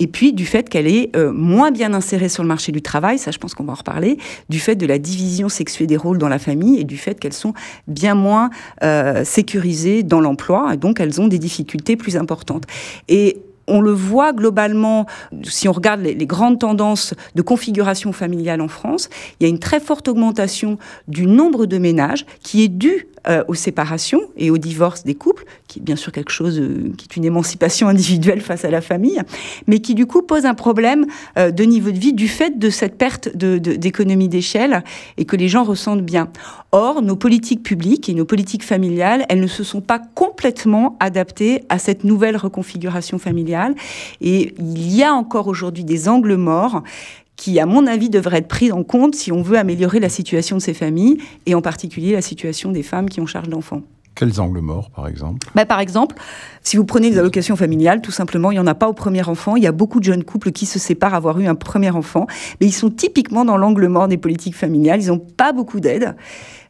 et 0.01 0.09
puis 0.09 0.32
du 0.32 0.45
fait 0.45 0.68
qu'elle 0.68 0.89
est 0.89 1.14
euh, 1.14 1.32
moins 1.32 1.70
bien 1.70 1.95
insérée 1.95 2.28
sur 2.28 2.43
le 2.43 2.49
marché 2.49 2.72
du 2.72 2.82
travail, 2.82 3.18
ça 3.18 3.30
je 3.30 3.39
pense 3.39 3.55
qu'on 3.55 3.64
va 3.64 3.74
en 3.74 3.76
reparler, 3.76 4.18
du 4.49 4.59
fait 4.59 4.74
de 4.74 4.87
la 4.87 4.99
division 4.99 5.49
sexuée 5.49 5.87
des 5.87 5.97
rôles 5.97 6.18
dans 6.18 6.28
la 6.28 6.41
famille 6.41 6.80
et 6.80 6.84
du 6.84 6.97
fait 6.97 7.20
qu'elles 7.20 7.32
sont 7.32 7.55
bien 7.87 8.14
moins 8.14 8.51
euh, 8.82 9.24
sécurisées 9.24 10.03
dans 10.03 10.20
l'emploi, 10.20 10.74
et 10.74 10.76
donc 10.76 10.99
elles 10.99 11.20
ont 11.20 11.28
des 11.28 11.39
difficultés 11.39 11.97
plus 11.97 12.16
importantes. 12.16 12.64
Et 13.09 13.39
on 13.68 13.80
le 13.80 13.92
voit 13.92 14.32
globalement, 14.32 15.06
si 15.42 15.68
on 15.68 15.72
regarde 15.72 16.00
les, 16.00 16.14
grandes 16.26 16.58
tendances 16.58 17.14
de 17.34 17.42
configuration 17.42 18.12
familiale 18.12 18.60
en 18.60 18.68
France, 18.68 19.08
il 19.38 19.44
y 19.44 19.46
a 19.46 19.48
une 19.48 19.58
très 19.58 19.80
forte 19.80 20.08
augmentation 20.08 20.78
du 21.08 21.26
nombre 21.26 21.66
de 21.66 21.78
ménages 21.78 22.26
qui 22.42 22.64
est 22.64 22.68
due 22.68 23.08
euh, 23.28 23.42
aux 23.48 23.54
séparations 23.54 24.20
et 24.36 24.50
au 24.50 24.58
divorce 24.58 25.04
des 25.04 25.14
couples, 25.14 25.44
qui 25.66 25.80
est 25.80 25.82
bien 25.82 25.96
sûr 25.96 26.12
quelque 26.12 26.30
chose 26.30 26.60
euh, 26.60 26.92
qui 26.96 27.06
est 27.10 27.16
une 27.16 27.24
émancipation 27.24 27.88
individuelle 27.96 28.40
face 28.40 28.64
à 28.64 28.70
la 28.70 28.80
famille, 28.80 29.20
mais 29.66 29.80
qui 29.80 29.94
du 29.94 30.06
coup 30.06 30.22
pose 30.22 30.46
un 30.46 30.54
problème 30.54 31.06
euh, 31.38 31.50
de 31.50 31.64
niveau 31.64 31.90
de 31.90 31.98
vie 31.98 32.12
du 32.12 32.28
fait 32.28 32.58
de 32.58 32.70
cette 32.70 32.96
perte 32.96 33.36
d'économie 33.36 34.28
d'échelle 34.28 34.84
et 35.16 35.24
que 35.24 35.34
les 35.34 35.48
gens 35.48 35.64
ressentent 35.64 36.02
bien. 36.02 36.28
Or, 36.72 37.02
nos 37.02 37.16
politiques 37.16 37.62
publiques 37.62 38.08
et 38.08 38.14
nos 38.14 38.24
politiques 38.24 38.64
familiales, 38.64 39.24
elles 39.28 39.40
ne 39.40 39.46
se 39.46 39.64
sont 39.64 39.80
pas 39.80 39.98
complètement 39.98 40.96
adaptées 41.00 41.64
à 41.68 41.78
cette 41.78 42.04
nouvelle 42.04 42.36
reconfiguration 42.36 43.18
familiale. 43.18 43.74
Et 44.20 44.54
il 44.58 44.94
y 44.94 45.02
a 45.02 45.12
encore 45.12 45.48
aujourd'hui 45.48 45.84
des 45.84 46.08
angles 46.08 46.36
morts 46.36 46.82
qui, 47.37 47.61
à 47.61 47.66
mon 47.66 47.87
avis, 47.87 48.11
devraient 48.11 48.39
être 48.39 48.49
pris 48.49 48.72
en 48.72 48.82
compte 48.82 49.14
si 49.14 49.32
on 49.32 49.43
veut 49.43 49.59
améliorer 49.59 50.01
la 50.01 50.09
situation 50.09 50.57
de 50.57 50.62
ces 50.62 50.74
familles, 50.74 51.18
et 51.47 51.55
en 51.55 51.62
particulier 51.62 52.12
la 52.12 52.22
situation 52.22 52.72
des 52.72 52.82
femmes 52.82 53.09
qui 53.09 53.20
ont 53.20 53.26
charge 53.26 53.49
d'enfants. 53.49 53.82
Quels 54.16 54.41
angles 54.41 54.61
morts, 54.61 54.89
par 54.91 55.09
exemple? 55.09 55.47
Bah, 55.55 55.66
Par 55.66 55.78
exemple, 55.78 56.16
si 56.62 56.78
vous 56.78 56.87
prenez 56.87 57.11
les 57.11 57.18
allocations 57.18 57.55
familiales, 57.55 58.01
tout 58.01 58.11
simplement, 58.11 58.51
il 58.51 58.55
n'y 58.55 58.61
en 58.61 58.66
a 58.66 58.74
pas 58.74 58.89
au 58.89 58.95
premier 58.95 59.22
enfant. 59.28 59.57
Il 59.57 59.62
y 59.62 59.66
a 59.66 59.72
beaucoup 59.72 60.01
de 60.01 60.05
jeunes 60.05 60.24
couples 60.24 60.53
qui 60.53 60.64
se 60.64 60.78
séparent 60.78 61.12
avoir 61.12 61.39
eu 61.39 61.47
un 61.47 61.55
premier 61.55 61.91
enfant, 61.91 62.26
mais 62.59 62.66
ils 62.66 62.72
sont 62.72 62.89
typiquement 62.89 63.45
dans 63.45 63.59
l'angle 63.59 63.87
mort 63.89 64.09
des 64.09 64.16
politiques 64.16 64.57
familiales. 64.57 65.03
Ils 65.03 65.09
n'ont 65.09 65.18
pas 65.18 65.53
beaucoup 65.53 65.80
d'aide. 65.80 66.16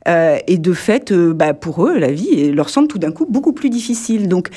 Euh, 0.06 0.38
et 0.46 0.58
de 0.58 0.72
fait, 0.72 1.10
euh, 1.10 1.32
bah, 1.34 1.54
pour 1.54 1.86
eux, 1.86 1.98
la 1.98 2.12
vie 2.12 2.52
leur 2.52 2.68
semble 2.68 2.88
tout 2.88 2.98
d'un 2.98 3.12
coup 3.12 3.26
beaucoup 3.28 3.52
plus 3.52 3.70
difficile. 3.70 4.28
Donc, 4.28 4.48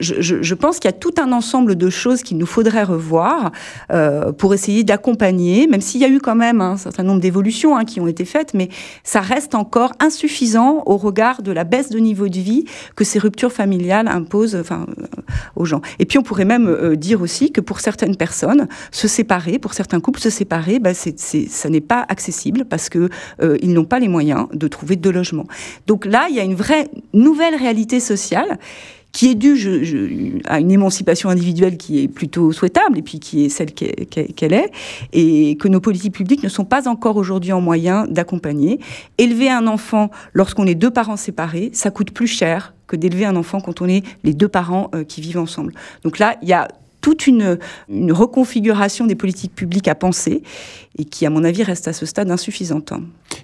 je, 0.00 0.54
pense 0.54 0.78
qu'il 0.78 0.88
y 0.88 0.94
a 0.94 0.96
tout 0.96 1.14
un 1.18 1.32
ensemble 1.32 1.76
de 1.76 1.90
choses 1.90 2.22
qu'il 2.22 2.38
nous 2.38 2.46
faudrait 2.46 2.82
revoir 2.82 3.52
euh, 3.92 4.32
pour 4.32 4.54
essayer 4.54 4.84
d'accompagner, 4.84 5.66
même 5.66 5.80
s'il 5.80 6.00
y 6.00 6.04
a 6.04 6.08
eu 6.08 6.18
quand 6.18 6.34
même 6.34 6.60
un 6.60 6.76
certain 6.76 7.02
nombre 7.02 7.20
d'évolutions 7.20 7.76
hein, 7.76 7.84
qui 7.84 8.00
ont 8.00 8.06
été 8.06 8.24
faites, 8.24 8.54
mais 8.54 8.68
ça 9.04 9.20
reste 9.20 9.54
encore 9.54 9.92
insuffisant 10.00 10.82
au 10.86 10.96
regard 10.96 11.42
de 11.42 11.52
la 11.52 11.64
baisse 11.64 11.90
de 11.90 11.98
niveau 11.98 12.28
de 12.28 12.38
vie 12.38 12.64
que 12.96 13.04
ces 13.04 13.18
ruptures 13.18 13.52
familiales 13.52 14.08
imposent 14.08 14.62
aux 15.56 15.64
gens. 15.64 15.82
Et 15.98 16.06
puis, 16.06 16.18
on 16.18 16.22
pourrait 16.22 16.44
même 16.44 16.96
dire 16.96 17.20
aussi 17.20 17.52
que 17.52 17.60
pour 17.60 17.80
certaines 17.80 18.16
personnes, 18.16 18.66
se 18.90 19.08
séparer, 19.08 19.58
pour 19.58 19.74
certains 19.74 20.00
couples, 20.00 20.20
se 20.20 20.30
séparer, 20.30 20.78
bah, 20.78 20.94
c'est, 20.94 21.18
ça 21.18 21.68
n'est 21.68 21.80
pas 21.80 22.04
accessible 22.08 22.64
parce 22.64 22.88
euh, 23.42 23.56
ils 23.62 23.72
n'ont 23.72 23.84
pas 23.84 23.98
les 23.98 24.08
moyens 24.08 24.46
de 24.52 24.68
trouver 24.68 24.95
de 25.00 25.10
logement. 25.10 25.44
Donc 25.86 26.04
là, 26.04 26.26
il 26.30 26.36
y 26.36 26.40
a 26.40 26.44
une 26.44 26.54
vraie 26.54 26.88
nouvelle 27.12 27.54
réalité 27.54 28.00
sociale 28.00 28.58
qui 29.16 29.30
est 29.30 29.34
due 29.34 30.42
à 30.44 30.60
une 30.60 30.70
émancipation 30.70 31.30
individuelle 31.30 31.78
qui 31.78 32.02
est 32.02 32.08
plutôt 32.08 32.52
souhaitable 32.52 32.98
et 32.98 33.02
puis 33.02 33.18
qui 33.18 33.46
est 33.46 33.48
celle 33.48 33.72
qu'elle 33.72 34.52
est, 34.52 34.70
et 35.14 35.56
que 35.56 35.68
nos 35.68 35.80
politiques 35.80 36.12
publiques 36.12 36.42
ne 36.42 36.50
sont 36.50 36.66
pas 36.66 36.86
encore 36.86 37.16
aujourd'hui 37.16 37.52
en 37.52 37.62
moyen 37.62 38.06
d'accompagner. 38.06 38.78
Élever 39.16 39.48
un 39.48 39.68
enfant 39.68 40.10
lorsqu'on 40.34 40.66
est 40.66 40.74
deux 40.74 40.90
parents 40.90 41.16
séparés, 41.16 41.70
ça 41.72 41.90
coûte 41.90 42.10
plus 42.10 42.26
cher 42.26 42.74
que 42.86 42.94
d'élever 42.94 43.24
un 43.24 43.36
enfant 43.36 43.60
quand 43.60 43.80
on 43.80 43.88
est 43.88 44.04
les 44.22 44.34
deux 44.34 44.48
parents 44.48 44.90
euh, 44.94 45.02
qui 45.02 45.22
vivent 45.22 45.38
ensemble. 45.38 45.72
Donc 46.04 46.18
là, 46.18 46.36
il 46.42 46.48
y 46.48 46.52
a 46.52 46.68
toute 47.06 47.28
une, 47.28 47.60
reconfiguration 48.10 49.06
des 49.06 49.14
politiques 49.14 49.54
publiques 49.54 49.86
à 49.86 49.94
penser 49.94 50.42
et 50.98 51.04
qui, 51.04 51.24
à 51.24 51.30
mon 51.30 51.44
avis, 51.44 51.62
reste 51.62 51.86
à 51.86 51.92
ce 51.92 52.04
stade 52.04 52.32
insuffisante. 52.32 52.92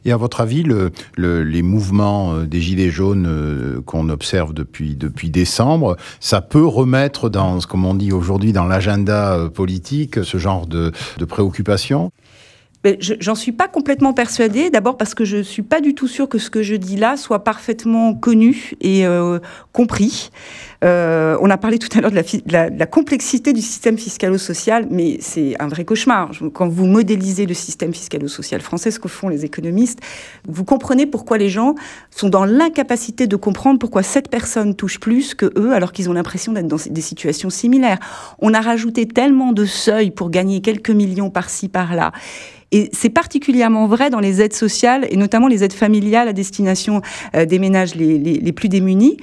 Et 0.05 0.11
à 0.11 0.17
votre 0.17 0.41
avis, 0.41 0.65
le, 0.65 0.91
les 1.17 1.63
mouvements 1.63 2.35
euh, 2.35 2.45
des 2.45 2.61
Gilets 2.61 2.91
jaunes 2.91 3.29
euh, 3.29 3.81
qu'on 3.87 4.09
observe 4.09 4.53
depuis, 4.53 4.97
depuis 4.97 5.31
décembre, 5.31 5.97
ça 6.19 6.41
peut 6.41 6.67
remettre 6.67 7.29
dans, 7.29 7.61
comme 7.61 7.85
on 7.85 7.95
dit 7.95 8.11
aujourd'hui, 8.11 8.53
dans 8.53 8.65
l'agenda 8.65 9.35
euh, 9.35 9.49
politique, 9.49 10.25
ce 10.25 10.39
genre 10.39 10.67
de, 10.67 10.91
de 11.19 11.25
préoccupation? 11.25 12.11
J'en 12.99 13.37
suis 13.37 13.53
pas 13.53 13.69
complètement 13.69 14.13
persuadée. 14.13 14.69
D'abord 14.69 14.97
parce 14.97 15.15
que 15.15 15.25
je 15.25 15.41
suis 15.41 15.63
pas 15.63 15.81
du 15.81 15.95
tout 15.95 16.09
sûre 16.09 16.29
que 16.29 16.39
ce 16.39 16.51
que 16.51 16.63
je 16.63 16.75
dis 16.75 16.97
là 16.97 17.17
soit 17.17 17.45
parfaitement 17.45 18.13
connu 18.15 18.73
et 18.81 19.07
euh, 19.07 19.39
compris. 19.73 20.31
Euh, 20.83 21.37
on 21.41 21.49
a 21.49 21.57
parlé 21.57 21.79
tout 21.79 21.97
à 21.97 22.01
l'heure 22.01 22.11
de, 22.11 22.17
de, 22.17 22.79
la 22.79 22.87
complexité 22.87 23.53
du 23.53 23.61
système 23.61 23.97
fiscalo-social, 23.97 24.89
mais 24.91 25.19
c'est 25.21 25.55
un 25.61 25.69
vrai 25.69 25.85
cauchemar. 25.85 26.33
Quand 26.53 26.67
vous 26.67 26.87
modélisez 26.87 27.47
le 27.47 27.55
système 27.55 27.95
fiscalo-social 27.95 28.61
français, 28.61 28.91
ce 28.91 28.99
que 28.99 29.07
font 29.07 29.29
les 29.29 29.45
économistes, 29.45 30.01
vous 30.49 30.65
comprenez 30.65 31.07
pourquoi 31.07 31.39
les 31.39 31.49
gens 31.49 31.77
sont 32.11 32.29
dans 32.29 32.45
l'incapacité 32.45 33.29
de 33.29 33.37
comprendre 33.37 33.79
pourquoi 33.79 34.03
cette 34.03 34.29
personne 34.29 34.75
touche 34.75 34.99
plus 34.99 35.35
que 35.35 35.53
eux, 35.57 35.73
alors 35.73 35.93
qu'ils 35.93 36.11
ont 36.11 36.15
l'impression 36.15 36.53
d'être 36.53 36.67
dans 36.67 36.79
des 36.85 37.01
situations 37.01 37.51
similaires. 37.51 37.99
On 38.41 38.53
a 38.55 38.61
rajouté 38.61 39.07
tellement 39.07 39.53
de 39.53 39.65
seuils 39.65 40.11
pour 40.11 40.31
gagner 40.31 40.63
quelques 40.63 40.91
millions 40.91 41.31
par-ci, 41.31 41.69
par-là. 41.69 42.11
Et 42.73 42.89
c'est 42.93 43.11
particulièrement 43.11 43.87
vrai 43.87 44.11
dans 44.11 44.21
les 44.21 44.41
aides 44.41 44.55
sociales 44.55 45.07
et 45.11 45.17
notamment 45.17 45.47
les 45.47 45.63
aides 45.63 45.75
familiales 45.75 46.27
à 46.27 46.33
destination 46.33 47.03
euh, 47.37 47.45
des 47.45 47.59
ménages 47.59 47.95
les, 47.95 48.53
plus 48.53 48.69
démunis 48.69 49.19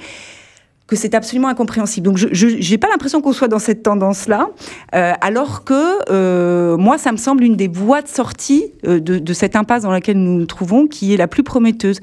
que 0.86 0.96
c'est 0.96 1.14
absolument 1.14 1.46
incompréhensible. 1.46 2.04
Donc, 2.04 2.16
je 2.16 2.70
n'ai 2.70 2.78
pas 2.78 2.88
l'impression 2.88 3.20
qu'on 3.20 3.32
soit 3.32 3.46
dans 3.46 3.60
cette 3.60 3.84
tendance-là, 3.84 4.50
euh, 4.92 5.12
alors 5.20 5.62
que 5.62 6.10
euh, 6.10 6.76
moi, 6.76 6.98
ça 6.98 7.12
me 7.12 7.16
semble 7.16 7.44
une 7.44 7.54
des 7.54 7.68
voies 7.68 8.02
de 8.02 8.08
sortie 8.08 8.72
de, 8.82 9.32
cette 9.32 9.54
impasse 9.54 9.84
dans 9.84 9.92
laquelle 9.92 10.16
nous 10.16 10.36
nous 10.36 10.46
trouvons, 10.46 10.88
qui 10.88 11.14
est 11.14 11.16
la 11.16 11.28
plus 11.28 11.44
prometteuse. 11.44 12.00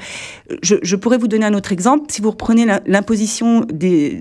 Je, 0.61 0.75
je 0.81 0.95
pourrais 0.95 1.17
vous 1.17 1.27
donner 1.27 1.45
un 1.45 1.53
autre 1.53 1.73
exemple. 1.73 2.05
Si 2.09 2.21
vous 2.21 2.31
reprenez 2.31 2.65
l'imposition 2.85 3.67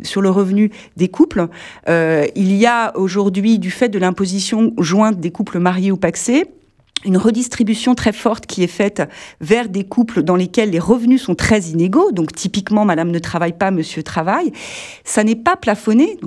sur 0.03 0.21
le 0.21 0.31
revenu 0.31 0.73
des 0.97 1.07
couples, 1.07 1.47
il 1.87 2.53
y 2.53 2.67
a 2.67 2.91
aujourd'hui, 2.97 3.61
du 3.61 3.71
fait 3.71 3.89
de 3.89 4.01
l'imposition 4.01 4.73
jointe 4.79 5.21
des 5.21 5.31
couples 5.31 5.61
mariés 5.61 5.93
ou 5.93 5.97
paxés, 5.97 6.47
une 7.05 7.17
redistribution 7.17 7.95
très 7.95 8.13
forte 8.13 8.47
qui 8.47 8.63
est 8.65 8.69
faite 8.69 9.03
vers 9.41 9.69
des 9.69 9.85
couples 9.85 10.23
dans 10.23 10.35
lesquels 10.35 10.71
les 10.71 10.79
revenus 10.79 11.23
sont 11.23 11.35
très 11.35 11.61
inégaux. 11.61 12.11
Donc 12.11 12.33
typiquement, 12.33 12.85
Madame 12.85 13.11
ne 13.11 13.19
travaille 13.19 13.53
pas, 13.53 13.71
Monsieur 13.71 14.03
travaille. 14.03 14.53
Ça 15.05 15.23
n'est 15.23 15.37
pas 15.37 15.57
plafonné. 15.57 16.19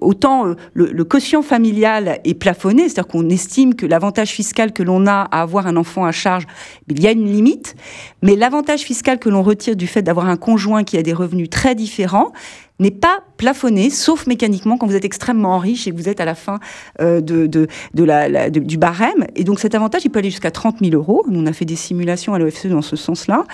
Autant 0.00 0.46
euh, 0.46 0.54
le, 0.72 1.04
quotient 1.04 1.42
familial 1.42 2.20
est 2.24 2.34
plafonné, 2.34 2.88
c'est-à-dire 2.88 3.08
qu'on 3.08 3.28
estime 3.28 3.74
que 3.74 3.86
l'avantage 3.86 4.30
fiscal 4.30 4.72
que 4.72 4.82
l'on 4.82 5.06
a 5.06 5.28
à 5.30 5.42
avoir 5.42 5.66
un 5.66 5.76
enfant 5.76 6.04
à 6.04 6.12
charge, 6.12 6.46
il 6.88 7.02
y 7.02 7.06
a 7.06 7.10
une 7.10 7.26
limite. 7.26 7.74
Mais 8.22 8.36
l'avantage 8.36 8.80
fiscal 8.80 9.18
que 9.18 9.28
l'on 9.28 9.42
retire 9.42 9.76
du 9.76 9.86
fait 9.86 10.02
d'avoir 10.02 10.28
un 10.28 10.36
conjoint 10.36 10.84
qui 10.84 10.96
a 10.96 11.02
des 11.02 11.12
revenus 11.12 11.50
très 11.50 11.74
différents, 11.74 12.32
n'est 12.78 12.90
pas 12.90 13.20
plafonné, 13.38 13.88
sauf 13.88 14.26
mécaniquement 14.26 14.76
quand 14.76 14.86
vous 14.86 14.96
êtes 14.96 15.04
extrêmement 15.04 15.58
riche 15.58 15.86
et 15.86 15.92
que 15.92 15.96
vous 15.96 16.08
êtes 16.08 16.20
à 16.20 16.24
la 16.24 16.34
fin 16.34 16.58
euh, 17.00 17.20
de, 17.20 17.46
du 17.94 18.76
barème. 18.78 19.26
Et 19.36 19.44
donc 19.44 19.60
cet 19.60 19.74
avantage, 19.74 20.02
il 20.04 20.10
peut 20.10 20.18
aller 20.18 20.30
jusqu'à 20.30 20.50
30 20.50 20.80
000 20.80 20.92
euros. 20.92 21.24
Nous, 21.28 21.40
on 21.40 21.46
a 21.46 21.52
fait 21.52 21.64
des 21.64 21.76
simulations 21.76 22.34
à 22.34 22.38
l'OFCE 22.38 22.66
dans 22.66 22.82
ce 22.82 22.96
sens-là. 22.96 23.44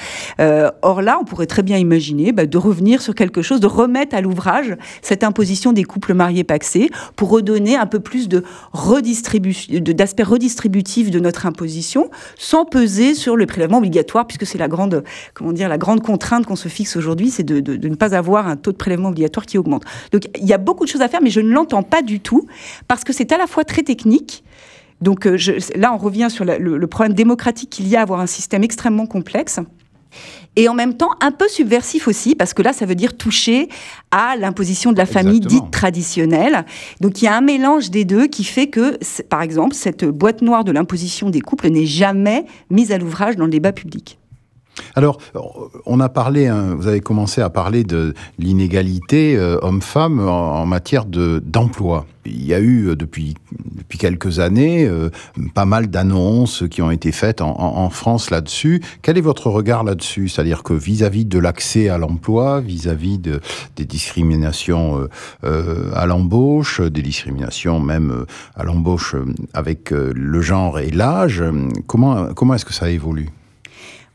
Euh, 0.41 0.70
or 0.83 1.03
là, 1.03 1.18
on 1.20 1.25
pourrait 1.25 1.47
très 1.47 1.62
bien 1.62 1.79
imaginer 1.79 2.33
bah, 2.33 2.47
de 2.47 2.59
revenir 2.59 3.03
sur 3.03 3.14
quelque 3.14 3.43
chose, 3.43 3.61
de 3.61 3.66
remettre 3.66 4.16
à 4.16 4.20
l'ouvrage 4.20 4.77
cette 5.03 5.22
imposition 5.22 5.72
des 5.72 5.85
couples 5.85 6.14
mariés 6.14 6.45
paxés 6.45 6.91
pour 7.14 7.29
redonner 7.31 7.77
un 7.77 7.87
peu 7.87 8.01
plus 8.01 8.29
de 8.29 8.43
redistribution, 8.72 9.81
d'aspect 9.81 10.22
redistributif 10.22 11.11
de 11.11 11.20
notre 11.20 11.47
imposition, 11.47 12.11
sans 12.39 12.64
peser 12.64 13.14
sur 13.14 13.37
le 13.37 13.45
prélèvement 13.47 13.79
obligatoire, 13.79 14.27
puisque 14.27 14.47
c'est 14.47 14.59
la 14.59 14.68
grande, 14.68 15.05
comment 15.35 15.53
dire, 15.53 15.68
la 15.68 15.79
grande 15.79 16.03
contrainte 16.03 16.47
qu'on 16.47 16.57
se 16.57 16.68
fixe 16.68 16.97
aujourd'hui, 16.97 17.31
c'est 17.31 17.43
de 17.43 17.89
ne 17.89 17.95
pas 17.95 18.14
avoir 18.14 18.49
un 18.49 18.57
taux 18.57 18.72
de 18.72 18.77
prélèvement 18.77 19.11
obligatoire 19.14 19.46
qui 19.46 19.58
augmente. 19.58 19.84
Donc 20.12 20.28
il 20.38 20.46
y 20.46 20.52
a 20.52 20.58
beaucoup 20.58 20.84
de 20.84 20.90
choses 20.90 21.02
à 21.02 21.08
faire, 21.08 21.22
mais 21.22 21.30
je 21.30 21.40
ne 21.40 21.50
l'entends 21.50 21.82
pas 21.82 22.02
du 22.02 22.20
tout 22.20 22.46
parce 22.88 23.04
que 23.04 23.12
c'est 23.12 23.32
à 23.32 23.38
la 23.38 23.46
fois 23.46 23.64
très 23.64 23.82
technique. 23.82 24.44
Donc 25.00 25.28
je, 25.36 25.52
là, 25.78 25.92
on 25.92 25.98
revient 25.98 26.28
sur 26.30 26.44
le, 26.44 26.58
le 26.58 26.86
problème 26.86 27.14
démocratique 27.14 27.70
qu'il 27.70 27.88
y 27.88 27.96
a 27.96 28.00
à 28.00 28.02
avoir 28.02 28.20
un 28.20 28.26
système 28.26 28.62
extrêmement 28.62 29.06
complexe 29.06 29.60
et 30.56 30.68
en 30.68 30.74
même 30.74 30.96
temps 30.96 31.10
un 31.20 31.32
peu 31.32 31.48
subversif 31.48 32.08
aussi, 32.08 32.34
parce 32.34 32.54
que 32.54 32.62
là, 32.62 32.72
ça 32.72 32.86
veut 32.86 32.94
dire 32.94 33.16
toucher 33.16 33.68
à 34.10 34.36
l'imposition 34.36 34.92
de 34.92 34.98
la 34.98 35.06
famille 35.06 35.40
dite 35.40 35.70
traditionnelle. 35.70 36.64
Donc 37.00 37.20
il 37.20 37.24
y 37.24 37.28
a 37.28 37.36
un 37.36 37.40
mélange 37.40 37.90
des 37.90 38.04
deux 38.04 38.26
qui 38.26 38.44
fait 38.44 38.68
que, 38.68 38.98
par 39.24 39.42
exemple, 39.42 39.74
cette 39.74 40.04
boîte 40.04 40.42
noire 40.42 40.64
de 40.64 40.72
l'imposition 40.72 41.30
des 41.30 41.40
couples 41.40 41.68
n'est 41.68 41.86
jamais 41.86 42.44
mise 42.70 42.92
à 42.92 42.98
l'ouvrage 42.98 43.36
dans 43.36 43.44
le 43.44 43.50
débat 43.50 43.72
public. 43.72 44.18
Alors, 44.97 45.18
on 45.87 46.01
a 46.01 46.09
parlé, 46.09 46.47
hein, 46.47 46.75
vous 46.77 46.87
avez 46.87 47.01
commencé 47.01 47.41
à 47.41 47.51
parler 47.51 47.85
de 47.85 48.14
l'inégalité 48.39 49.37
euh, 49.37 49.59
homme-femme 49.62 50.20
en, 50.20 50.66
matière 50.66 51.05
d'emploi. 51.05 52.07
Il 52.27 52.45
y 52.45 52.55
a 52.55 52.59
eu 52.59 52.89
euh, 52.89 52.97
depuis, 52.97 53.35
depuis 53.77 53.99
quelques 53.99 54.39
années 54.39 54.87
euh, 54.87 55.11
pas 55.55 55.64
mal 55.64 55.89
d'annonces 55.89 56.64
qui 56.70 56.81
ont 56.83 56.91
été 56.91 57.12
faites 57.12 57.41
en, 57.41 57.91
France 57.91 58.31
là-dessus. 58.31 58.83
Quel 59.03 59.18
est 59.18 59.22
votre 59.22 59.51
regard 59.51 59.85
là-dessus? 59.85 60.29
C'est-à-dire 60.29 60.62
que 60.62 60.72
vis-à-vis 60.72 61.25
de 61.25 61.39
l'accès 61.39 61.89
à 61.89 61.99
l'emploi, 61.99 62.61
vis-à-vis 62.61 63.18
de, 63.18 63.41
des 63.77 63.85
discriminations 63.85 65.07
à 65.43 66.07
l'embauche, 66.07 66.81
des 66.81 67.03
discriminations 67.03 67.79
même 67.79 68.25
à 68.57 68.64
l'embauche 68.64 69.14
avec 69.53 69.91
le 69.91 70.41
genre 70.41 70.79
et 70.79 70.91
l'âge, 70.91 71.45
comment, 71.87 72.33
comment 72.35 72.55
est-ce 72.55 72.64
que 72.64 72.75
ça 72.75 72.91
évolue? 72.91 73.29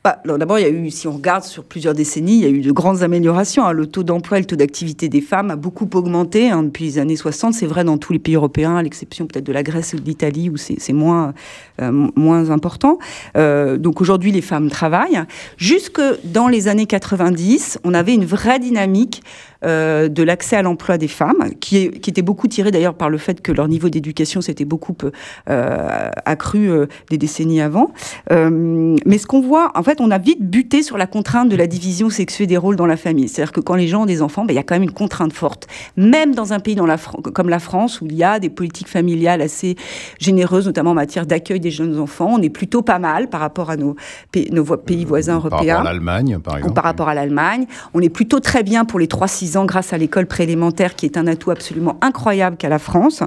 Bah, 0.04 0.22
D'abord, 0.26 0.60
il 0.60 0.62
y 0.62 0.66
a 0.66 0.70
eu, 0.70 0.90
si 0.92 1.08
on 1.08 1.14
regarde 1.14 1.44
sur 1.44 1.64
plusieurs 1.64 1.94
décennies, 1.94 2.38
il 2.38 2.42
y 2.42 2.46
a 2.46 2.50
eu 2.50 2.62
de 2.62 2.72
grandes 2.72 3.04
améliorations. 3.04 3.66
Hein. 3.66 3.74
Le 3.74 3.86
taux 3.86 4.04
d'emploi 4.04 4.38
et 4.38 4.42
le 4.42 4.48
taux 4.48 4.56
d'activité 4.56 5.10
des 5.10 5.22
femmes 5.22 5.52
a 5.52 5.56
beaucoup 5.56 5.90
augmenté 5.94 6.50
hein, 6.50 6.64
depuis 6.64 6.86
les 6.86 7.00
années 7.00 7.16
60. 7.16 7.54
C'est 7.54 7.66
vrai 7.66 7.84
dans 7.84 7.98
tous 7.98 8.14
les 8.14 8.20
pays 8.20 8.36
européens, 8.36 8.78
à 8.78 8.84
l'exception 8.84 9.28
peut-être 9.28 9.46
de 9.46 9.52
la 9.52 9.64
Grèce 9.64 9.94
ou 9.94 10.00
de 10.00 10.06
l'Italie, 10.06 10.50
où 10.50 10.58
c'est 10.58 10.94
moins, 10.94 11.34
euh, 11.82 11.92
moins 12.16 12.50
important. 12.50 12.98
Euh, 13.36 13.78
donc 13.78 14.00
aujourd'hui, 14.00 14.32
les 14.32 14.42
femmes 14.42 14.70
travaillent. 14.70 15.24
Jusque 15.58 16.02
dans 16.24 16.48
les 16.48 16.68
années 16.68 16.86
90, 16.86 17.80
on 17.84 17.94
avait 17.94 18.14
une 18.14 18.26
vraie 18.26 18.60
dynamique 18.60 19.22
euh, 19.66 20.08
de 20.08 20.24
l'accès 20.24 20.56
à 20.56 20.62
l'emploi 20.62 20.98
des 20.98 21.10
femmes, 21.10 21.52
qui, 21.60 21.92
qui, 21.92 22.10
était 22.10 22.22
beaucoup 22.22 22.48
tiré 22.48 22.72
d'ailleurs 22.72 22.94
par 22.94 23.10
le 23.10 23.18
fait 23.18 23.42
que 23.42 23.52
leur 23.52 23.68
niveau 23.68 23.90
d'éducation 23.90 24.40
s'était 24.40 24.64
beaucoup 24.64 24.96
euh, 25.50 26.10
accru 26.26 26.70
euh, 26.70 26.86
des 27.10 27.18
décennies 27.18 27.60
avant. 27.60 27.92
mais 28.30 29.18
ce 29.18 29.28
qu'on 29.28 29.42
voit, 29.42 29.72
en 29.76 29.84
fait, 29.84 30.00
on 30.00 30.12
a 30.12 30.18
vite 30.18 30.42
buté 30.42 30.82
sur 30.82 30.98
la 30.98 31.08
contrainte 31.08 31.50
de 31.50 31.58
la 31.58 31.68
division 31.68 32.10
sexuée 32.10 32.48
des 32.48 32.56
rôles 32.56 32.78
dans 32.78 32.86
la 32.86 32.96
famille. 32.96 33.28
C'est-à-dire 33.28 33.52
que 33.52 33.60
quand 33.60 33.76
les 33.76 33.88
gens 33.88 34.04
ont 34.04 34.06
des 34.06 34.22
enfants, 34.22 34.46
ben, 34.46 34.54
il 34.54 34.56
y 34.56 34.60
a 34.60 34.64
quand 34.64 34.76
même 34.76 34.84
une 34.84 34.94
contrainte 34.94 35.34
forte. 35.34 35.68
Même 35.98 36.34
dans 36.36 36.54
un 36.54 36.60
pays 36.60 36.76
dans 36.76 36.86
la 36.86 36.98
comme 37.34 37.50
la 37.50 37.60
France, 37.60 38.00
où 38.00 38.06
il 38.06 38.16
y 38.16 38.24
a 38.24 38.40
des 38.40 38.50
politiques 38.50 38.88
familiales 38.88 39.42
assez 39.42 39.76
généreuses, 40.20 40.68
notamment 40.68 40.92
en 40.92 40.96
matière 40.96 41.26
d'accueil 41.26 41.60
des 41.60 41.72
jeunes 41.72 42.00
enfants, 42.00 42.30
on 42.32 42.42
est 42.42 42.50
plutôt 42.50 42.82
pas 42.82 43.00
mal 43.00 43.28
par 43.30 43.42
rapport 43.42 43.70
à 43.70 43.76
nos, 43.76 43.96
pays, 44.32 44.50
nos 44.52 44.64
pays 44.78 45.04
voisins 45.04 45.36
européens. 45.36 45.58
Par 45.58 45.68
rapport 45.68 45.82
à 45.82 45.94
l'Allemagne, 45.94 46.40
par 46.40 46.58
exemple. 46.58 46.74
Par 46.76 46.84
rapport 46.86 47.10
à 47.10 47.14
l'Allemagne. 47.14 47.66
On 47.94 48.02
est 48.02 48.10
plutôt 48.10 48.40
très 48.40 48.64
bien 48.64 48.86
pour 48.86 49.00
les 49.00 49.08
3-6 49.08 49.49
grâce 49.66 49.94
à 49.94 49.98
l'école 49.98 50.26
préélémentaire 50.26 50.96
qui 50.96 51.06
est 51.06 51.18
un 51.18 51.28
atout 51.28 51.52
absolument 51.52 51.98
incroyable 52.02 52.58
qu'a 52.58 52.70
la 52.70 52.80
France. 52.80 53.24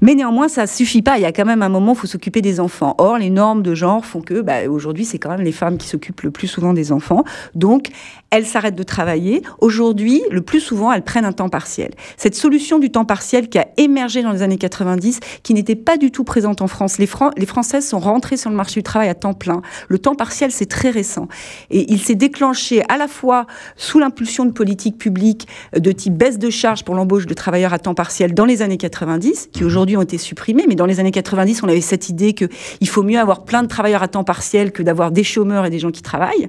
Mais 0.00 0.14
néanmoins, 0.14 0.48
ça 0.48 0.66
suffit 0.66 1.02
pas. 1.02 1.18
Il 1.18 1.22
y 1.22 1.26
a 1.26 1.32
quand 1.32 1.44
même 1.44 1.62
un 1.62 1.68
moment 1.68 1.92
où 1.92 1.94
il 1.94 1.98
faut 1.98 2.06
s'occuper 2.06 2.42
des 2.42 2.60
enfants. 2.60 2.94
Or, 2.98 3.18
les 3.18 3.30
normes 3.30 3.62
de 3.62 3.74
genre 3.74 4.04
font 4.04 4.20
que 4.20 4.40
bah, 4.40 4.68
aujourd'hui, 4.68 5.04
c'est 5.04 5.18
quand 5.18 5.30
même 5.30 5.42
les 5.42 5.52
femmes 5.52 5.78
qui 5.78 5.88
s'occupent 5.88 6.22
le 6.22 6.30
plus 6.30 6.48
souvent 6.48 6.72
des 6.72 6.92
enfants. 6.92 7.24
Donc, 7.54 7.88
elles 8.30 8.46
s'arrêtent 8.46 8.76
de 8.76 8.82
travailler. 8.82 9.42
Aujourd'hui, 9.60 10.22
le 10.30 10.40
plus 10.40 10.60
souvent, 10.60 10.92
elles 10.92 11.02
prennent 11.02 11.24
un 11.24 11.32
temps 11.32 11.48
partiel. 11.48 11.90
Cette 12.16 12.34
solution 12.34 12.78
du 12.78 12.90
temps 12.90 13.04
partiel 13.04 13.48
qui 13.48 13.58
a 13.58 13.68
émergé 13.76 14.22
dans 14.22 14.32
les 14.32 14.42
années 14.42 14.58
90, 14.58 15.20
qui 15.42 15.54
n'était 15.54 15.76
pas 15.76 15.96
du 15.96 16.10
tout 16.10 16.24
présente 16.24 16.62
en 16.62 16.66
France. 16.66 16.98
Les 16.98 17.06
Françaises 17.06 17.86
sont 17.86 17.98
rentrées 17.98 18.36
sur 18.36 18.50
le 18.50 18.56
marché 18.56 18.80
du 18.80 18.82
travail 18.82 19.08
à 19.08 19.14
temps 19.14 19.34
plein. 19.34 19.62
Le 19.88 19.98
temps 19.98 20.14
partiel, 20.14 20.50
c'est 20.50 20.66
très 20.66 20.90
récent. 20.90 21.28
Et 21.70 21.92
il 21.92 22.00
s'est 22.00 22.14
déclenché 22.14 22.82
à 22.88 22.96
la 22.96 23.08
fois 23.08 23.46
sous 23.76 23.98
l'impulsion 23.98 24.44
de 24.44 24.52
politiques 24.52 24.98
publiques 24.98 25.46
de 25.76 25.92
type 25.92 26.16
baisse 26.16 26.38
de 26.38 26.50
charges 26.50 26.84
pour 26.84 26.94
l'embauche 26.94 27.26
de 27.26 27.34
travailleurs 27.34 27.72
à 27.72 27.78
temps 27.78 27.94
partiel 27.94 28.34
dans 28.34 28.44
les 28.44 28.62
années 28.62 28.76
90, 28.76 29.48
qui 29.52 29.60
mhm. 29.60 29.66
aujourd'hui 29.66 29.96
ont 29.96 30.02
été 30.02 30.18
supprimés, 30.18 30.64
mais 30.68 30.74
dans 30.74 30.86
les 30.86 31.00
années 31.00 31.10
90, 31.10 31.62
on 31.62 31.68
avait 31.68 31.80
cette 31.80 32.08
idée 32.08 32.34
qu'il 32.34 32.88
faut 32.88 33.02
mieux 33.02 33.18
avoir 33.18 33.44
plein 33.44 33.62
de 33.62 33.68
travailleurs 33.68 34.02
à 34.02 34.08
temps 34.08 34.24
partiel 34.24 34.72
que 34.72 34.82
d'avoir 34.82 35.10
des 35.10 35.24
chômeurs 35.24 35.64
et 35.64 35.70
des 35.70 35.78
gens 35.78 35.90
qui 35.90 36.02
travaillent. 36.02 36.48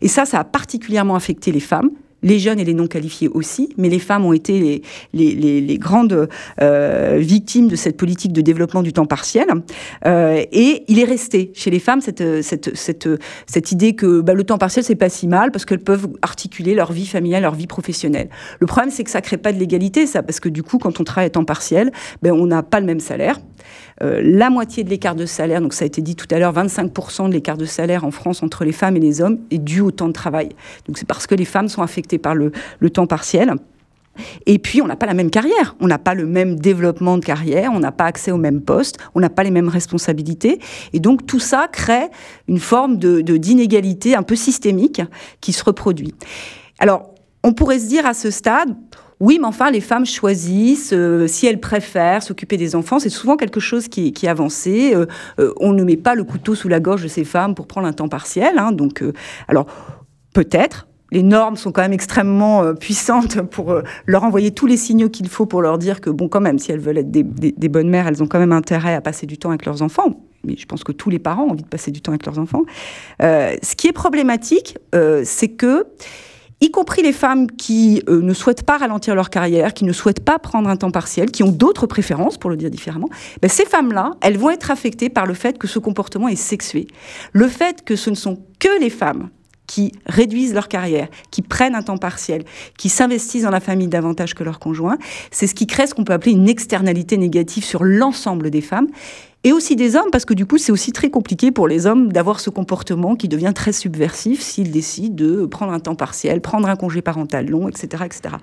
Et 0.00 0.08
ça, 0.08 0.24
ça 0.24 0.40
a 0.40 0.44
particulièrement 0.44 1.14
affecté 1.14 1.52
les 1.52 1.60
femmes 1.60 1.90
les 2.24 2.38
jeunes 2.40 2.58
et 2.58 2.64
les 2.64 2.74
non 2.74 2.88
qualifiés 2.88 3.28
aussi, 3.28 3.68
mais 3.76 3.88
les 3.88 4.00
femmes 4.00 4.24
ont 4.24 4.32
été 4.32 4.82
les, 5.12 5.78
grandes 5.78 6.28
euh, 6.60 7.18
victimes 7.20 7.68
de 7.68 7.76
cette 7.76 7.96
politique 7.96 8.32
de 8.32 8.40
développement 8.40 8.82
du 8.82 8.92
temps 8.92 9.06
partiel. 9.06 9.46
Euh, 10.06 10.42
et 10.50 10.84
il 10.88 10.98
est 10.98 11.04
resté 11.04 11.52
chez 11.54 11.70
les 11.70 11.78
femmes 11.78 12.00
cette, 12.00 12.42
cette, 12.42 12.74
cette, 12.74 13.08
cette 13.46 13.72
idée 13.72 13.94
que 13.94 14.20
bah, 14.20 14.34
le 14.34 14.42
temps 14.44 14.58
partiel, 14.58 14.84
c'est 14.84 14.94
pas 14.94 15.10
si 15.10 15.28
mal 15.28 15.52
parce 15.52 15.64
qu'elles 15.64 15.78
peuvent 15.78 16.08
articuler 16.22 16.74
leur 16.74 16.92
vie 16.92 17.06
familiale, 17.06 17.42
leur 17.42 17.54
vie 17.54 17.66
professionnelle. 17.66 18.30
Le 18.58 18.66
problème, 18.66 18.90
c'est 18.90 19.04
que 19.04 19.10
ça 19.10 19.20
crée 19.20 19.36
pas 19.36 19.52
de 19.52 19.58
l'égalité, 19.58 20.06
ça, 20.06 20.22
parce 20.22 20.40
que 20.40 20.48
du 20.48 20.62
coup, 20.62 20.78
quand 20.78 21.00
on 21.00 21.04
travaille 21.04 21.26
à 21.26 21.30
temps 21.30 21.44
partiel, 21.44 21.92
ben, 22.22 22.32
on 22.32 22.46
n'a 22.46 22.62
pas 22.62 22.80
le 22.80 22.86
même 22.86 23.00
salaire. 23.00 23.38
Euh, 24.02 24.20
la 24.22 24.50
moitié 24.50 24.82
de 24.82 24.90
l'écart 24.90 25.14
de 25.14 25.26
salaire, 25.26 25.60
donc 25.60 25.72
ça 25.72 25.84
a 25.84 25.86
été 25.86 26.02
dit 26.02 26.16
tout 26.16 26.26
à 26.30 26.38
l'heure, 26.38 26.52
25% 26.52 27.28
de 27.28 27.32
l'écart 27.32 27.56
de 27.56 27.64
salaire 27.64 28.04
en 28.04 28.10
France 28.10 28.42
entre 28.42 28.64
les 28.64 28.72
femmes 28.72 28.96
et 28.96 29.00
les 29.00 29.20
hommes 29.20 29.38
est 29.50 29.58
dû 29.58 29.80
au 29.80 29.90
temps 29.90 30.08
de 30.08 30.12
travail. 30.12 30.48
Donc 30.86 30.98
c'est 30.98 31.06
parce 31.06 31.26
que 31.26 31.34
les 31.34 31.44
femmes 31.44 31.68
sont 31.68 31.82
affectées 31.82 32.18
par 32.18 32.34
le, 32.34 32.52
temps 32.92 33.06
partiel. 33.06 33.54
Et 34.46 34.60
puis, 34.60 34.80
on 34.80 34.86
n'a 34.86 34.94
pas 34.94 35.06
la 35.06 35.14
même 35.14 35.30
carrière, 35.30 35.74
on 35.80 35.88
n'a 35.88 35.98
pas 35.98 36.14
le 36.14 36.26
même 36.26 36.60
développement 36.60 37.18
de 37.18 37.24
carrière, 37.24 37.72
on 37.72 37.80
n'a 37.80 37.90
pas 37.90 38.04
accès 38.04 38.30
au 38.30 38.36
même 38.36 38.60
poste, 38.60 38.98
on 39.16 39.20
n'a 39.20 39.30
pas 39.30 39.42
les 39.42 39.50
mêmes 39.50 39.68
responsabilités. 39.68 40.60
Et 40.92 41.00
donc, 41.00 41.26
tout 41.26 41.40
ça 41.40 41.66
crée 41.72 42.08
une 42.46 42.60
forme 42.60 42.98
de, 42.98 43.20
d'inégalité 43.20 44.14
un 44.14 44.22
peu 44.22 44.36
systémique 44.36 45.02
qui 45.40 45.52
se 45.52 45.64
reproduit. 45.64 46.14
Alors, 46.78 47.14
on 47.42 47.52
pourrait 47.54 47.80
se 47.80 47.88
dire 47.88 48.06
à 48.06 48.14
ce 48.14 48.30
stade, 48.30 48.76
oui, 49.24 49.38
mais 49.40 49.46
enfin, 49.46 49.70
les 49.70 49.80
femmes 49.80 50.04
choisissent, 50.04 50.92
euh, 50.92 51.26
si 51.26 51.46
elles 51.46 51.58
préfèrent 51.58 52.22
s'occuper 52.22 52.58
des 52.58 52.76
enfants, 52.76 52.98
c'est 52.98 53.08
souvent 53.08 53.38
quelque 53.38 53.58
chose 53.58 53.88
qui, 53.88 54.12
qui 54.12 54.26
est 54.26 54.28
avancé. 54.28 54.94
Euh, 54.94 55.06
euh, 55.38 55.54
on 55.60 55.72
ne 55.72 55.82
met 55.82 55.96
pas 55.96 56.14
le 56.14 56.24
couteau 56.24 56.54
sous 56.54 56.68
la 56.68 56.78
gorge 56.78 57.02
de 57.02 57.08
ces 57.08 57.24
femmes 57.24 57.54
pour 57.54 57.66
prendre 57.66 57.86
un 57.86 57.94
temps 57.94 58.08
partiel. 58.08 58.58
Hein, 58.58 58.72
donc, 58.72 59.02
alors, 59.48 59.64
peut-être, 60.34 60.88
les 61.10 61.22
normes 61.22 61.56
sont 61.56 61.72
quand 61.72 61.80
même 61.80 61.94
extrêmement 61.94 62.74
puissantes 62.74 63.40
pour 63.40 63.74
leur 64.04 64.24
envoyer 64.24 64.50
tous 64.50 64.66
les 64.66 64.76
signaux 64.76 65.08
qu'il 65.08 65.28
faut 65.30 65.46
pour 65.46 65.62
leur 65.62 65.78
dire 65.78 66.02
que, 66.02 66.10
bon, 66.10 66.28
quand 66.28 66.42
même, 66.42 66.58
si 66.58 66.70
elles 66.70 66.80
veulent 66.80 66.98
être 66.98 67.10
des, 67.10 67.22
des, 67.22 67.68
bonnes 67.70 67.88
mères, 67.88 68.06
elles 68.06 68.22
ont 68.22 68.26
quand 68.26 68.38
même 68.38 68.52
intérêt 68.52 68.94
à 68.94 69.00
passer 69.00 69.26
du 69.26 69.38
temps 69.38 69.48
avec 69.48 69.64
leurs 69.64 69.80
enfants. 69.80 70.20
Mais 70.44 70.56
je 70.58 70.66
pense 70.66 70.84
que 70.84 70.92
tous 70.92 71.08
les 71.08 71.18
parents 71.18 71.44
ont 71.44 71.52
envie 71.52 71.62
de 71.62 71.68
passer 71.68 71.90
du 71.90 72.02
temps 72.02 72.12
avec 72.12 72.26
leurs 72.26 72.38
enfants. 72.38 72.64
ce 73.20 73.74
qui 73.74 73.86
est 73.86 73.92
problématique, 73.92 74.76
c'est 75.22 75.48
que 75.48 75.86
y 76.64 76.70
compris 76.70 77.02
les 77.02 77.12
femmes 77.12 77.50
qui 77.50 78.02
euh, 78.08 78.22
ne 78.22 78.32
souhaitent 78.32 78.62
pas 78.62 78.78
ralentir 78.78 79.14
leur 79.14 79.30
carrière, 79.30 79.74
qui 79.74 79.84
ne 79.84 79.92
souhaitent 79.92 80.24
pas 80.24 80.38
prendre 80.38 80.68
un 80.68 80.76
temps 80.76 80.90
partiel, 80.90 81.30
qui 81.30 81.42
ont 81.42 81.52
d'autres 81.52 81.86
préférences, 81.86 82.38
pour 82.38 82.50
le 82.50 82.56
dire 82.56 82.70
différemment, 82.70 83.08
ben 83.42 83.48
ces 83.50 83.66
femmes-là, 83.66 84.12
elles 84.22 84.38
vont 84.38 84.50
être 84.50 84.70
affectées 84.70 85.10
par 85.10 85.26
le 85.26 85.34
fait 85.34 85.58
que 85.58 85.66
ce 85.66 85.78
comportement 85.78 86.28
est 86.28 86.36
sexué. 86.36 86.86
Le 87.32 87.48
fait 87.48 87.84
que 87.84 87.96
ce 87.96 88.10
ne 88.10 88.14
sont 88.14 88.38
que 88.58 88.80
les 88.80 88.90
femmes 88.90 89.28
qui 89.66 89.92
réduisent 90.06 90.54
leur 90.54 90.68
carrière, 90.68 91.08
qui 91.30 91.42
prennent 91.42 91.74
un 91.74 91.82
temps 91.82 91.96
partiel, 91.96 92.44
qui 92.78 92.88
s'investissent 92.88 93.44
dans 93.44 93.50
la 93.50 93.60
famille 93.60 93.88
davantage 93.88 94.34
que 94.34 94.44
leur 94.44 94.58
conjoint, 94.58 94.98
c'est 95.30 95.46
ce 95.46 95.54
qui 95.54 95.66
crée 95.66 95.86
ce 95.86 95.94
qu'on 95.94 96.04
peut 96.04 96.12
appeler 96.12 96.32
une 96.32 96.48
externalité 96.48 97.16
négative 97.16 97.64
sur 97.64 97.84
l'ensemble 97.84 98.50
des 98.50 98.60
femmes 98.60 98.88
et 99.44 99.52
aussi 99.52 99.76
des 99.76 99.94
hommes, 99.94 100.10
parce 100.10 100.24
que 100.24 100.34
du 100.34 100.46
coup, 100.46 100.58
c'est 100.58 100.72
aussi 100.72 100.90
très 100.90 101.10
compliqué 101.10 101.52
pour 101.52 101.68
les 101.68 101.86
hommes 101.86 102.12
d'avoir 102.12 102.40
ce 102.40 102.50
comportement 102.50 103.14
qui 103.14 103.28
devient 103.28 103.52
très 103.54 103.72
subversif 103.72 104.40
s'ils 104.40 104.70
décident 104.70 105.14
de 105.14 105.46
prendre 105.46 105.72
un 105.72 105.80
temps 105.80 105.94
partiel, 105.94 106.40
prendre 106.40 106.68
un 106.68 106.76
congé 106.76 107.02
parental 107.02 107.48
long, 107.48 107.68
etc., 107.68 108.04
etc. 108.06 108.36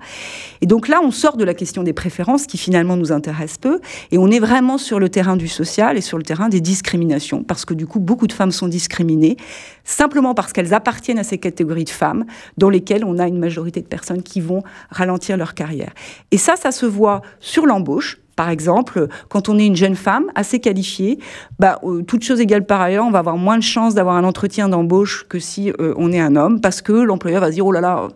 Et 0.60 0.66
donc 0.66 0.86
là, 0.86 1.00
on 1.02 1.10
sort 1.10 1.36
de 1.36 1.44
la 1.44 1.54
question 1.54 1.82
des 1.82 1.92
préférences 1.92 2.46
qui 2.46 2.56
finalement 2.56 2.96
nous 2.96 3.10
intéresse 3.10 3.58
peu, 3.58 3.80
et 4.12 4.18
on 4.18 4.28
est 4.28 4.38
vraiment 4.38 4.78
sur 4.78 5.00
le 5.00 5.08
terrain 5.08 5.36
du 5.36 5.48
social 5.48 5.98
et 5.98 6.00
sur 6.00 6.18
le 6.18 6.24
terrain 6.24 6.48
des 6.48 6.60
discriminations, 6.60 7.42
parce 7.42 7.64
que 7.64 7.74
du 7.74 7.86
coup, 7.86 7.98
beaucoup 7.98 8.28
de 8.28 8.32
femmes 8.32 8.52
sont 8.52 8.68
discriminées 8.68 9.36
simplement 9.84 10.34
parce 10.34 10.52
qu'elles 10.52 10.74
appartiennent 10.74 11.18
à 11.18 11.24
ces 11.24 11.38
catégories 11.38 11.84
de 11.84 11.90
femmes 11.90 12.24
dans 12.56 12.70
lesquelles 12.70 13.04
on 13.04 13.18
a 13.18 13.26
une 13.26 13.38
majorité 13.38 13.80
de 13.80 13.86
personnes 13.86 14.22
qui 14.22 14.40
vont 14.40 14.62
ralentir 14.90 15.36
leur 15.36 15.54
carrière. 15.54 15.92
Et 16.30 16.38
ça, 16.38 16.54
ça 16.54 16.70
se 16.70 16.86
voit 16.86 17.22
sur 17.40 17.66
l'embauche, 17.66 18.21
par 18.42 18.50
exemple, 18.50 19.06
quand 19.28 19.48
on 19.48 19.56
est 19.56 19.66
une 19.66 19.76
jeune 19.76 19.94
femme 19.94 20.24
assez 20.34 20.58
qualifiée, 20.58 21.20
bah, 21.60 21.78
euh, 21.84 22.02
toute 22.02 22.24
chose 22.24 22.40
égale 22.40 22.66
par 22.66 22.80
ailleurs, 22.80 23.04
on 23.04 23.12
va 23.12 23.20
avoir 23.20 23.36
moins 23.36 23.56
de 23.56 23.62
chances 23.62 23.94
d'avoir 23.94 24.16
un 24.16 24.24
entretien 24.24 24.68
d'embauche 24.68 25.26
que 25.28 25.38
si 25.38 25.70
euh, 25.70 25.94
on 25.96 26.10
est 26.10 26.18
un 26.18 26.34
homme, 26.34 26.60
parce 26.60 26.82
que 26.82 26.92
l'employeur 26.92 27.40
va 27.40 27.50
se 27.50 27.52
dire, 27.52 27.64
oh 27.64 27.70
là 27.70 27.80
là, 27.80 28.08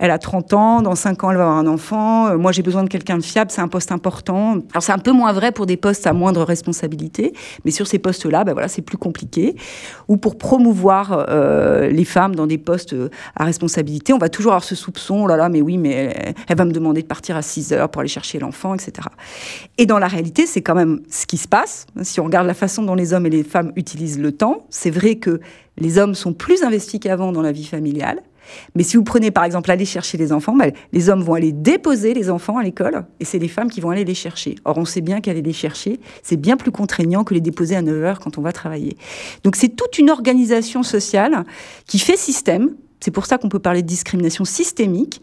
elle 0.00 0.10
a 0.10 0.18
30 0.18 0.54
ans, 0.54 0.82
dans 0.82 0.94
5 0.94 1.24
ans, 1.24 1.30
elle 1.30 1.36
va 1.36 1.42
avoir 1.42 1.58
un 1.58 1.66
enfant, 1.66 2.28
euh, 2.28 2.38
moi 2.38 2.52
j'ai 2.52 2.62
besoin 2.62 2.82
de 2.82 2.88
quelqu'un 2.88 3.18
de 3.18 3.22
fiable, 3.22 3.50
c'est 3.50 3.60
un 3.60 3.68
poste 3.68 3.92
important. 3.92 4.56
Alors 4.72 4.82
c'est 4.82 4.92
un 4.92 4.98
peu 4.98 5.12
moins 5.12 5.32
vrai 5.34 5.52
pour 5.52 5.66
des 5.66 5.76
postes 5.76 6.06
à 6.06 6.14
moindre 6.14 6.42
responsabilité, 6.42 7.34
mais 7.66 7.70
sur 7.70 7.86
ces 7.86 7.98
postes-là, 7.98 8.44
ben 8.44 8.54
voilà, 8.54 8.68
c'est 8.68 8.80
plus 8.80 8.96
compliqué. 8.96 9.56
Ou 10.08 10.16
pour 10.16 10.38
promouvoir 10.38 11.26
euh, 11.28 11.90
les 11.90 12.06
femmes 12.06 12.34
dans 12.34 12.46
des 12.46 12.56
postes 12.56 12.96
à 13.36 13.44
responsabilité, 13.44 14.14
on 14.14 14.18
va 14.18 14.30
toujours 14.30 14.52
avoir 14.52 14.64
ce 14.64 14.74
soupçon, 14.74 15.24
oh 15.24 15.26
là 15.26 15.36
là, 15.36 15.50
mais 15.50 15.60
oui, 15.60 15.76
mais 15.76 16.34
elle, 16.48 16.56
va 16.56 16.64
me 16.64 16.72
demander 16.72 17.02
de 17.02 17.06
partir 17.06 17.36
à 17.36 17.42
6 17.42 17.74
heures 17.74 17.90
pour 17.90 18.00
aller 18.00 18.08
chercher 18.08 18.38
l'enfant, 18.38 18.74
etc. 18.74 19.06
Et 19.76 19.84
dans 19.84 19.98
la 19.98 20.08
réalité, 20.08 20.46
c'est 20.46 20.62
quand 20.62 20.74
même 20.74 21.00
ce 21.10 21.26
qui 21.26 21.36
se 21.36 21.46
passe. 21.46 21.86
Si 22.02 22.20
on 22.20 22.24
regarde 22.24 22.46
la 22.46 22.54
façon 22.54 22.82
dont 22.82 22.94
les 22.94 23.12
hommes 23.12 23.26
et 23.26 23.30
les 23.30 23.44
femmes 23.44 23.72
utilisent 23.76 24.18
le 24.18 24.32
temps, 24.32 24.64
c'est 24.70 24.90
vrai 24.90 25.16
que 25.16 25.40
les 25.76 25.98
hommes 25.98 26.14
sont 26.14 26.32
plus 26.32 26.62
investis 26.62 27.00
qu'avant 27.00 27.32
dans 27.32 27.42
la 27.42 27.52
vie 27.52 27.66
familiale. 27.66 28.22
Mais 28.74 28.82
si 28.82 28.96
vous 28.96 29.04
prenez 29.04 29.30
par 29.30 29.44
exemple 29.44 29.70
aller 29.70 29.84
chercher 29.84 30.18
les 30.18 30.32
enfants, 30.32 30.56
bah, 30.56 30.66
les 30.92 31.08
hommes 31.08 31.22
vont 31.22 31.34
aller 31.34 31.52
déposer 31.52 32.14
les 32.14 32.30
enfants 32.30 32.58
à 32.58 32.62
l'école 32.62 33.04
et 33.20 33.24
c'est 33.24 33.38
les 33.38 33.48
femmes 33.48 33.70
qui 33.70 33.80
vont 33.80 33.90
aller 33.90 34.04
les 34.04 34.14
chercher. 34.14 34.56
Or, 34.64 34.78
on 34.78 34.84
sait 34.84 35.00
bien 35.00 35.20
qu'aller 35.20 35.42
les 35.42 35.52
chercher, 35.52 36.00
c'est 36.22 36.36
bien 36.36 36.56
plus 36.56 36.70
contraignant 36.70 37.24
que 37.24 37.34
les 37.34 37.40
déposer 37.40 37.76
à 37.76 37.82
9 37.82 38.04
heures 38.04 38.20
quand 38.20 38.38
on 38.38 38.42
va 38.42 38.52
travailler. 38.52 38.96
Donc 39.44 39.56
c'est 39.56 39.70
toute 39.70 39.98
une 39.98 40.10
organisation 40.10 40.82
sociale 40.82 41.44
qui 41.86 41.98
fait 41.98 42.16
système. 42.16 42.74
C'est 43.00 43.10
pour 43.10 43.26
ça 43.26 43.38
qu'on 43.38 43.48
peut 43.48 43.58
parler 43.58 43.82
de 43.82 43.86
discrimination 43.86 44.44
systémique 44.44 45.22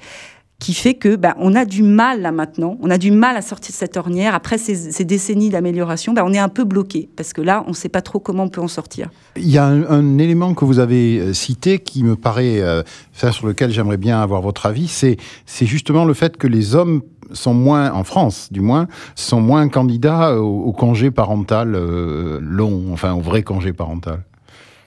qui 0.60 0.74
fait 0.74 0.96
que 0.96 1.16
ben, 1.16 1.36
on 1.38 1.54
a 1.56 1.66
du 1.66 1.84
mal 1.84 2.22
là 2.22 2.32
maintenant, 2.32 2.78
on 2.82 2.90
a 2.90 2.98
du 2.98 3.12
mal 3.12 3.38
à 3.38 3.42
sortir 3.42 3.74
de 3.74 3.78
cette 3.78 3.96
ornière. 3.96 4.34
Après 4.34 4.58
ces, 4.58 5.06
décennies 5.06 5.50
d'amélioration, 5.50 6.14
ben, 6.14 6.24
on 6.26 6.34
est 6.34 6.40
un 6.40 6.50
peu 6.50 6.64
bloqué 6.64 7.10
parce 7.16 7.34
que 7.34 7.42
là, 7.42 7.64
on 7.68 7.70
ne 7.70 7.76
sait 7.76 7.90
pas 7.90 8.02
trop 8.02 8.20
comment 8.20 8.44
on 8.44 8.50
peut 8.50 8.62
en 8.62 8.68
sortir. 8.68 9.10
Il 9.36 9.50
y 9.50 9.58
a 9.58 9.66
un, 9.66 10.18
élément 10.18 10.54
que 10.54 10.66
vous 10.66 10.80
avez 10.80 11.20
euh, 11.20 11.34
cité 11.34 11.80
qui 11.80 12.04
me 12.04 12.16
paraît, 12.16 12.62
euh, 12.62 12.82
sur 13.14 13.46
lequel 13.46 13.72
j'aimerais 13.72 13.98
bien 13.98 14.20
avoir 14.20 14.42
votre 14.42 14.66
avis, 14.66 14.88
c'est 14.88 15.18
justement 15.66 16.06
le 16.06 16.14
fait 16.14 16.38
que 16.38 16.48
les 16.48 16.76
hommes 16.76 17.02
sont 17.34 17.54
moins, 17.54 17.92
en 17.92 18.04
France 18.04 18.50
du 18.52 18.62
moins, 18.62 18.88
sont 19.16 19.42
moins 19.42 19.68
candidats 19.70 20.40
au, 20.40 20.72
congé 20.72 21.12
parental 21.12 21.76
euh, 21.76 22.40
long, 22.42 22.86
enfin 22.94 23.14
au 23.14 23.22
vrai 23.22 23.44
congé 23.44 23.74
parental. 23.74 24.24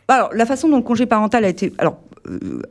Alors, 0.08 0.30
la 0.34 0.46
façon 0.46 0.68
dont 0.68 0.78
le 0.78 0.82
congé 0.82 1.06
parental 1.06 1.44
a 1.44 1.48
été. 1.48 1.72
Alors, 1.78 1.98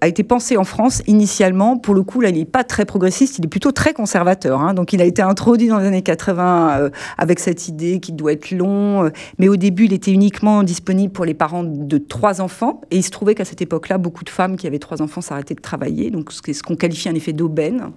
a 0.02 0.08
été 0.08 0.24
pensé 0.24 0.58
en 0.58 0.64
France 0.64 1.02
initialement. 1.08 1.78
Pour 1.78 1.96
le 1.96 2.04
coup, 2.04 2.22
là, 2.22 2.30
il 2.30 2.38
n'est 2.38 2.46
pas 2.46 2.64
très 2.64 2.86
progressiste, 2.86 3.40
il 3.40 3.46
est 3.46 3.50
plutôt 3.50 3.72
très 3.72 3.94
conservateur. 3.94 4.62
Hein. 4.62 4.74
Donc, 4.74 4.94
il 4.94 5.02
a 5.02 5.06
été 5.06 5.22
introduit 5.22 5.68
dans 5.68 5.80
les 5.80 5.88
années 5.88 6.02
80 6.02 6.80
euh, 6.80 6.90
avec 7.18 7.40
cette 7.40 7.68
idée 7.68 8.00
qu'il 8.00 8.16
doit 8.16 8.34
être 8.34 8.52
long. 8.52 9.06
Euh, 9.06 9.10
mais 9.40 9.48
au 9.48 9.56
début, 9.56 9.86
il 9.86 9.94
était 9.94 10.12
uniquement 10.12 10.64
disponible 10.64 11.12
pour 11.12 11.26
les 11.26 11.34
parents 11.34 11.64
de 11.64 11.98
trois 11.98 12.42
enfants. 12.42 12.82
Et 12.92 12.98
il 12.98 13.04
se 13.04 13.10
trouvait 13.10 13.36
qu'à 13.36 13.46
cette 13.46 13.62
époque-là, 13.62 13.98
beaucoup 13.98 14.24
de 14.24 14.30
femmes 14.30 14.56
qui 14.56 14.68
avaient 14.68 14.80
trois 14.80 15.02
enfants 15.02 15.22
s'arrêtaient 15.22 15.56
de 15.56 15.62
travailler. 15.62 16.12
Donc, 16.12 16.32
ce 16.32 16.64
qu'on 16.64 16.76
qualifie 16.76 17.10
un 17.10 17.16
effet 17.16 17.34
d'aubaine. 17.34 17.92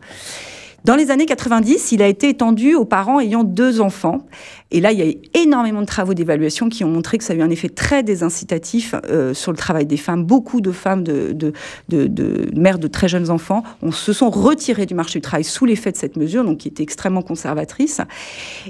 Dans 0.85 0.97
les 0.97 1.13
années 1.13 1.27
90, 1.27 1.93
il 1.93 2.03
a 2.03 2.09
été 2.09 2.29
étendu 2.29 2.75
aux 2.75 2.85
parents 2.85 3.21
ayant 3.21 3.45
deux 3.45 3.81
enfants. 3.81 4.27
Et 4.73 4.81
là, 4.81 4.91
il 4.91 4.99
y 4.99 5.03
a 5.03 5.07
eu 5.07 5.17
énormément 5.35 5.83
de 5.83 5.87
travaux 5.87 6.15
d'évaluation 6.15 6.71
qui 6.71 6.83
ont 6.83 6.89
montré 6.89 7.19
que 7.19 7.25
ça 7.25 7.35
a 7.35 7.37
eu 7.37 7.43
un 7.43 7.51
effet 7.51 7.69
très 7.69 8.03
désincitatif 8.03 8.95
euh, 9.09 9.35
sur 9.35 9.53
le 9.53 9.59
travail 9.59 9.85
des 9.85 9.99
femmes. 9.99 10.25
Beaucoup 10.25 10.63
de 10.63 10.73
femmes 10.73 11.05
de, 11.05 11.53
mères 12.55 12.79
de 12.79 12.89
très 12.89 13.07
jeunes 13.07 13.31
enfants 13.31 13.63
se 13.91 14.15
sont 14.15 14.31
retirées 14.31 14.87
du 14.87 14.95
marché 14.95 15.19
du 15.19 15.23
travail 15.23 15.45
sous 15.45 15.67
l'effet 15.67 15.93
de 15.93 15.99
cette 15.99 16.17
mesure, 16.17 16.43
donc 16.43 16.59
qui 16.59 16.69
était 16.69 16.83
extrêmement 16.83 17.21
conservatrice. 17.21 18.01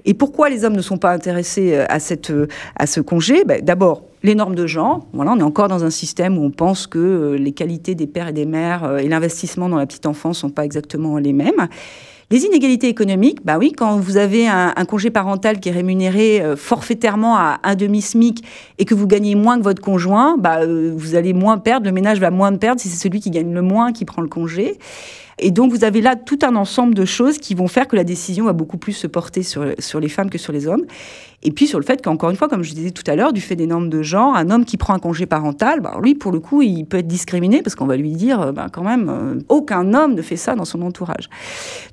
Et 0.05 0.13
pourquoi 0.13 0.51
les 0.51 0.65
hommes 0.65 0.77
ne 0.77 0.83
sont 0.83 0.99
pas 0.99 1.13
intéressés 1.13 1.75
euh, 1.75 1.87
à, 1.89 2.01
cette, 2.01 2.31
euh, 2.31 2.49
à 2.77 2.87
ce 2.87 3.01
congé? 3.01 3.45
Ben, 3.45 3.63
D'abord, 3.63 4.03
les 4.25 4.35
normes 4.35 4.57
de 4.57 4.67
genre. 4.67 5.07
Voilà, 5.13 5.33
on 5.33 5.39
est 5.39 5.45
encore 5.45 5.69
dans 5.69 5.85
un 5.85 5.91
système 5.91 6.37
où 6.37 6.43
on 6.43 6.51
pense 6.51 6.89
que 6.89 7.37
les 7.39 7.53
qualités 7.53 7.95
des 7.95 8.09
pères 8.09 8.29
et 8.29 8.33
des 8.33 8.47
mères 8.47 8.99
et 8.99 9.09
l'investissement 9.09 9.69
dans 9.69 9.77
la 9.77 9.87
petite 9.87 10.07
enfance 10.07 10.39
sont 10.39 10.51
pas 10.51 10.65
exactement 10.65 11.17
les 11.19 11.33
mêmes. 11.33 11.69
Les 12.33 12.47
inégalités 12.47 12.89
économiques, 12.89 13.45
bah 13.45 13.59
oui, 13.59 13.73
quand 13.77 13.99
vous 13.99 14.17
avez 14.17 14.49
un, 14.49 14.73
congé 14.87 15.11
parental 15.11 15.61
qui 15.61 15.69
est 15.69 15.73
rémunéré 15.73 16.41
euh, 16.41 16.57
forfaitairement 16.57 17.37
à 17.37 17.61
un 17.63 17.75
demi-SMIC 17.75 18.43
et 18.79 18.87
que 18.87 18.95
vous 18.95 19.07
gagnez 19.07 19.35
moins 19.35 19.59
que 19.59 19.63
votre 19.63 19.83
conjoint, 19.83 20.39
bah, 20.39 20.61
euh, 20.63 20.95
vous 20.97 21.15
allez 21.15 21.35
moins 21.35 21.59
perdre, 21.59 21.85
le 21.85 21.93
ménage 21.93 22.21
va 22.21 22.31
moins 22.31 22.57
perdre 22.57 22.81
si 22.81 22.89
c'est 22.89 22.97
celui 22.97 23.21
qui 23.21 23.31
gagne 23.31 23.53
le 23.53 23.61
moins 23.61 23.93
qui 23.93 24.07
prend 24.07 24.23
le 24.23 24.29
congé. 24.29 24.79
Et 25.43 25.51
donc, 25.51 25.73
vous 25.73 25.83
avez 25.83 26.01
là 26.01 26.15
tout 26.15 26.39
un 26.43 26.55
ensemble 26.55 26.95
de 26.95 27.05
choses 27.05 27.39
qui 27.39 27.55
vont 27.55 27.67
faire 27.67 27.89
que 27.89 27.97
la 27.97 28.05
décision 28.05 28.45
va 28.45 28.53
beaucoup 28.53 28.79
plus 28.79 28.93
se 28.93 29.09
porter 29.09 29.43
sur, 29.43 29.67
sur 29.79 29.99
les 29.99 30.09
femmes 30.09 30.31
que 30.31 30.39
sur 30.39 30.53
les 30.53 30.69
hommes. 30.69 30.85
Et 31.43 31.51
puis 31.51 31.67
sur 31.67 31.81
le 31.81 31.85
fait 31.85 32.01
qu'encore 32.01 32.31
une 32.31 32.37
fois, 32.37 32.49
comme 32.49 32.63
je 32.63 32.73
disais 32.73 32.93
tout 32.93 33.03
à 33.09 33.17
l'heure, 33.17 33.33
du 33.33 33.41
fait 33.41 33.57
des 33.57 33.67
normes 33.67 33.89
de 33.89 34.03
genre, 34.03 34.37
un 34.37 34.51
homme 34.51 34.65
qui 34.65 34.77
prend 34.77 34.95
un 34.95 35.01
congé 35.01 35.27
parental, 35.27 35.81
bah, 35.81 35.99
lui, 36.01 36.15
pour 36.15 36.31
le 36.31 36.39
coup, 36.39 36.63
il 36.63 36.85
peut 36.85 36.99
être 36.99 37.09
discriminé 37.09 37.63
parce 37.63 37.75
qu'on 37.75 37.87
va 37.87 37.97
lui 37.97 38.13
dire, 38.13 38.53
bah, 38.53 38.69
quand 38.73 38.85
même, 38.85 39.09
euh, 39.09 39.41
aucun 39.49 39.93
homme 39.95 40.15
ne 40.15 40.23
fait 40.23 40.37
ça 40.37 40.55
dans 40.55 40.65
son 40.65 40.81
entourage. 40.83 41.29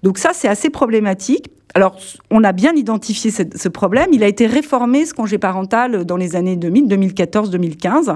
Donc 0.03 0.19
ça, 0.19 0.31
c'est 0.33 0.47
assez 0.47 0.69
problématique. 0.69 1.47
Alors, 1.75 1.95
on 2.31 2.43
a 2.43 2.51
bien 2.51 2.73
identifié 2.73 3.29
ce, 3.29 3.69
problème. 3.69 4.07
Il 4.11 4.23
a 4.23 4.27
été 4.27 4.47
réformé, 4.47 5.05
ce 5.05 5.13
congé 5.13 5.37
parental, 5.37 6.03
dans 6.03 6.17
les 6.17 6.35
années 6.35 6.55
2000, 6.55 6.87
2014, 6.87 7.51
2015. 7.51 8.13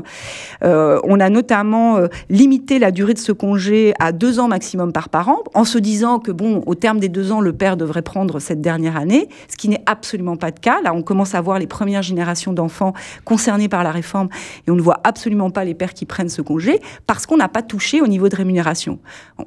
on 0.62 1.20
a 1.20 1.30
notamment 1.30 1.97
euh, 1.97 2.08
limité 2.30 2.80
la 2.80 2.89
durée 2.89 3.14
de 3.14 3.20
ce 3.20 3.32
congé 3.32 3.93
à 3.99 4.12
deux 4.12 4.39
ans 4.39 4.47
maximum 4.47 4.91
par 4.91 5.10
parent, 5.10 5.43
en 5.54 5.66
se 5.66 5.78
disant 5.78 6.18
que, 6.18 6.32
bon, 6.32 6.64
au 6.66 6.74
terme 6.74 6.99
des 6.99 7.10
deux 7.10 7.32
ans, 7.32 7.41
le 7.41 7.54
père 7.54 7.78
devrait 7.78 8.01
prendre 8.01 8.39
cette 8.39 8.60
dernière 8.60 8.97
année, 8.97 9.30
ce 9.47 9.56
qui 9.56 9.70
n'est 9.70 9.84
absolument 9.86 10.36
pas 10.36 10.47
le 10.47 10.60
cas. 10.60 10.82
Là, 10.82 10.93
on 10.95 11.04
commence 11.04 11.36
à 11.36 11.41
voir 11.41 11.60
les 11.60 11.68
premières 11.68 12.01
générations 12.01 12.54
d'enfants 12.54 12.93
concernés 13.24 13.70
par 13.70 13.84
la 13.84 13.91
réforme 13.91 14.30
et 14.66 14.72
on 14.72 14.76
ne 14.76 14.82
voit 14.82 14.99
absolument 15.04 15.51
pas 15.51 15.64
les 15.64 15.76
pères 15.76 15.93
qui 15.93 16.06
prennent 16.06 16.30
ce 16.30 16.41
congé 16.41 16.80
parce 17.06 17.28
qu'on 17.28 17.38
n'a 17.38 17.49
pas 17.49 17.62
touché 17.62 18.01
au 18.01 18.08
niveau 18.08 18.30
de 18.30 18.36
rémunération. 18.36 18.99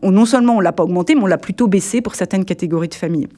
non 0.02 0.26
seulement 0.26 0.56
on 0.56 0.60
l'a 0.60 0.72
pas 0.72 0.84
augmenté, 0.84 1.16
mais 1.16 1.22
on 1.22 1.26
l'a 1.26 1.38
plutôt 1.38 1.66
baissé 1.66 2.00
pour 2.00 2.14
certaines 2.14 2.44
catégories 2.44 2.88
de 2.88 2.94
familles. 2.94 3.28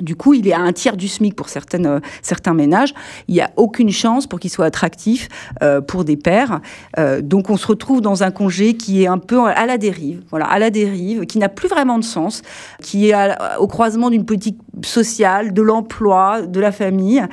Du 0.00 0.16
coup, 0.16 0.34
il 0.34 0.46
est 0.46 0.52
à 0.52 0.60
un 0.60 0.72
tiers 0.72 0.96
du 0.96 1.08
SMIC 1.08 1.34
pour 1.34 1.48
certaines, 1.48 1.86
euh, 1.86 2.00
certains 2.22 2.54
ménages. 2.54 2.94
Il 3.26 3.34
n'y 3.34 3.40
a 3.40 3.50
aucune 3.56 3.90
chance 3.90 4.26
pour 4.26 4.38
qu'il 4.38 4.50
soit 4.50 4.66
attractif 4.66 5.28
euh, 5.62 5.80
pour 5.80 6.04
des 6.04 6.16
pères. 6.16 6.60
Euh, 6.98 7.20
donc, 7.20 7.50
on 7.50 7.56
se 7.56 7.66
retrouve 7.66 8.00
dans 8.00 8.22
un 8.22 8.30
congé 8.30 8.74
qui 8.74 9.02
est 9.02 9.06
un 9.06 9.18
peu 9.18 9.44
à 9.46 9.66
la 9.66 9.78
dérive, 9.78 10.22
voilà, 10.30 10.46
à 10.46 10.58
la 10.58 10.70
dérive, 10.70 11.26
qui 11.26 11.38
n'a 11.38 11.48
plus 11.48 11.68
vraiment 11.68 11.98
de 11.98 12.04
sens, 12.04 12.42
qui 12.82 13.10
est 13.10 13.14
au 13.58 13.66
croisement 13.66 14.10
d'une 14.10 14.24
politique 14.24 14.58
sociale, 14.84 15.52
de 15.52 15.62
l'emploi, 15.62 16.42
de 16.42 16.60
la 16.60 16.72
famille. 16.72 17.24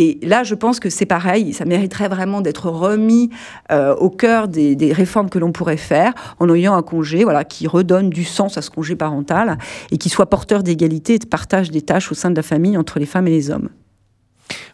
Et 0.00 0.20
là, 0.22 0.44
je 0.44 0.54
pense 0.54 0.78
que 0.78 0.90
c'est 0.90 1.06
pareil, 1.06 1.52
ça 1.52 1.64
mériterait 1.64 2.06
vraiment 2.06 2.40
d'être 2.40 2.70
remis 2.70 3.30
euh, 3.72 3.96
au 3.96 4.10
cœur 4.10 4.46
des, 4.46 4.76
des, 4.76 4.92
réformes 4.92 5.28
que 5.28 5.40
l'on 5.40 5.50
pourrait 5.50 5.76
faire 5.76 6.12
en 6.38 6.48
ayant 6.54 6.76
un 6.76 6.82
congé 6.82 7.24
voilà, 7.24 7.42
qui 7.42 7.66
redonne 7.66 8.08
du 8.08 8.22
sens 8.22 8.56
à 8.56 8.62
ce 8.62 8.70
congé 8.70 8.94
parental 8.94 9.58
et 9.90 9.98
qui 9.98 10.08
soit 10.08 10.26
porteur 10.26 10.62
d'égalité 10.62 11.14
et 11.14 11.18
de 11.18 11.26
partage 11.26 11.72
des 11.72 11.82
tâches 11.82 12.12
au 12.12 12.14
sein 12.14 12.30
de 12.30 12.36
la 12.36 12.44
famille 12.44 12.76
entre 12.76 13.00
les 13.00 13.06
femmes 13.06 13.26
et 13.26 13.32
les 13.32 13.50
hommes. 13.50 13.70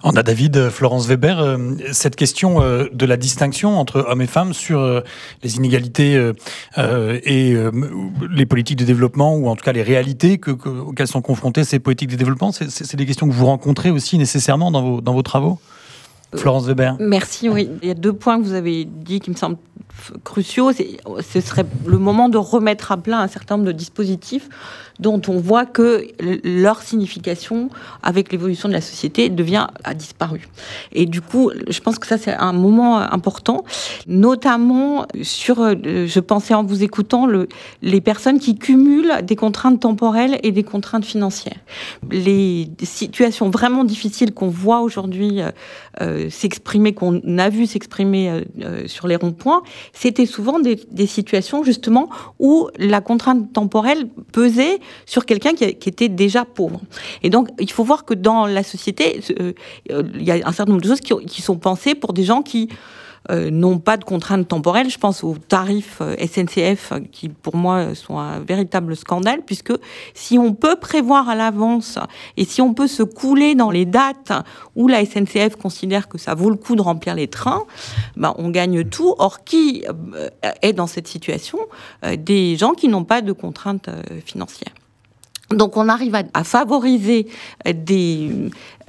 On 0.02 0.16
a 0.16 0.22
David, 0.22 0.56
euh, 0.56 0.70
Florence 0.70 1.06
Weber, 1.06 1.40
euh, 1.40 1.58
cette 1.92 2.16
question 2.16 2.62
euh, 2.62 2.86
de 2.92 3.06
la 3.06 3.16
distinction 3.16 3.78
entre 3.78 4.04
hommes 4.08 4.20
et 4.20 4.26
femmes 4.26 4.52
sur 4.52 5.02
les 5.42 5.56
inégalités 5.56 6.32
et 6.76 7.56
les 8.30 8.46
politiques 8.46 8.78
de 8.78 8.84
développement, 8.84 9.36
ou 9.36 9.48
en 9.48 9.56
tout 9.56 9.64
cas 9.64 9.72
les 9.72 9.82
réalités 9.82 10.40
auxquelles 10.46 11.08
sont 11.08 11.22
confrontées 11.22 11.64
ces 11.64 11.78
politiques 11.78 12.10
de 12.10 12.16
développement, 12.16 12.52
c'est 12.52 12.96
des 12.96 13.06
questions 13.06 13.28
que 13.28 13.32
vous 13.32 13.46
rencontrez 13.46 13.90
aussi 13.90 14.18
nécessairement 14.18 14.70
dans 14.70 14.82
vos, 14.82 15.00
dans 15.00 15.14
vos 15.14 15.22
travaux? 15.22 15.58
Florence 16.36 16.66
Weber. 16.66 16.96
Merci, 16.98 17.48
oui. 17.48 17.70
Il 17.82 17.88
y 17.88 17.90
a 17.90 17.94
deux 17.94 18.12
points 18.12 18.38
que 18.38 18.44
vous 18.44 18.54
avez 18.54 18.84
dit 18.84 19.20
qui 19.20 19.30
me 19.30 19.36
semblent 19.36 19.58
cruciaux. 20.24 20.72
Ce 20.72 21.40
serait 21.40 21.64
le 21.86 21.98
moment 21.98 22.28
de 22.28 22.38
remettre 22.38 22.92
à 22.92 22.96
plat 22.96 23.20
un 23.20 23.28
certain 23.28 23.56
nombre 23.56 23.68
de 23.68 23.72
dispositifs 23.72 24.48
dont 25.00 25.20
on 25.28 25.38
voit 25.38 25.66
que 25.66 26.06
leur 26.44 26.82
signification, 26.82 27.68
avec 28.02 28.32
l'évolution 28.32 28.68
de 28.68 28.74
la 28.74 28.80
société, 28.80 29.28
devient 29.28 29.66
a 29.84 29.94
disparu. 29.94 30.48
Et 30.92 31.06
du 31.06 31.20
coup, 31.20 31.50
je 31.68 31.80
pense 31.80 31.98
que 31.98 32.06
ça 32.06 32.18
c'est 32.18 32.34
un 32.34 32.52
moment 32.52 32.98
important, 32.98 33.64
notamment 34.06 35.06
sur, 35.22 35.60
euh, 35.60 35.74
je 36.06 36.20
pensais 36.20 36.54
en 36.54 36.64
vous 36.64 36.82
écoutant, 36.82 37.26
le, 37.26 37.48
les 37.82 38.00
personnes 38.00 38.38
qui 38.38 38.56
cumulent 38.56 39.22
des 39.22 39.36
contraintes 39.36 39.80
temporelles 39.80 40.38
et 40.42 40.52
des 40.52 40.62
contraintes 40.62 41.04
financières. 41.04 41.58
Les 42.10 42.68
situations 42.82 43.50
vraiment 43.50 43.84
difficiles 43.84 44.32
qu'on 44.32 44.48
voit 44.48 44.80
aujourd'hui 44.80 45.40
euh, 45.40 45.50
euh, 46.00 46.30
s'exprimer, 46.30 46.94
qu'on 46.94 47.20
a 47.38 47.48
vu 47.48 47.66
s'exprimer 47.66 48.44
sur 48.86 49.06
les 49.06 49.16
ronds-points, 49.16 49.62
c'était 49.92 50.26
souvent 50.26 50.58
des 50.58 51.06
situations 51.06 51.62
justement 51.62 52.08
où 52.38 52.68
la 52.78 53.00
contrainte 53.00 53.52
temporelle 53.52 54.08
pesait 54.32 54.80
sur 55.06 55.26
quelqu'un 55.26 55.54
qui, 55.54 55.64
était 55.64 56.08
déjà 56.08 56.44
pauvre. 56.44 56.80
Et 57.22 57.30
donc, 57.30 57.48
il 57.58 57.70
faut 57.70 57.84
voir 57.84 58.04
que 58.04 58.14
dans 58.14 58.46
la 58.46 58.62
société, 58.62 59.20
euh, 59.40 59.52
il 60.14 60.22
y 60.22 60.30
a 60.30 60.34
un 60.34 60.52
certain 60.52 60.72
nombre 60.72 60.82
de 60.82 60.88
choses 60.88 61.00
qui, 61.00 61.42
sont 61.42 61.56
pensées 61.56 61.94
pour 61.94 62.12
des 62.12 62.24
gens 62.24 62.42
qui 62.42 62.68
n'ont 63.30 63.78
pas 63.78 63.96
de 63.96 64.04
contraintes 64.04 64.48
temporelles. 64.48 64.90
Je 64.90 64.98
pense 64.98 65.24
aux 65.24 65.36
tarifs 65.36 66.02
SNCF 66.18 66.92
qui, 67.10 67.28
pour 67.28 67.56
moi, 67.56 67.94
sont 67.94 68.18
un 68.18 68.40
véritable 68.40 68.96
scandale, 68.96 69.40
puisque 69.44 69.72
si 70.12 70.38
on 70.38 70.54
peut 70.54 70.76
prévoir 70.76 71.28
à 71.28 71.34
l'avance 71.34 71.98
et 72.36 72.44
si 72.44 72.60
on 72.60 72.74
peut 72.74 72.86
se 72.86 73.02
couler 73.02 73.54
dans 73.54 73.70
les 73.70 73.86
dates 73.86 74.32
où 74.76 74.88
la 74.88 75.04
SNCF 75.04 75.56
considère 75.56 76.08
que 76.08 76.18
ça 76.18 76.34
vaut 76.34 76.50
le 76.50 76.56
coup 76.56 76.76
de 76.76 76.82
remplir 76.82 77.14
les 77.14 77.28
trains, 77.28 77.64
ben, 78.16 78.34
on 78.38 78.50
gagne 78.50 78.84
tout. 78.84 79.14
Or, 79.18 79.44
qui 79.44 79.84
est 80.62 80.72
dans 80.72 80.86
cette 80.86 81.08
situation 81.08 81.58
Des 82.18 82.56
gens 82.56 82.72
qui 82.72 82.88
n'ont 82.88 83.04
pas 83.04 83.22
de 83.22 83.32
contraintes 83.32 83.88
financières. 84.24 84.72
Donc 85.50 85.76
on 85.76 85.88
arrive 85.88 86.14
à, 86.14 86.44
favoriser 86.44 87.26
des, 87.66 88.30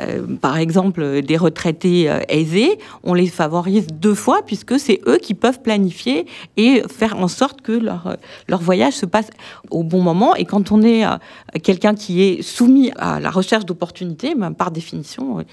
euh, 0.01 0.25
par 0.37 0.57
exemple, 0.57 1.21
des 1.21 1.37
retraités 1.37 2.09
euh, 2.09 2.19
aisés, 2.27 2.77
on 3.03 3.13
les 3.13 3.27
favorise 3.27 3.87
deux 3.87 4.13
fois 4.13 4.41
puisque 4.45 4.79
c'est 4.79 5.01
eux 5.07 5.17
qui 5.17 5.33
peuvent 5.33 5.61
planifier 5.61 6.25
et 6.57 6.83
faire 6.89 7.17
en 7.17 7.27
sorte 7.27 7.61
que 7.61 7.71
leur, 7.71 8.17
leur 8.47 8.61
voyage 8.61 8.93
se 8.93 9.05
passe 9.05 9.29
au 9.69 9.83
bon 9.83 10.01
moment. 10.01 10.35
Et 10.35 10.45
quand 10.45 10.71
on 10.71 10.81
est 10.81 11.05
euh, 11.05 11.15
quelqu'un 11.63 11.95
qui 11.95 12.21
est 12.21 12.41
soumis 12.41 12.91
à 12.97 13.19
la 13.19 13.29
recherche 13.29 13.65
d'opportunités, 13.65 14.35
ben, 14.35 14.51
par 14.51 14.71
définition, 14.71 15.43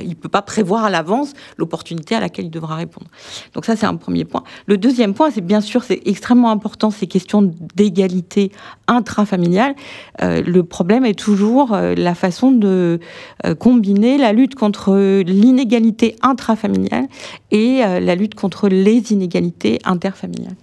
il 0.00 0.08
ne 0.08 0.14
peut 0.14 0.28
pas 0.28 0.42
prévoir 0.42 0.84
à 0.84 0.90
l'avance 0.90 1.32
l'opportunité 1.56 2.14
à 2.14 2.20
laquelle 2.20 2.46
il 2.46 2.50
devra 2.50 2.76
répondre. 2.76 3.06
Donc 3.54 3.64
ça, 3.64 3.76
c'est 3.76 3.86
un 3.86 3.96
premier 3.96 4.24
point. 4.24 4.42
Le 4.66 4.76
deuxième 4.76 5.14
point, 5.14 5.30
c'est 5.30 5.40
bien 5.40 5.60
sûr, 5.60 5.84
c'est 5.84 6.00
extrêmement 6.06 6.50
important, 6.50 6.90
ces 6.90 7.06
questions 7.06 7.52
d'égalité 7.74 8.52
intrafamiliale. 8.86 9.74
le 10.20 10.60
problème 10.62 11.04
est 11.04 11.18
toujours 11.18 11.76
la 11.76 12.14
façon 12.14 12.52
de 12.52 13.00
combiner 13.58 13.89
la 13.94 14.32
lutte 14.32 14.54
contre 14.54 15.22
l'inégalité 15.22 16.16
intrafamiliale 16.22 17.06
et 17.50 17.84
euh, 17.84 18.00
la 18.00 18.14
lutte 18.14 18.34
contre 18.34 18.68
les 18.68 19.12
inégalités 19.12 19.78
interfamiliales. 19.84 20.56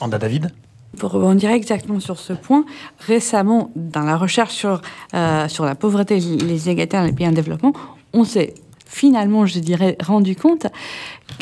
Anda 0.00 0.18
David 0.18 0.50
pour 0.98 1.10
rebondir 1.10 1.50
exactement 1.50 2.00
sur 2.00 2.18
ce 2.18 2.32
point, 2.32 2.64
récemment, 3.00 3.70
dans 3.76 4.00
la 4.00 4.16
recherche 4.16 4.54
sur, 4.54 4.80
euh, 5.12 5.46
sur 5.46 5.66
la 5.66 5.74
pauvreté 5.74 6.16
et 6.16 6.20
les 6.20 6.66
inégalités 6.66 6.96
dans 6.96 7.04
les 7.04 7.12
pays 7.12 7.28
en 7.28 7.32
développement, 7.32 7.74
on 8.14 8.24
s'est 8.24 8.54
finalement, 8.86 9.46
je 9.46 9.58
dirais, 9.58 9.96
rendu 10.00 10.36
compte 10.36 10.66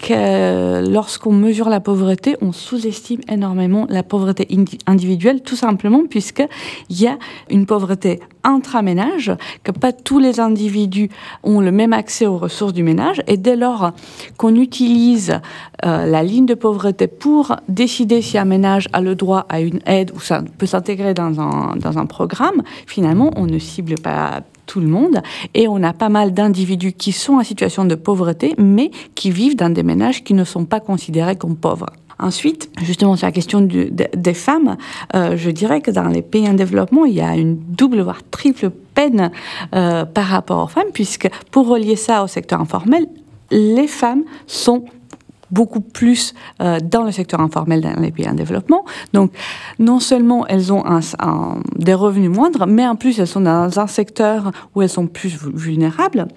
que 0.03 0.89
lorsqu'on 0.91 1.33
mesure 1.33 1.69
la 1.69 1.81
pauvreté, 1.81 2.37
on 2.41 2.53
sous-estime 2.53 3.21
énormément 3.29 3.87
la 3.89 4.03
pauvreté 4.03 4.49
individuelle, 4.87 5.43
tout 5.43 5.57
simplement 5.57 6.03
puisqu'il 6.09 7.01
y 7.01 7.07
a 7.07 7.19
une 7.51 7.67
pauvreté 7.67 8.21
intra-ménage, 8.43 9.33
que 9.63 9.71
pas 9.71 9.93
tous 9.93 10.19
les 10.19 10.41
individus 10.41 11.11
ont 11.43 11.61
le 11.61 11.71
même 11.71 11.93
accès 11.93 12.27
aux 12.27 12.39
ressources 12.39 12.73
du 12.73 12.83
ménage, 12.83 13.23
et 13.27 13.37
dès 13.37 13.57
lors 13.57 13.93
qu'on 14.37 14.55
utilise 14.55 15.41
euh, 15.85 16.07
la 16.07 16.23
ligne 16.23 16.47
de 16.47 16.55
pauvreté 16.55 17.07
pour 17.07 17.57
décider 17.69 18.21
si 18.21 18.37
un 18.37 18.45
ménage 18.45 18.89
a 18.93 19.01
le 19.01 19.15
droit 19.15 19.47
à 19.49 19.61
une 19.61 19.81
aide 19.87 20.13
ou 20.15 20.21
ça 20.21 20.43
peut 20.59 20.67
s'intégrer 20.67 21.15
dans 21.15 21.41
un, 21.41 21.77
dans 21.77 21.99
un 21.99 22.07
programme, 22.07 22.63
finalement, 22.87 23.31
on 23.37 23.47
ne 23.47 23.59
cible 23.59 23.95
pas 23.97 24.43
tout 24.67 24.81
le 24.81 24.87
monde. 24.87 25.23
Et 25.55 25.69
on 25.69 25.83
a 25.83 25.93
pas 25.93 26.09
mal 26.09 26.33
d'individus 26.33 26.93
qui 26.93 27.13
sont 27.13 27.35
en 27.35 27.45
situation 27.45 27.85
de 27.85 27.95
pauvreté, 27.95 28.55
mais 28.59 28.91
qui 29.15 29.31
vivent 29.31 29.57
dans 29.57 29.73
des 29.73 29.83
ménages 29.83 30.25
qui 30.25 30.35
ne 30.35 30.45
sont 30.45 30.65
pas 30.65 30.81
considérés 30.81 31.37
comme 31.37 31.57
pauvres. 31.57 31.91
Ensuite, 32.19 32.71
justement 32.81 33.17
sur 33.17 33.27
la 33.27 33.33
question 33.33 33.61
des 33.61 34.35
femmes, 34.35 34.77
euh, 35.15 35.37
je 35.37 35.51
dirais 35.51 35.81
que 35.81 35.91
dans 35.91 36.07
les 36.07 36.23
pays 36.23 36.49
en 36.49 36.55
développement, 36.55 37.05
il 37.05 37.15
y 37.15 37.21
a 37.21 37.35
une 37.35 37.57
double 37.57 38.01
voire 38.01 38.21
triple 38.31 38.71
peine 38.95 39.31
euh, 39.75 40.05
par 40.05 40.27
rapport 40.27 40.65
aux 40.65 40.69
femmes, 40.69 40.93
puisque 40.93 41.29
pour 41.51 41.67
relier 41.67 41.97
ça 41.97 42.23
au 42.23 42.29
secteur 42.29 42.61
informel, 42.61 43.07
les 43.51 43.89
femmes 43.89 44.23
sont 44.47 44.85
beaucoup 45.51 45.81
plus 45.81 46.35
euh, 46.61 46.79
dans 46.81 47.03
le 47.03 47.13
secteur 47.13 47.41
informel 47.41 47.81
dans 47.81 48.01
les 48.01 48.11
pays 48.11 48.29
en 48.29 48.35
développement. 48.35 48.85
Donc, 49.13 49.33
non 49.79 50.01
seulement 50.01 50.47
elles 50.47 50.73
ont 50.73 50.85
des 51.77 51.95
revenus 51.95 52.31
moindres, 52.31 52.67
mais 52.67 52.87
en 52.87 52.97
plus 52.97 53.19
elles 53.19 53.27
sont 53.27 53.41
dans 53.41 53.79
un 53.79 53.87
secteur 53.87 54.51
où 54.75 54.83
elles 54.83 54.89
sont 54.89 55.07
plus 55.07 55.37
vulnérables. 55.55 56.29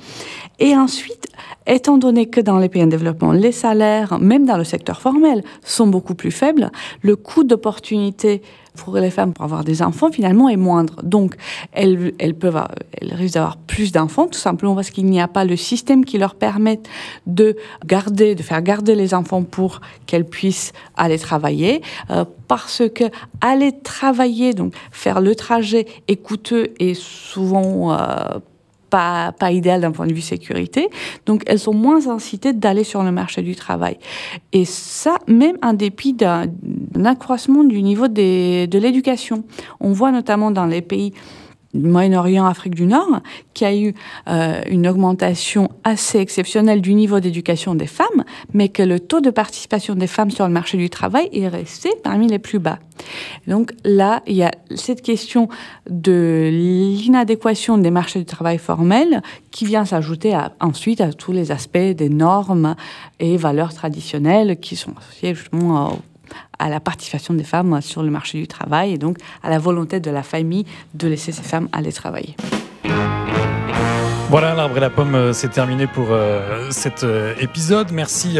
Et 0.59 0.75
ensuite, 0.75 1.27
étant 1.67 1.97
donné 1.97 2.27
que 2.27 2.41
dans 2.41 2.57
les 2.57 2.69
pays 2.69 2.83
en 2.83 2.87
développement, 2.87 3.31
les 3.31 3.51
salaires, 3.51 4.19
même 4.19 4.45
dans 4.45 4.57
le 4.57 4.63
secteur 4.63 5.01
formel, 5.01 5.43
sont 5.63 5.87
beaucoup 5.87 6.15
plus 6.15 6.31
faibles, 6.31 6.71
le 7.01 7.15
coût 7.15 7.43
d'opportunité 7.43 8.41
pour 8.77 8.95
les 8.97 9.09
femmes 9.09 9.33
pour 9.33 9.43
avoir 9.43 9.63
des 9.63 9.81
enfants 9.81 10.11
finalement 10.11 10.47
est 10.49 10.55
moindre. 10.55 11.01
Donc 11.03 11.35
elles, 11.73 12.13
elles 12.19 12.35
peuvent, 12.35 12.63
elles 12.93 13.13
risquent 13.13 13.33
d'avoir 13.33 13.57
plus 13.57 13.91
d'enfants 13.91 14.27
tout 14.27 14.39
simplement 14.39 14.75
parce 14.75 14.91
qu'il 14.91 15.05
n'y 15.05 15.19
a 15.19 15.27
pas 15.27 15.43
le 15.43 15.55
système 15.55 16.05
qui 16.05 16.17
leur 16.17 16.35
permette 16.35 16.87
de 17.25 17.57
garder, 17.85 18.35
de 18.35 18.43
faire 18.43 18.61
garder 18.61 18.95
les 18.95 19.13
enfants 19.13 19.43
pour 19.43 19.81
qu'elles 20.05 20.25
puissent 20.25 20.71
aller 20.95 21.19
travailler. 21.19 21.81
Euh, 22.11 22.23
parce 22.47 22.83
que 22.93 23.05
aller 23.41 23.73
travailler, 23.83 24.53
donc 24.53 24.73
faire 24.91 25.19
le 25.19 25.35
trajet 25.35 25.85
est 26.07 26.15
coûteux 26.15 26.69
et 26.79 26.93
souvent 26.93 27.91
euh, 27.91 28.39
pas, 28.89 29.31
pas 29.31 29.51
idéal 29.51 29.81
d'un 29.81 29.91
point 29.91 30.07
de 30.07 30.13
vue 30.13 30.21
sécurité. 30.21 30.89
Donc, 31.25 31.43
elles 31.45 31.59
sont 31.59 31.73
moins 31.73 32.07
incitées 32.07 32.53
d'aller 32.53 32.83
sur 32.83 33.03
le 33.03 33.11
marché 33.11 33.41
du 33.41 33.55
travail. 33.55 33.97
Et 34.53 34.65
ça, 34.65 35.19
même 35.27 35.57
en 35.61 35.73
dépit 35.73 36.13
d'un 36.13 36.47
accroissement 37.03 37.63
du 37.63 37.81
niveau 37.81 38.07
des, 38.07 38.67
de 38.67 38.79
l'éducation. 38.79 39.43
On 39.79 39.91
voit 39.91 40.11
notamment 40.11 40.51
dans 40.51 40.65
les 40.65 40.81
pays 40.81 41.13
Moyen-Orient, 41.77 42.45
Afrique 42.45 42.75
du 42.75 42.85
Nord, 42.85 43.21
qui 43.53 43.65
a 43.65 43.75
eu 43.75 43.93
euh, 44.27 44.61
une 44.69 44.87
augmentation 44.87 45.69
assez 45.83 46.19
exceptionnelle 46.19 46.81
du 46.81 46.93
niveau 46.93 47.19
d'éducation 47.19 47.75
des 47.75 47.87
femmes, 47.87 48.23
mais 48.53 48.69
que 48.69 48.83
le 48.83 48.99
taux 48.99 49.21
de 49.21 49.29
participation 49.29 49.95
des 49.95 50.07
femmes 50.07 50.31
sur 50.31 50.47
le 50.47 50.53
marché 50.53 50.77
du 50.77 50.89
travail 50.89 51.29
est 51.33 51.47
resté 51.47 51.89
parmi 52.03 52.27
les 52.27 52.39
plus 52.39 52.59
bas. 52.59 52.79
Donc 53.47 53.71
là, 53.83 54.21
il 54.27 54.35
y 54.35 54.43
a 54.43 54.51
cette 54.75 55.01
question 55.01 55.49
de 55.89 56.49
l'inadéquation 56.51 57.77
des 57.77 57.91
marchés 57.91 58.19
du 58.19 58.25
travail 58.25 58.57
formels 58.57 59.21
qui 59.51 59.65
vient 59.65 59.85
s'ajouter 59.85 60.37
ensuite 60.59 61.01
à 61.01 61.13
tous 61.13 61.31
les 61.31 61.51
aspects 61.51 61.77
des 61.77 62.09
normes 62.09 62.75
et 63.19 63.37
valeurs 63.37 63.73
traditionnelles 63.73 64.59
qui 64.59 64.75
sont 64.75 64.93
associées 64.97 65.35
justement 65.35 65.93
au 65.93 65.99
à 66.59 66.69
la 66.69 66.79
participation 66.79 67.33
des 67.33 67.43
femmes 67.43 67.81
sur 67.81 68.03
le 68.03 68.09
marché 68.09 68.39
du 68.39 68.47
travail 68.47 68.93
et 68.93 68.97
donc 68.97 69.17
à 69.43 69.49
la 69.49 69.59
volonté 69.59 69.99
de 69.99 70.11
la 70.11 70.23
famille 70.23 70.65
de 70.93 71.07
laisser 71.07 71.31
ces 71.31 71.43
femmes 71.43 71.69
aller 71.71 71.91
travailler. 71.91 72.35
Voilà, 74.29 74.53
l'arbre 74.55 74.75
et 74.75 74.81
la 74.81 74.89
pomme, 74.89 75.15
euh, 75.15 75.31
c'est 75.31 75.47
terminé 75.47 75.87
pour 75.87 76.07
euh, 76.09 76.67
cet 76.69 77.05
euh, 77.05 77.33
épisode. 77.39 77.93
Merci 77.93 78.37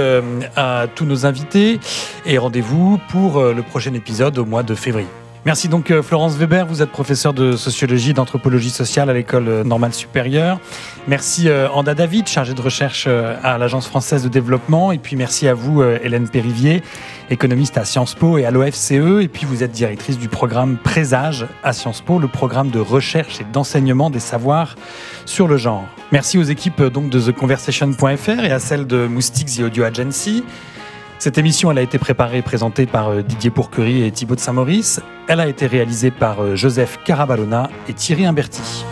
à 0.58 0.88
tous 0.94 1.06
nos 1.06 1.26
invités 1.26 1.80
et 2.26 2.38
rendez-vous 2.38 3.00
pour 3.10 3.42
le 3.42 3.62
prochain 3.62 3.94
épisode 3.94 4.38
au 4.38 4.46
mois 4.46 4.64
de 4.64 4.76
février. 4.76 5.08
Merci 5.48 5.70
donc 5.70 5.92
euh, 5.92 6.04
Florence 6.04 6.36
Weber, 6.36 6.66
vous 6.66 6.82
êtes 6.82 6.90
professeure 6.90 7.34
de 7.34 7.56
sociologie 7.56 8.10
et 8.10 8.14
d'anthropologie 8.14 8.70
sociale 8.70 9.10
à 9.10 9.14
l'école 9.14 9.48
euh, 9.48 9.64
normale 9.64 9.94
supérieure. 9.94 10.60
Merci 11.08 11.48
euh, 11.48 11.70
Anda 11.70 11.96
David, 11.96 12.28
chargée 12.28 12.54
de 12.54 12.62
recherche 12.62 13.08
à 13.08 13.58
l'Agence 13.58 13.88
française 13.88 14.24
de 14.24 14.28
développement. 14.28 14.92
Et 14.92 14.98
puis 14.98 15.16
merci 15.16 15.48
à 15.48 15.54
vous 15.54 15.82
Hélène 15.82 16.28
Périvier, 16.28 16.84
économiste 17.30 17.78
à 17.78 17.86
Sciences 17.86 18.14
Po 18.14 18.38
et 18.38 18.44
à 18.44 18.52
l'OFCE. 18.52 19.22
Et 19.22 19.30
puis 19.30 19.46
vous 19.46 19.64
êtes 19.64 19.72
directrice 19.72 20.20
du 20.20 20.28
programme 20.28 20.76
Présage 20.76 21.46
à 21.64 21.72
Sciences 21.72 22.02
Po, 22.02 22.20
le 22.20 22.28
programme 22.28 22.70
de 22.70 22.80
recherche 22.80 23.40
et 23.40 23.46
d'enseignement 23.46 24.10
des 24.10 24.20
savoirs 24.20 24.76
sur 25.24 25.48
le 25.48 25.56
genre. 25.56 25.86
Merci 26.12 26.38
aux 26.38 26.44
équipes 26.44 26.84
donc 26.84 27.10
de 27.10 27.22
TheConversation.fr 27.22 28.44
et 28.44 28.52
à 28.52 28.60
celles 28.60 28.86
de 28.86 29.08
Moustiques 29.08 29.56
The 29.56 29.62
Audio 29.62 29.86
Agency. 29.86 30.44
Cette 31.20 31.40
émission 31.40 31.70
a 31.70 31.82
été 31.82 31.98
préparée 31.98 32.38
et 32.38 32.42
présentée 32.44 32.86
par 32.86 33.10
euh, 33.10 33.24
Didier 33.24 33.50
Pourquerie 33.50 34.04
et 34.04 34.12
Thibaut 34.12 34.36
de 34.36 34.40
Saint-Maurice. 34.40 35.02
Elle 35.28 35.40
a 35.40 35.48
été 35.48 35.66
réalisée 35.66 36.12
par 36.12 36.44
euh, 36.44 36.56
Joseph 36.56 37.00
Carabalona 37.04 37.72
et 37.90 37.94
Thierry 37.94 38.26
Imberti. 38.26 38.86